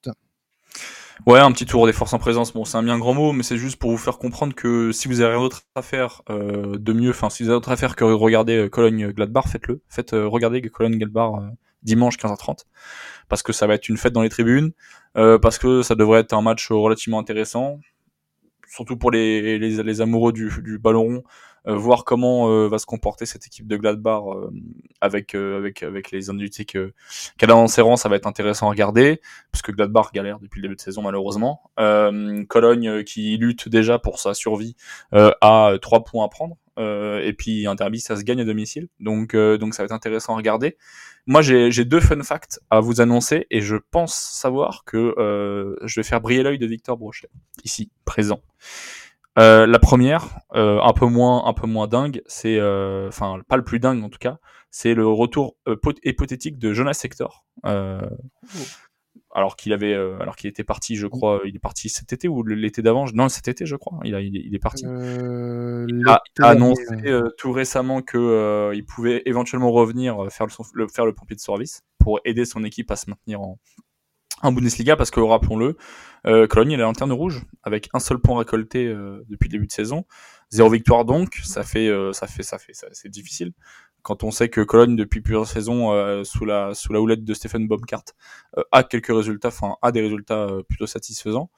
Ouais, 1.25 1.39
un 1.39 1.51
petit 1.51 1.65
tour 1.65 1.87
des 1.87 1.93
forces 1.93 2.13
en 2.13 2.19
présence. 2.19 2.53
Bon, 2.53 2.63
c'est 2.63 2.77
un 2.77 2.83
bien 2.83 2.97
grand 2.99 3.13
mot, 3.13 3.33
mais 3.33 3.43
c'est 3.43 3.57
juste 3.57 3.77
pour 3.77 3.91
vous 3.91 3.97
faire 3.97 4.17
comprendre 4.17 4.53
que 4.53 4.91
si 4.91 5.07
vous 5.07 5.21
avez 5.21 5.31
rien 5.31 5.41
d'autre 5.41 5.63
à 5.75 5.81
faire 5.81 6.21
euh, 6.29 6.77
de 6.77 6.93
mieux, 6.93 7.09
enfin 7.09 7.29
si 7.29 7.43
vous 7.43 7.49
avez 7.49 7.57
d'autre 7.57 7.71
à 7.71 7.75
faire 7.75 7.95
que 7.95 8.03
regarder 8.03 8.57
euh, 8.57 8.69
Cologne 8.69 9.11
Gladbach, 9.11 9.47
faites-le. 9.47 9.81
Faites 9.89 10.13
euh, 10.13 10.27
regarder 10.27 10.61
Cologne 10.61 10.97
Gladbach 10.97 11.41
euh, 11.41 11.49
dimanche 11.81 12.17
15h30 12.17 12.65
parce 13.29 13.43
que 13.43 13.51
ça 13.51 13.67
va 13.67 13.73
être 13.73 13.89
une 13.89 13.97
fête 13.97 14.13
dans 14.13 14.21
les 14.21 14.29
tribunes, 14.29 14.71
parce 15.13 15.57
que 15.57 15.81
ça 15.81 15.95
devrait 15.95 16.21
être 16.21 16.31
un 16.31 16.41
match 16.41 16.71
relativement 16.71 17.19
intéressant, 17.19 17.81
surtout 18.69 18.95
pour 18.95 19.11
les 19.11 19.99
amoureux 19.99 20.31
du, 20.31 20.49
du 20.63 20.79
ballon 20.79 21.01
rond. 21.01 21.23
Euh, 21.67 21.75
voir 21.75 22.05
comment 22.05 22.49
euh, 22.49 22.67
va 22.67 22.79
se 22.79 22.85
comporter 22.85 23.25
cette 23.25 23.45
équipe 23.45 23.67
de 23.67 23.75
Gladbach 23.75 24.23
euh, 24.27 24.49
avec 25.01 25.35
avec 25.35 25.83
avec 25.83 26.11
les 26.11 26.29
individus 26.29 26.65
que 26.65 26.93
qu'elle 27.37 27.51
a 27.51 27.67
ses 27.67 27.81
rangs, 27.81 27.97
ça 27.97 28.07
va 28.07 28.15
être 28.15 28.27
intéressant 28.27 28.67
à 28.67 28.69
regarder 28.69 29.21
parce 29.51 29.61
que 29.61 29.71
Gladbach 29.71 30.11
galère 30.13 30.39
depuis 30.39 30.61
le 30.61 30.67
début 30.67 30.75
de 30.75 30.81
saison 30.81 31.01
malheureusement. 31.01 31.61
Cologne 32.47 33.03
qui 33.03 33.37
lutte 33.37 33.69
déjà 33.69 33.99
pour 33.99 34.19
sa 34.19 34.33
survie 34.33 34.75
a 35.11 35.73
trois 35.81 36.03
points 36.03 36.25
à 36.25 36.29
prendre. 36.29 36.57
et 36.77 37.33
puis 37.37 37.67
un 37.67 37.75
derby, 37.75 37.99
ça 37.99 38.15
se 38.15 38.23
gagne 38.23 38.41
à 38.41 38.45
domicile, 38.45 38.87
donc 38.99 39.35
donc 39.35 39.73
ça 39.73 39.83
va 39.83 39.85
être 39.85 39.91
intéressant 39.91 40.33
à 40.33 40.37
regarder. 40.37 40.77
Moi, 41.25 41.41
j'ai 41.41 41.85
deux 41.85 41.99
fun 41.99 42.21
facts 42.23 42.59
à 42.69 42.79
vous 42.79 43.01
annoncer 43.01 43.45
et 43.51 43.61
je 43.61 43.75
pense 43.91 44.15
savoir 44.15 44.83
que 44.85 45.13
je 45.83 45.99
vais 45.99 46.03
faire 46.03 46.21
briller 46.21 46.43
l'œil 46.43 46.59
de 46.59 46.67
Victor 46.67 46.97
Brochet 46.97 47.29
ici 47.63 47.91
présent. 48.05 48.41
Euh, 49.37 49.67
la 49.67 49.79
première, 49.79 50.39
euh, 50.55 50.79
un 50.81 50.93
peu 50.93 51.05
moins, 51.05 51.45
un 51.45 51.53
peu 51.53 51.67
moins 51.67 51.87
dingue, 51.87 52.21
c'est, 52.25 52.57
euh, 52.57 53.07
enfin, 53.07 53.39
pas 53.47 53.57
le 53.57 53.63
plus 53.63 53.79
dingue 53.79 54.03
en 54.03 54.09
tout 54.09 54.17
cas, 54.19 54.39
c'est 54.71 54.95
le 54.95 55.07
retour 55.07 55.55
hypothétique 56.03 56.57
de 56.57 56.73
Jonas 56.73 56.93
Sector. 56.93 57.45
alors 59.33 59.55
qu'il 59.55 59.73
avait, 59.73 59.93
alors 59.93 60.35
qu'il 60.35 60.49
était 60.49 60.63
parti, 60.63 60.95
je 60.95 61.05
crois, 61.05 61.41
il 61.45 61.55
est 61.55 61.59
parti 61.59 61.89
cet 61.89 62.13
été 62.13 62.27
ou 62.27 62.41
l'été 62.43 62.81
d'avant, 62.81 63.05
non 63.13 63.29
cet 63.29 63.47
été, 63.47 63.67
je 63.67 63.75
crois, 63.75 63.99
il, 64.03 64.15
a, 64.15 64.21
il, 64.21 64.55
est 64.55 64.59
parti. 64.59 64.85
il 64.85 66.03
a, 66.07 66.23
annoncé 66.41 66.83
tout 67.37 67.51
récemment 67.51 68.01
que 68.01 68.71
il 68.73 68.85
pouvait 68.85 69.21
éventuellement 69.25 69.71
revenir 69.71 70.31
faire 70.31 70.47
le, 70.73 70.87
faire 70.87 71.05
le 71.05 71.13
pompier 71.13 71.35
de 71.35 71.41
service 71.41 71.83
pour 71.99 72.19
aider 72.25 72.45
son 72.45 72.63
équipe 72.63 72.89
à 72.89 72.95
se 72.95 73.09
maintenir 73.09 73.41
en, 73.41 73.59
en 74.41 74.51
Bundesliga 74.51 74.95
parce 74.95 75.11
que 75.11 75.19
rappelons-le, 75.19 75.77
euh, 76.25 76.47
Cologne 76.47 76.73
est 76.73 76.77
la 76.77 76.83
lanterne 76.83 77.11
rouge 77.11 77.45
avec 77.63 77.89
un 77.93 77.99
seul 77.99 78.19
point 78.19 78.37
récolté 78.39 78.85
euh, 78.85 79.23
depuis 79.29 79.47
le 79.47 79.53
début 79.53 79.67
de 79.67 79.71
saison, 79.71 80.05
zéro 80.49 80.69
victoire 80.69 81.05
donc, 81.05 81.35
ça 81.43 81.63
fait 81.63 81.87
euh, 81.87 82.13
ça 82.13 82.27
fait 82.27 82.43
ça 82.43 82.57
fait 82.57 82.73
c'est 82.73 83.09
difficile 83.09 83.53
quand 84.03 84.23
on 84.23 84.31
sait 84.31 84.47
que 84.47 84.61
Cologne 84.61 84.95
depuis 84.95 85.19
plusieurs 85.21 85.47
saisons 85.47 85.91
euh, 85.91 86.23
sous 86.23 86.45
la 86.45 86.73
sous 86.73 86.93
la 86.93 87.01
houlette 87.01 87.25
de 87.25 87.33
Stephen 87.33 87.67
Baumgart 87.67 88.03
a 88.71 88.83
quelques 88.83 89.07
résultats, 89.07 89.49
enfin 89.49 89.75
a 89.81 89.91
des 89.91 90.01
résultats 90.01 90.47
plutôt 90.69 90.87
satisfaisants. 90.87 91.49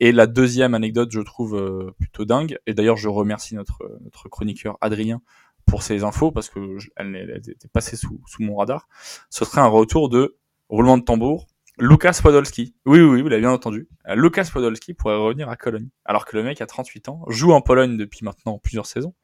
Et 0.00 0.12
la 0.12 0.26
deuxième 0.26 0.72
anecdote, 0.74 1.10
je 1.12 1.20
trouve 1.20 1.92
plutôt 1.98 2.24
dingue. 2.24 2.58
Et 2.66 2.72
d'ailleurs, 2.72 2.96
je 2.96 3.08
remercie 3.08 3.54
notre 3.56 3.98
notre 4.00 4.30
chroniqueur 4.30 4.78
Adrien 4.80 5.20
pour 5.66 5.82
ces 5.82 6.02
infos 6.02 6.32
parce 6.32 6.48
que 6.48 6.78
elle, 6.96 7.14
elle 7.14 7.36
était 7.36 7.68
passée 7.68 7.96
sous 7.96 8.22
sous 8.26 8.42
mon 8.42 8.56
radar. 8.56 8.88
Ce 9.28 9.44
serait 9.44 9.60
un 9.60 9.66
retour 9.66 10.08
de 10.08 10.38
roulement 10.70 10.96
de 10.96 11.04
tambour 11.04 11.46
Lucas 11.80 12.20
Podolski. 12.22 12.74
Oui, 12.86 13.00
oui, 13.00 13.22
vous 13.22 13.28
l'avez 13.28 13.42
bien 13.42 13.52
entendu. 13.52 13.88
Euh, 14.08 14.14
Lucas 14.14 14.48
Podolski 14.52 14.94
pourrait 14.94 15.16
revenir 15.16 15.48
à 15.48 15.56
Cologne. 15.56 15.88
Alors 16.04 16.24
que 16.24 16.36
le 16.36 16.42
mec 16.42 16.60
a 16.60 16.66
38 16.66 17.08
ans, 17.08 17.24
joue 17.28 17.52
en 17.52 17.60
Pologne 17.60 17.96
depuis 17.96 18.24
maintenant 18.24 18.58
plusieurs 18.58 18.86
saisons, 18.86 19.14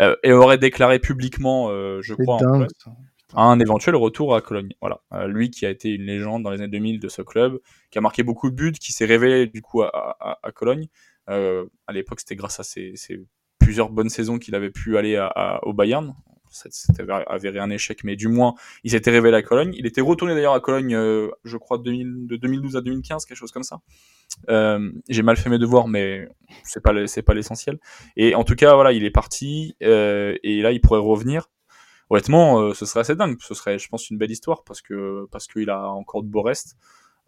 euh, 0.00 0.16
et 0.22 0.32
aurait 0.32 0.58
déclaré 0.58 0.98
publiquement, 0.98 1.68
euh, 1.70 2.00
je 2.02 2.14
crois, 2.14 2.38
un 3.34 3.58
éventuel 3.60 3.96
retour 3.96 4.34
à 4.34 4.40
Cologne. 4.40 4.72
Voilà. 4.80 5.00
lui 5.26 5.50
qui 5.50 5.66
a 5.66 5.70
été 5.70 5.90
une 5.90 6.02
légende 6.02 6.42
dans 6.42 6.50
les 6.50 6.58
années 6.58 6.68
2000 6.68 7.00
de 7.00 7.08
ce 7.08 7.22
club, 7.22 7.58
qui 7.90 7.98
a 7.98 8.00
marqué 8.00 8.22
beaucoup 8.22 8.50
de 8.50 8.54
buts, 8.54 8.72
qui 8.72 8.92
s'est 8.92 9.06
révélé 9.06 9.46
du 9.46 9.62
coup 9.62 9.82
à, 9.82 10.52
Cologne. 10.54 10.88
à 11.26 11.92
l'époque, 11.92 12.20
c'était 12.20 12.36
grâce 12.36 12.60
à 12.60 12.62
ses, 12.62 12.94
plusieurs 13.58 13.90
bonnes 13.90 14.10
saisons 14.10 14.38
qu'il 14.38 14.54
avait 14.54 14.70
pu 14.70 14.96
aller 14.98 15.18
au 15.62 15.72
Bayern 15.72 16.14
c'était 16.52 17.04
avéré 17.26 17.58
un 17.58 17.70
échec, 17.70 18.04
mais 18.04 18.16
du 18.16 18.28
moins, 18.28 18.54
il 18.84 18.90
s'était 18.90 19.10
révélé 19.10 19.36
à 19.36 19.42
Cologne. 19.42 19.72
Il 19.76 19.86
était 19.86 20.00
retourné 20.00 20.34
d'ailleurs 20.34 20.52
à 20.52 20.60
Cologne, 20.60 20.94
euh, 20.94 21.30
je 21.44 21.56
crois, 21.56 21.78
de 21.78 22.36
2012 22.36 22.76
à 22.76 22.80
2015, 22.80 23.24
quelque 23.24 23.36
chose 23.36 23.52
comme 23.52 23.62
ça. 23.62 23.80
Euh, 24.48 24.92
j'ai 25.08 25.22
mal 25.22 25.36
fait 25.36 25.50
mes 25.50 25.58
devoirs, 25.58 25.88
mais 25.88 26.28
c'est 26.64 26.82
pas 26.82 27.06
c'est 27.06 27.22
pas 27.22 27.34
l'essentiel. 27.34 27.78
Et 28.16 28.34
en 28.34 28.44
tout 28.44 28.54
cas, 28.54 28.74
voilà, 28.74 28.92
il 28.92 29.04
est 29.04 29.10
parti 29.10 29.76
euh, 29.82 30.36
et 30.42 30.60
là, 30.62 30.72
il 30.72 30.80
pourrait 30.80 31.00
revenir. 31.00 31.50
Honnêtement, 32.10 32.74
ce 32.74 32.84
serait 32.84 33.00
assez 33.00 33.16
dingue. 33.16 33.36
Ce 33.40 33.54
serait, 33.54 33.78
je 33.78 33.88
pense, 33.88 34.10
une 34.10 34.18
belle 34.18 34.30
histoire 34.30 34.64
parce 34.64 34.82
que 34.82 35.26
parce 35.30 35.46
qu'il 35.46 35.70
a 35.70 35.88
encore 35.88 36.22
de 36.22 36.28
beaux 36.28 36.42
restes. 36.42 36.76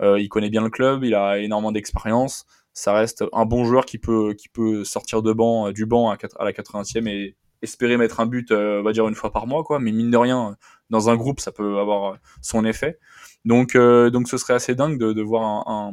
il 0.03 0.29
connaît 0.29 0.51
bien 0.51 0.63
le 0.63 0.71
club, 0.71 1.05
il 1.05 1.15
a 1.15 1.39
énormément 1.39 1.73
d'expérience. 1.73 2.45
Ça 2.75 2.93
reste 2.93 3.25
un 3.33 3.47
bon 3.47 3.65
joueur 3.65 3.87
qui 3.87 3.99
peut 3.99 4.35
qui 4.35 4.49
peut 4.49 4.85
sortir 4.85 5.23
de 5.23 5.33
banc 5.33 5.71
du 5.73 5.87
banc 5.87 6.11
à, 6.11 6.19
à 6.39 6.45
la 6.45 6.53
80e 6.53 7.09
et 7.09 7.37
espérer 7.65 7.97
mettre 7.97 8.21
un 8.21 8.27
but, 8.27 8.51
euh, 8.51 8.81
on 8.81 8.83
va 8.85 8.93
dire 8.93 9.09
une 9.09 9.15
fois 9.15 9.33
par 9.33 9.47
mois, 9.47 9.65
quoi. 9.65 9.81
Mais 9.81 9.93
mine 9.93 10.11
de 10.11 10.17
rien, 10.17 10.57
dans 10.91 11.11
un 11.11 11.17
groupe, 11.17 11.41
ça 11.41 11.51
peut 11.51 11.79
avoir 11.79 12.13
euh, 12.13 12.17
son 12.41 12.65
effet. 12.65 12.99
Donc, 13.45 13.75
euh, 13.75 14.11
donc 14.11 14.29
ce 14.29 14.37
serait 14.37 14.55
assez 14.55 14.75
dingue 14.75 14.99
de, 14.99 15.23
voir 15.23 15.69
un, 15.69 15.93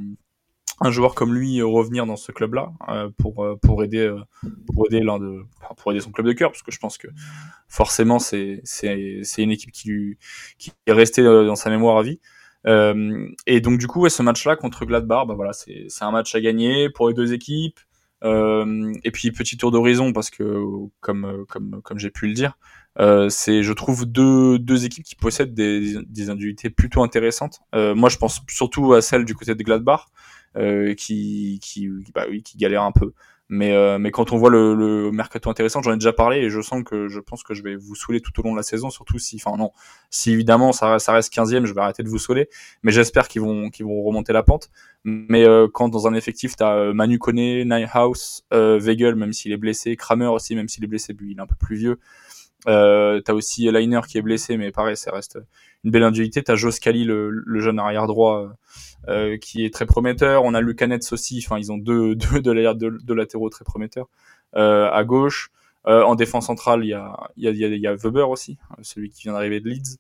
un, 0.80 0.92
joueur 0.92 1.16
comme 1.16 1.34
lui 1.34 1.62
revenir 1.62 2.06
dans 2.06 2.16
ce 2.16 2.32
club-là 2.32 2.72
pour 3.18 3.46
pour 3.62 3.84
aider 3.84 4.10
pour 4.74 4.86
aider 4.88 5.02
l'un 5.02 5.20
de 5.20 5.44
pour 5.78 5.92
aider 5.92 6.00
son 6.00 6.12
club 6.12 6.28
de 6.28 6.34
cœur, 6.34 6.52
parce 6.52 6.64
que 6.64 6.72
je 6.72 6.80
pense 6.80 6.98
que 6.98 7.08
forcément 7.68 8.20
c'est 8.20 8.62
c'est 8.64 9.20
c'est 9.24 9.44
une 9.44 9.52
équipe 9.52 9.72
qui 9.72 10.18
qui 10.58 10.72
est 10.88 10.94
restée 10.94 11.24
dans 11.24 11.58
sa 11.58 11.70
mémoire 11.70 11.98
à 11.98 12.04
vie. 12.04 12.20
et 13.48 13.60
donc 13.60 13.80
du 13.80 13.88
coup, 13.88 14.02
ouais, 14.02 14.10
ce 14.10 14.24
match-là 14.24 14.56
contre 14.56 14.86
Gladbach, 14.86 15.28
bah 15.28 15.34
voilà, 15.36 15.52
c'est 15.52 15.88
c'est 15.90 16.06
un 16.06 16.12
match 16.12 16.34
à 16.36 16.40
gagner 16.40 16.90
pour 16.90 17.10
les 17.10 17.14
deux 17.14 17.34
équipes. 17.34 17.80
Euh, 18.24 18.94
et 19.04 19.12
puis 19.12 19.32
petit 19.32 19.58
tour 19.58 19.72
d'horizon 19.72 20.14
parce 20.14 20.30
que 20.30 20.64
comme 21.00 21.46
comme 21.48 21.82
comme 21.84 21.98
j'ai 21.98 22.12
pu 22.12 22.28
le 22.28 22.34
dire, 22.34 22.58
euh, 23.00 23.30
c'est 23.30 23.64
je 23.64 23.74
trouve 23.74 24.06
deux 24.06 24.60
deux 24.60 24.86
équipes 24.86 25.04
qui 25.04 25.16
possèdent 25.16 25.54
des 25.54 25.98
des 26.06 26.30
individualités 26.30 26.70
plutôt 26.70 27.04
intéressantes. 27.04 27.62
Euh, 27.74 27.96
moi 27.96 28.10
je 28.10 28.18
pense 28.18 28.42
surtout 28.50 28.94
à 28.94 29.02
celle 29.02 29.26
du 29.26 29.34
côté 29.34 29.56
de 29.56 29.64
Gladbach 29.64 30.08
euh, 30.58 30.94
qui 30.96 31.60
qui 31.62 31.90
bah 32.14 32.26
oui 32.30 32.44
qui 32.44 32.58
galère 32.58 32.84
un 32.84 32.92
peu. 32.92 33.14
Mais, 33.54 33.74
euh, 33.74 34.00
mais 34.00 34.12
quand 34.12 34.32
on 34.32 34.38
voit 34.38 34.50
le, 34.50 35.12
mercato 35.12 35.50
intéressant, 35.50 35.82
j'en 35.82 35.92
ai 35.92 35.98
déjà 35.98 36.14
parlé 36.14 36.38
et 36.38 36.50
je 36.50 36.62
sens 36.62 36.84
que 36.86 37.10
je 37.10 37.20
pense 37.20 37.44
que 37.44 37.54
je 37.54 37.62
vais 37.62 37.76
vous 37.76 37.96
saouler 37.96 38.22
tout 38.22 38.32
au 38.40 38.44
long 38.44 38.54
de 38.54 38.58
la 38.58 38.64
saison, 38.64 38.90
surtout 38.90 39.20
si, 39.20 39.36
enfin 39.44 39.58
non, 39.58 39.72
si 40.10 40.32
évidemment 40.32 40.72
ça, 40.72 40.96
reste 40.96 41.34
15e, 41.34 41.66
je 41.66 41.74
vais 41.74 41.82
arrêter 41.82 42.02
de 42.02 42.08
vous 42.08 42.18
saouler, 42.18 42.48
mais 42.82 42.94
j'espère 42.94 43.28
qu'ils 43.28 43.42
vont, 43.42 43.70
qu'ils 43.70 43.86
vont 43.86 44.04
remonter 44.04 44.32
la 44.32 44.42
pente. 44.42 44.72
Mais 45.04 45.46
euh, 45.46 45.68
quand 45.68 45.90
dans 45.90 46.08
un 46.08 46.14
effectif, 46.14 46.56
tu 46.56 46.64
as 46.64 46.76
euh, 46.76 46.94
Manu 46.94 47.20
Kone, 47.20 47.36
Nighhouse, 47.68 48.46
euh, 48.54 48.80
Weigel, 48.80 49.16
même 49.16 49.34
s'il 49.34 49.52
est 49.52 49.58
blessé, 49.58 49.98
Kramer 49.98 50.28
aussi, 50.28 50.56
même 50.56 50.70
s'il 50.70 50.86
est 50.86 50.88
blessé, 50.88 51.12
lui 51.12 51.32
il 51.32 51.38
est 51.38 51.42
un 51.42 51.48
peu 51.48 51.56
plus 51.56 51.76
vieux. 51.76 52.00
Euh, 52.68 53.22
t'as 53.22 53.34
aussi 53.34 53.72
Liner 53.72 54.02
qui 54.08 54.18
est 54.18 54.22
blessé, 54.22 54.58
mais 54.58 54.72
pareil, 54.72 54.96
ça 54.96 55.12
reste 55.12 55.40
une 55.84 55.92
belle 55.92 56.04
individualité. 56.04 56.44
T'as 56.44 56.56
Joe 56.56 56.74
Scali, 56.74 57.04
le, 57.04 57.30
le, 57.30 57.60
jeune 57.60 57.80
arrière 57.80 58.08
droit, 58.08 58.52
euh, 59.08 59.38
qui 59.38 59.66
est 59.66 59.74
très 59.74 59.86
prometteur. 59.86 60.44
On 60.44 60.54
a 60.54 60.62
Lucanets 60.62 61.12
aussi. 61.12 61.44
Enfin, 61.46 61.58
ils 61.58 61.72
ont 61.72 61.78
deux, 61.78 62.16
deux 62.32 62.42
de, 62.42 62.74
de, 62.74 63.04
de 63.04 63.14
latéraux 63.14 63.50
très 63.50 63.66
prometteurs 63.66 64.10
euh, 64.56 64.90
à 64.92 65.04
gauche. 65.04 65.52
Euh, 65.88 66.04
en 66.04 66.14
défense 66.14 66.46
centrale, 66.46 66.86
il 66.86 66.90
y 66.90 66.94
a, 67.88 67.96
Weber 67.96 68.30
aussi, 68.30 68.60
celui 68.84 69.10
qui 69.10 69.24
vient 69.24 69.34
d'arriver 69.34 69.60
de 69.60 69.70
Leeds. 69.70 69.98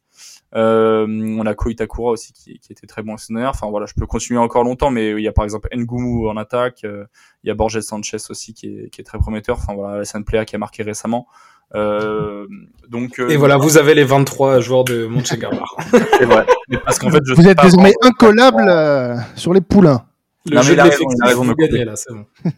Euh, 0.53 1.07
on 1.07 1.45
a 1.45 1.55
Koitakura 1.55 2.11
aussi 2.11 2.33
qui, 2.33 2.59
était 2.69 2.85
très 2.85 3.01
bon 3.01 3.17
saison 3.17 3.43
Enfin 3.45 3.67
voilà, 3.69 3.87
je 3.87 3.93
peux 3.95 4.05
continuer 4.05 4.39
encore 4.39 4.63
longtemps, 4.63 4.91
mais 4.91 5.11
il 5.11 5.23
y 5.23 5.27
a 5.27 5.31
par 5.31 5.43
exemple 5.43 5.69
Ngumu 5.75 6.27
en 6.27 6.37
attaque, 6.37 6.83
euh, 6.83 7.05
il 7.43 7.47
y 7.47 7.51
a 7.51 7.55
Borges 7.55 7.79
Sanchez 7.79 8.17
aussi 8.29 8.53
qui 8.53 8.67
est, 8.67 8.89
qui 8.91 9.01
est 9.01 9.03
très 9.03 9.17
prometteur. 9.17 9.57
Enfin 9.57 9.73
voilà, 9.73 10.03
la 10.03 10.21
Player 10.21 10.45
qui 10.45 10.55
a 10.55 10.59
marqué 10.59 10.83
récemment. 10.83 11.27
Euh, 11.75 12.47
donc, 12.89 13.19
et 13.19 13.37
voilà, 13.37 13.57
vous 13.57 13.77
avez 13.77 13.93
les 13.93 14.03
23 14.03 14.59
joueurs 14.59 14.83
de 14.83 15.05
Mönchengladbach. 15.07 15.69
C'est 15.91 16.25
vrai. 16.25 16.45
Parce 16.83 16.99
qu'en 16.99 17.09
fait, 17.09 17.21
je 17.25 17.33
vous 17.33 17.47
êtes 17.47 17.61
désormais 17.61 17.93
incollable 18.01 19.23
sur 19.35 19.53
les 19.53 19.61
poulains. 19.61 20.05
Le 20.49 20.55
non, 20.55 20.61
jeu 20.63 20.75
mais 20.75 20.81
raison, 20.81 21.05
raison 21.21 21.45
de 21.45 21.53
gagner 21.53 21.85
là, 21.85 21.95
c'est 21.95 22.11
bon. 22.11 22.25
enfin, 22.43 22.51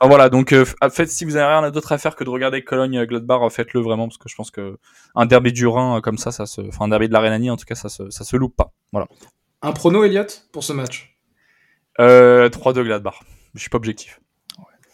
voilà, 0.08 0.30
donc 0.30 0.54
euh, 0.54 0.64
en 0.80 0.88
fait, 0.88 1.06
si 1.06 1.26
vous 1.26 1.36
avez 1.36 1.44
rien 1.44 1.70
d'autre 1.70 1.92
à 1.92 1.98
faire 1.98 2.16
que 2.16 2.24
de 2.24 2.30
regarder 2.30 2.64
Cologne 2.64 3.04
Gladbach, 3.04 3.46
faites-le 3.50 3.80
vraiment 3.80 4.08
parce 4.08 4.16
que 4.16 4.30
je 4.30 4.34
pense 4.34 4.50
que 4.50 4.78
un 5.14 5.26
derby 5.26 5.52
du 5.52 5.66
Rhin 5.66 6.00
comme 6.00 6.16
ça, 6.16 6.32
ça 6.32 6.46
se, 6.46 6.62
enfin 6.62 6.86
un 6.86 6.88
derby 6.88 7.08
de 7.08 7.12
la 7.12 7.20
Rhénanie 7.20 7.50
en 7.50 7.56
tout 7.56 7.66
cas, 7.66 7.74
ça 7.74 7.90
se, 7.90 8.08
ça 8.08 8.24
se 8.24 8.36
loupe 8.36 8.56
pas. 8.56 8.72
Voilà. 8.90 9.06
Un 9.60 9.72
prono, 9.72 10.02
Elliot, 10.02 10.24
pour 10.50 10.64
ce 10.64 10.72
match? 10.72 11.18
Euh, 12.00 12.48
3-2 12.48 12.82
Gladbach. 12.84 13.20
Je 13.54 13.60
suis 13.60 13.70
pas 13.70 13.76
objectif. 13.76 14.18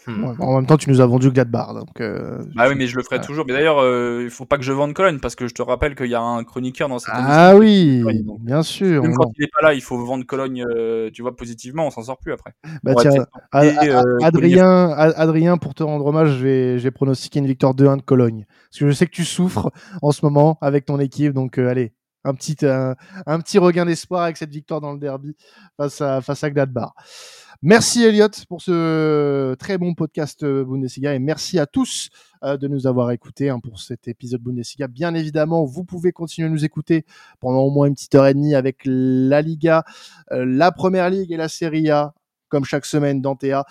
Hmm. 0.07 0.35
en 0.39 0.57
même 0.57 0.67
temps, 0.67 0.79
tu 0.79 0.89
nous 0.89 1.01
as 1.01 1.07
vendu 1.07 1.31
Gladbach. 1.31 1.75
Donc, 1.75 2.01
euh, 2.01 2.43
ah 2.57 2.69
oui, 2.69 2.75
mais 2.77 2.87
je 2.87 2.97
le 2.97 3.03
ferai 3.03 3.21
toujours. 3.21 3.45
Mais 3.47 3.53
d'ailleurs, 3.53 3.79
euh, 3.79 4.23
il 4.25 4.31
faut 4.31 4.47
pas 4.47 4.57
que 4.57 4.65
je 4.65 4.73
vende 4.73 4.95
Cologne 4.95 5.19
parce 5.19 5.35
que 5.35 5.47
je 5.47 5.55
te 5.55 5.61
rappelle 5.63 5.95
qu'il 5.95 6.07
y 6.07 6.15
a 6.15 6.23
un 6.23 6.43
chroniqueur 6.45 6.89
dans 6.89 6.99
cette 6.99 7.13
Ah 7.15 7.55
oui, 7.57 8.03
bien 8.41 8.63
sûr. 8.63 9.03
Même 9.03 9.15
quand 9.15 9.31
il 9.37 9.45
est 9.45 9.51
pas 9.53 9.67
là, 9.67 9.75
il 9.75 9.83
faut 9.83 9.99
vendre 10.05 10.25
Cologne, 10.25 10.65
euh, 10.69 11.11
tu 11.13 11.23
vois, 11.23 11.37
positivement, 11.37 11.87
on 11.87 11.91
s'en 11.91 12.03
sort 12.03 12.19
plus 12.19 12.33
après. 12.33 12.55
Bah 12.83 12.95
tiens, 12.99 13.27
Adrien, 14.23 14.91
Adrien, 14.91 15.59
pour 15.59 15.75
te 15.75 15.83
rendre 15.83 16.07
hommage, 16.07 16.31
je 16.39 16.45
vais, 16.45 16.79
je 16.79 16.85
vais 16.85 16.91
pronostiquer 16.91 17.41
une 17.41 17.47
victoire 17.47 17.75
2-1 17.75 17.99
de 17.99 18.03
Cologne. 18.03 18.47
Parce 18.71 18.81
que 18.81 18.87
je 18.87 18.93
sais 18.93 19.07
que 19.07 19.13
tu 19.13 19.25
souffres 19.25 19.71
en 20.01 20.13
ce 20.13 20.25
moment 20.25 20.57
avec 20.63 20.87
ton 20.87 20.99
équipe. 20.99 21.33
Donc, 21.35 21.59
allez, 21.59 21.93
un 22.25 22.35
petit, 22.35 22.57
un 22.63 23.41
petit 23.41 23.59
regain 23.59 23.85
d'espoir 23.85 24.23
avec 24.23 24.39
cette 24.39 24.51
victoire 24.51 24.81
dans 24.81 24.93
le 24.93 24.99
derby 24.99 25.37
face 25.77 26.01
à, 26.01 26.21
face 26.23 26.43
à 26.43 26.51
Gladbach. 26.51 26.93
Merci 27.63 28.03
Elliot 28.05 28.31
pour 28.49 28.63
ce 28.63 29.55
très 29.57 29.77
bon 29.77 29.93
podcast 29.93 30.43
euh, 30.45 30.65
Bundesliga 30.65 31.15
et 31.15 31.19
merci 31.19 31.59
à 31.59 31.67
tous 31.67 32.09
euh, 32.43 32.57
de 32.57 32.67
nous 32.69 32.87
avoir 32.87 33.11
écoutés 33.11 33.51
hein, 33.51 33.61
pour 33.61 33.81
cet 33.81 34.09
épisode 34.09 34.41
Bundesliga. 34.41 34.89
Bien 34.89 35.15
évidemment, 35.15 35.67
vous 35.67 35.85
pouvez 35.85 36.11
continuer 36.11 36.49
à 36.49 36.51
nous 36.51 36.65
écouter 36.65 37.05
pendant 37.39 37.61
au 37.61 37.71
moins 37.71 37.87
une 37.87 37.95
petite 37.95 38.15
heure 38.15 38.27
et 38.27 38.33
demie 38.33 38.55
avec 38.55 38.79
la 38.87 39.43
Liga, 39.43 39.85
euh, 40.33 40.47
la 40.47 40.73
Première 40.73 41.11
Ligue 41.11 41.33
et 41.33 41.37
la 41.37 41.49
Serie 41.49 41.91
A 41.91 42.15
comme 42.49 42.65
chaque 42.65 42.87
semaine 42.87 43.21
dans 43.21 43.37
TA. 43.37 43.65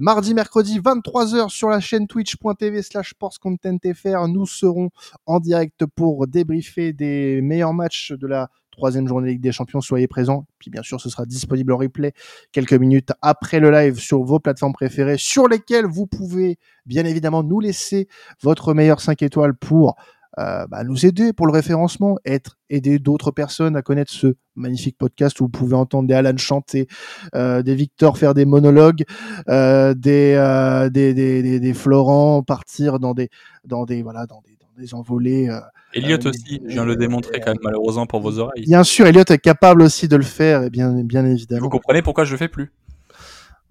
Mardi, 0.00 0.34
mercredi, 0.34 0.80
23h 0.80 1.48
sur 1.48 1.70
la 1.70 1.80
chaîne 1.80 2.06
twitch.tv 2.06 2.82
slash 2.82 3.10
sportscontentfr. 3.10 4.28
Nous 4.28 4.44
serons 4.44 4.90
en 5.24 5.40
direct 5.40 5.86
pour 5.94 6.26
débriefer 6.26 6.92
des 6.92 7.40
meilleurs 7.40 7.72
matchs 7.72 8.12
de 8.12 8.26
la 8.26 8.50
troisième 8.76 9.08
journée 9.08 9.30
Ligue 9.30 9.40
des 9.40 9.52
Champions, 9.52 9.80
soyez 9.80 10.06
présents. 10.06 10.46
Puis 10.58 10.70
bien 10.70 10.82
sûr, 10.82 11.00
ce 11.00 11.08
sera 11.08 11.24
disponible 11.26 11.72
en 11.72 11.78
replay 11.78 12.12
quelques 12.52 12.74
minutes 12.74 13.10
après 13.22 13.58
le 13.58 13.70
live 13.70 13.98
sur 13.98 14.22
vos 14.22 14.38
plateformes 14.38 14.74
préférées, 14.74 15.16
sur 15.18 15.48
lesquelles 15.48 15.86
vous 15.86 16.06
pouvez 16.06 16.58
bien 16.84 17.04
évidemment 17.04 17.42
nous 17.42 17.60
laisser 17.60 18.06
votre 18.42 18.74
meilleur 18.74 19.00
5 19.00 19.22
étoiles 19.22 19.54
pour 19.54 19.96
euh, 20.38 20.66
bah, 20.66 20.84
nous 20.84 21.06
aider 21.06 21.32
pour 21.32 21.46
le 21.46 21.52
référencement, 21.52 22.18
être 22.26 22.58
aider 22.68 22.98
d'autres 22.98 23.30
personnes 23.30 23.74
à 23.74 23.80
connaître 23.80 24.12
ce 24.12 24.34
magnifique 24.54 24.98
podcast 24.98 25.40
où 25.40 25.44
vous 25.44 25.48
pouvez 25.48 25.74
entendre 25.74 26.08
des 26.08 26.14
Alan 26.14 26.36
chanter, 26.36 26.88
euh, 27.34 27.62
des 27.62 27.74
Victor 27.74 28.18
faire 28.18 28.34
des 28.34 28.44
monologues, 28.44 29.04
euh, 29.48 29.94
des, 29.94 30.34
euh, 30.36 30.90
des, 30.90 31.14
des, 31.14 31.42
des, 31.42 31.58
des 31.58 31.74
Florent 31.74 32.42
partir 32.42 32.98
dans 32.98 33.14
des 33.14 33.30
dans 33.64 33.86
des 33.86 34.02
voilà 34.02 34.26
dans 34.26 34.42
des, 34.42 34.55
des 34.78 34.94
envolées. 34.94 35.48
Euh, 35.48 35.60
Elliot 35.92 36.18
aussi, 36.26 36.60
je 36.64 36.72
viens 36.72 36.82
de 36.82 36.88
le 36.88 36.96
démontrer 36.96 37.40
quand 37.40 37.52
même 37.52 37.62
malheureusement 37.62 38.06
pour 38.06 38.20
vos 38.20 38.38
oreilles. 38.38 38.64
Bien 38.64 38.84
sûr, 38.84 39.06
Elliot 39.06 39.24
est 39.28 39.38
capable 39.38 39.82
aussi 39.82 40.08
de 40.08 40.16
le 40.16 40.22
faire, 40.22 40.62
et 40.62 40.70
bien, 40.70 40.92
bien 41.02 41.24
évidemment. 41.24 41.62
Vous 41.62 41.70
comprenez 41.70 42.02
pourquoi 42.02 42.24
je 42.24 42.32
le 42.32 42.38
fais 42.38 42.48
plus? 42.48 42.72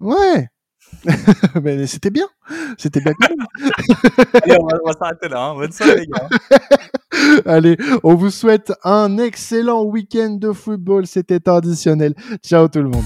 Ouais. 0.00 0.48
Mais 1.62 1.86
c'était 1.86 2.10
bien, 2.10 2.28
c'était 2.78 3.00
bien. 3.00 3.12
Allez, 4.42 4.56
on 4.58 4.66
va, 4.66 4.78
va 4.84 4.92
s'arrêter 4.92 5.28
là. 5.28 5.46
Hein. 5.46 5.54
Bonne 5.54 5.72
soirée 5.72 5.96
les 6.00 6.06
gars. 6.06 6.28
Allez, 7.46 7.76
on 8.02 8.14
vous 8.14 8.30
souhaite 8.30 8.72
un 8.84 9.18
excellent 9.18 9.82
week-end 9.84 10.36
de 10.40 10.52
football. 10.52 11.06
C'était 11.06 11.40
traditionnel. 11.40 12.14
Ciao 12.42 12.68
tout 12.68 12.82
le 12.82 12.88
monde. 12.88 13.04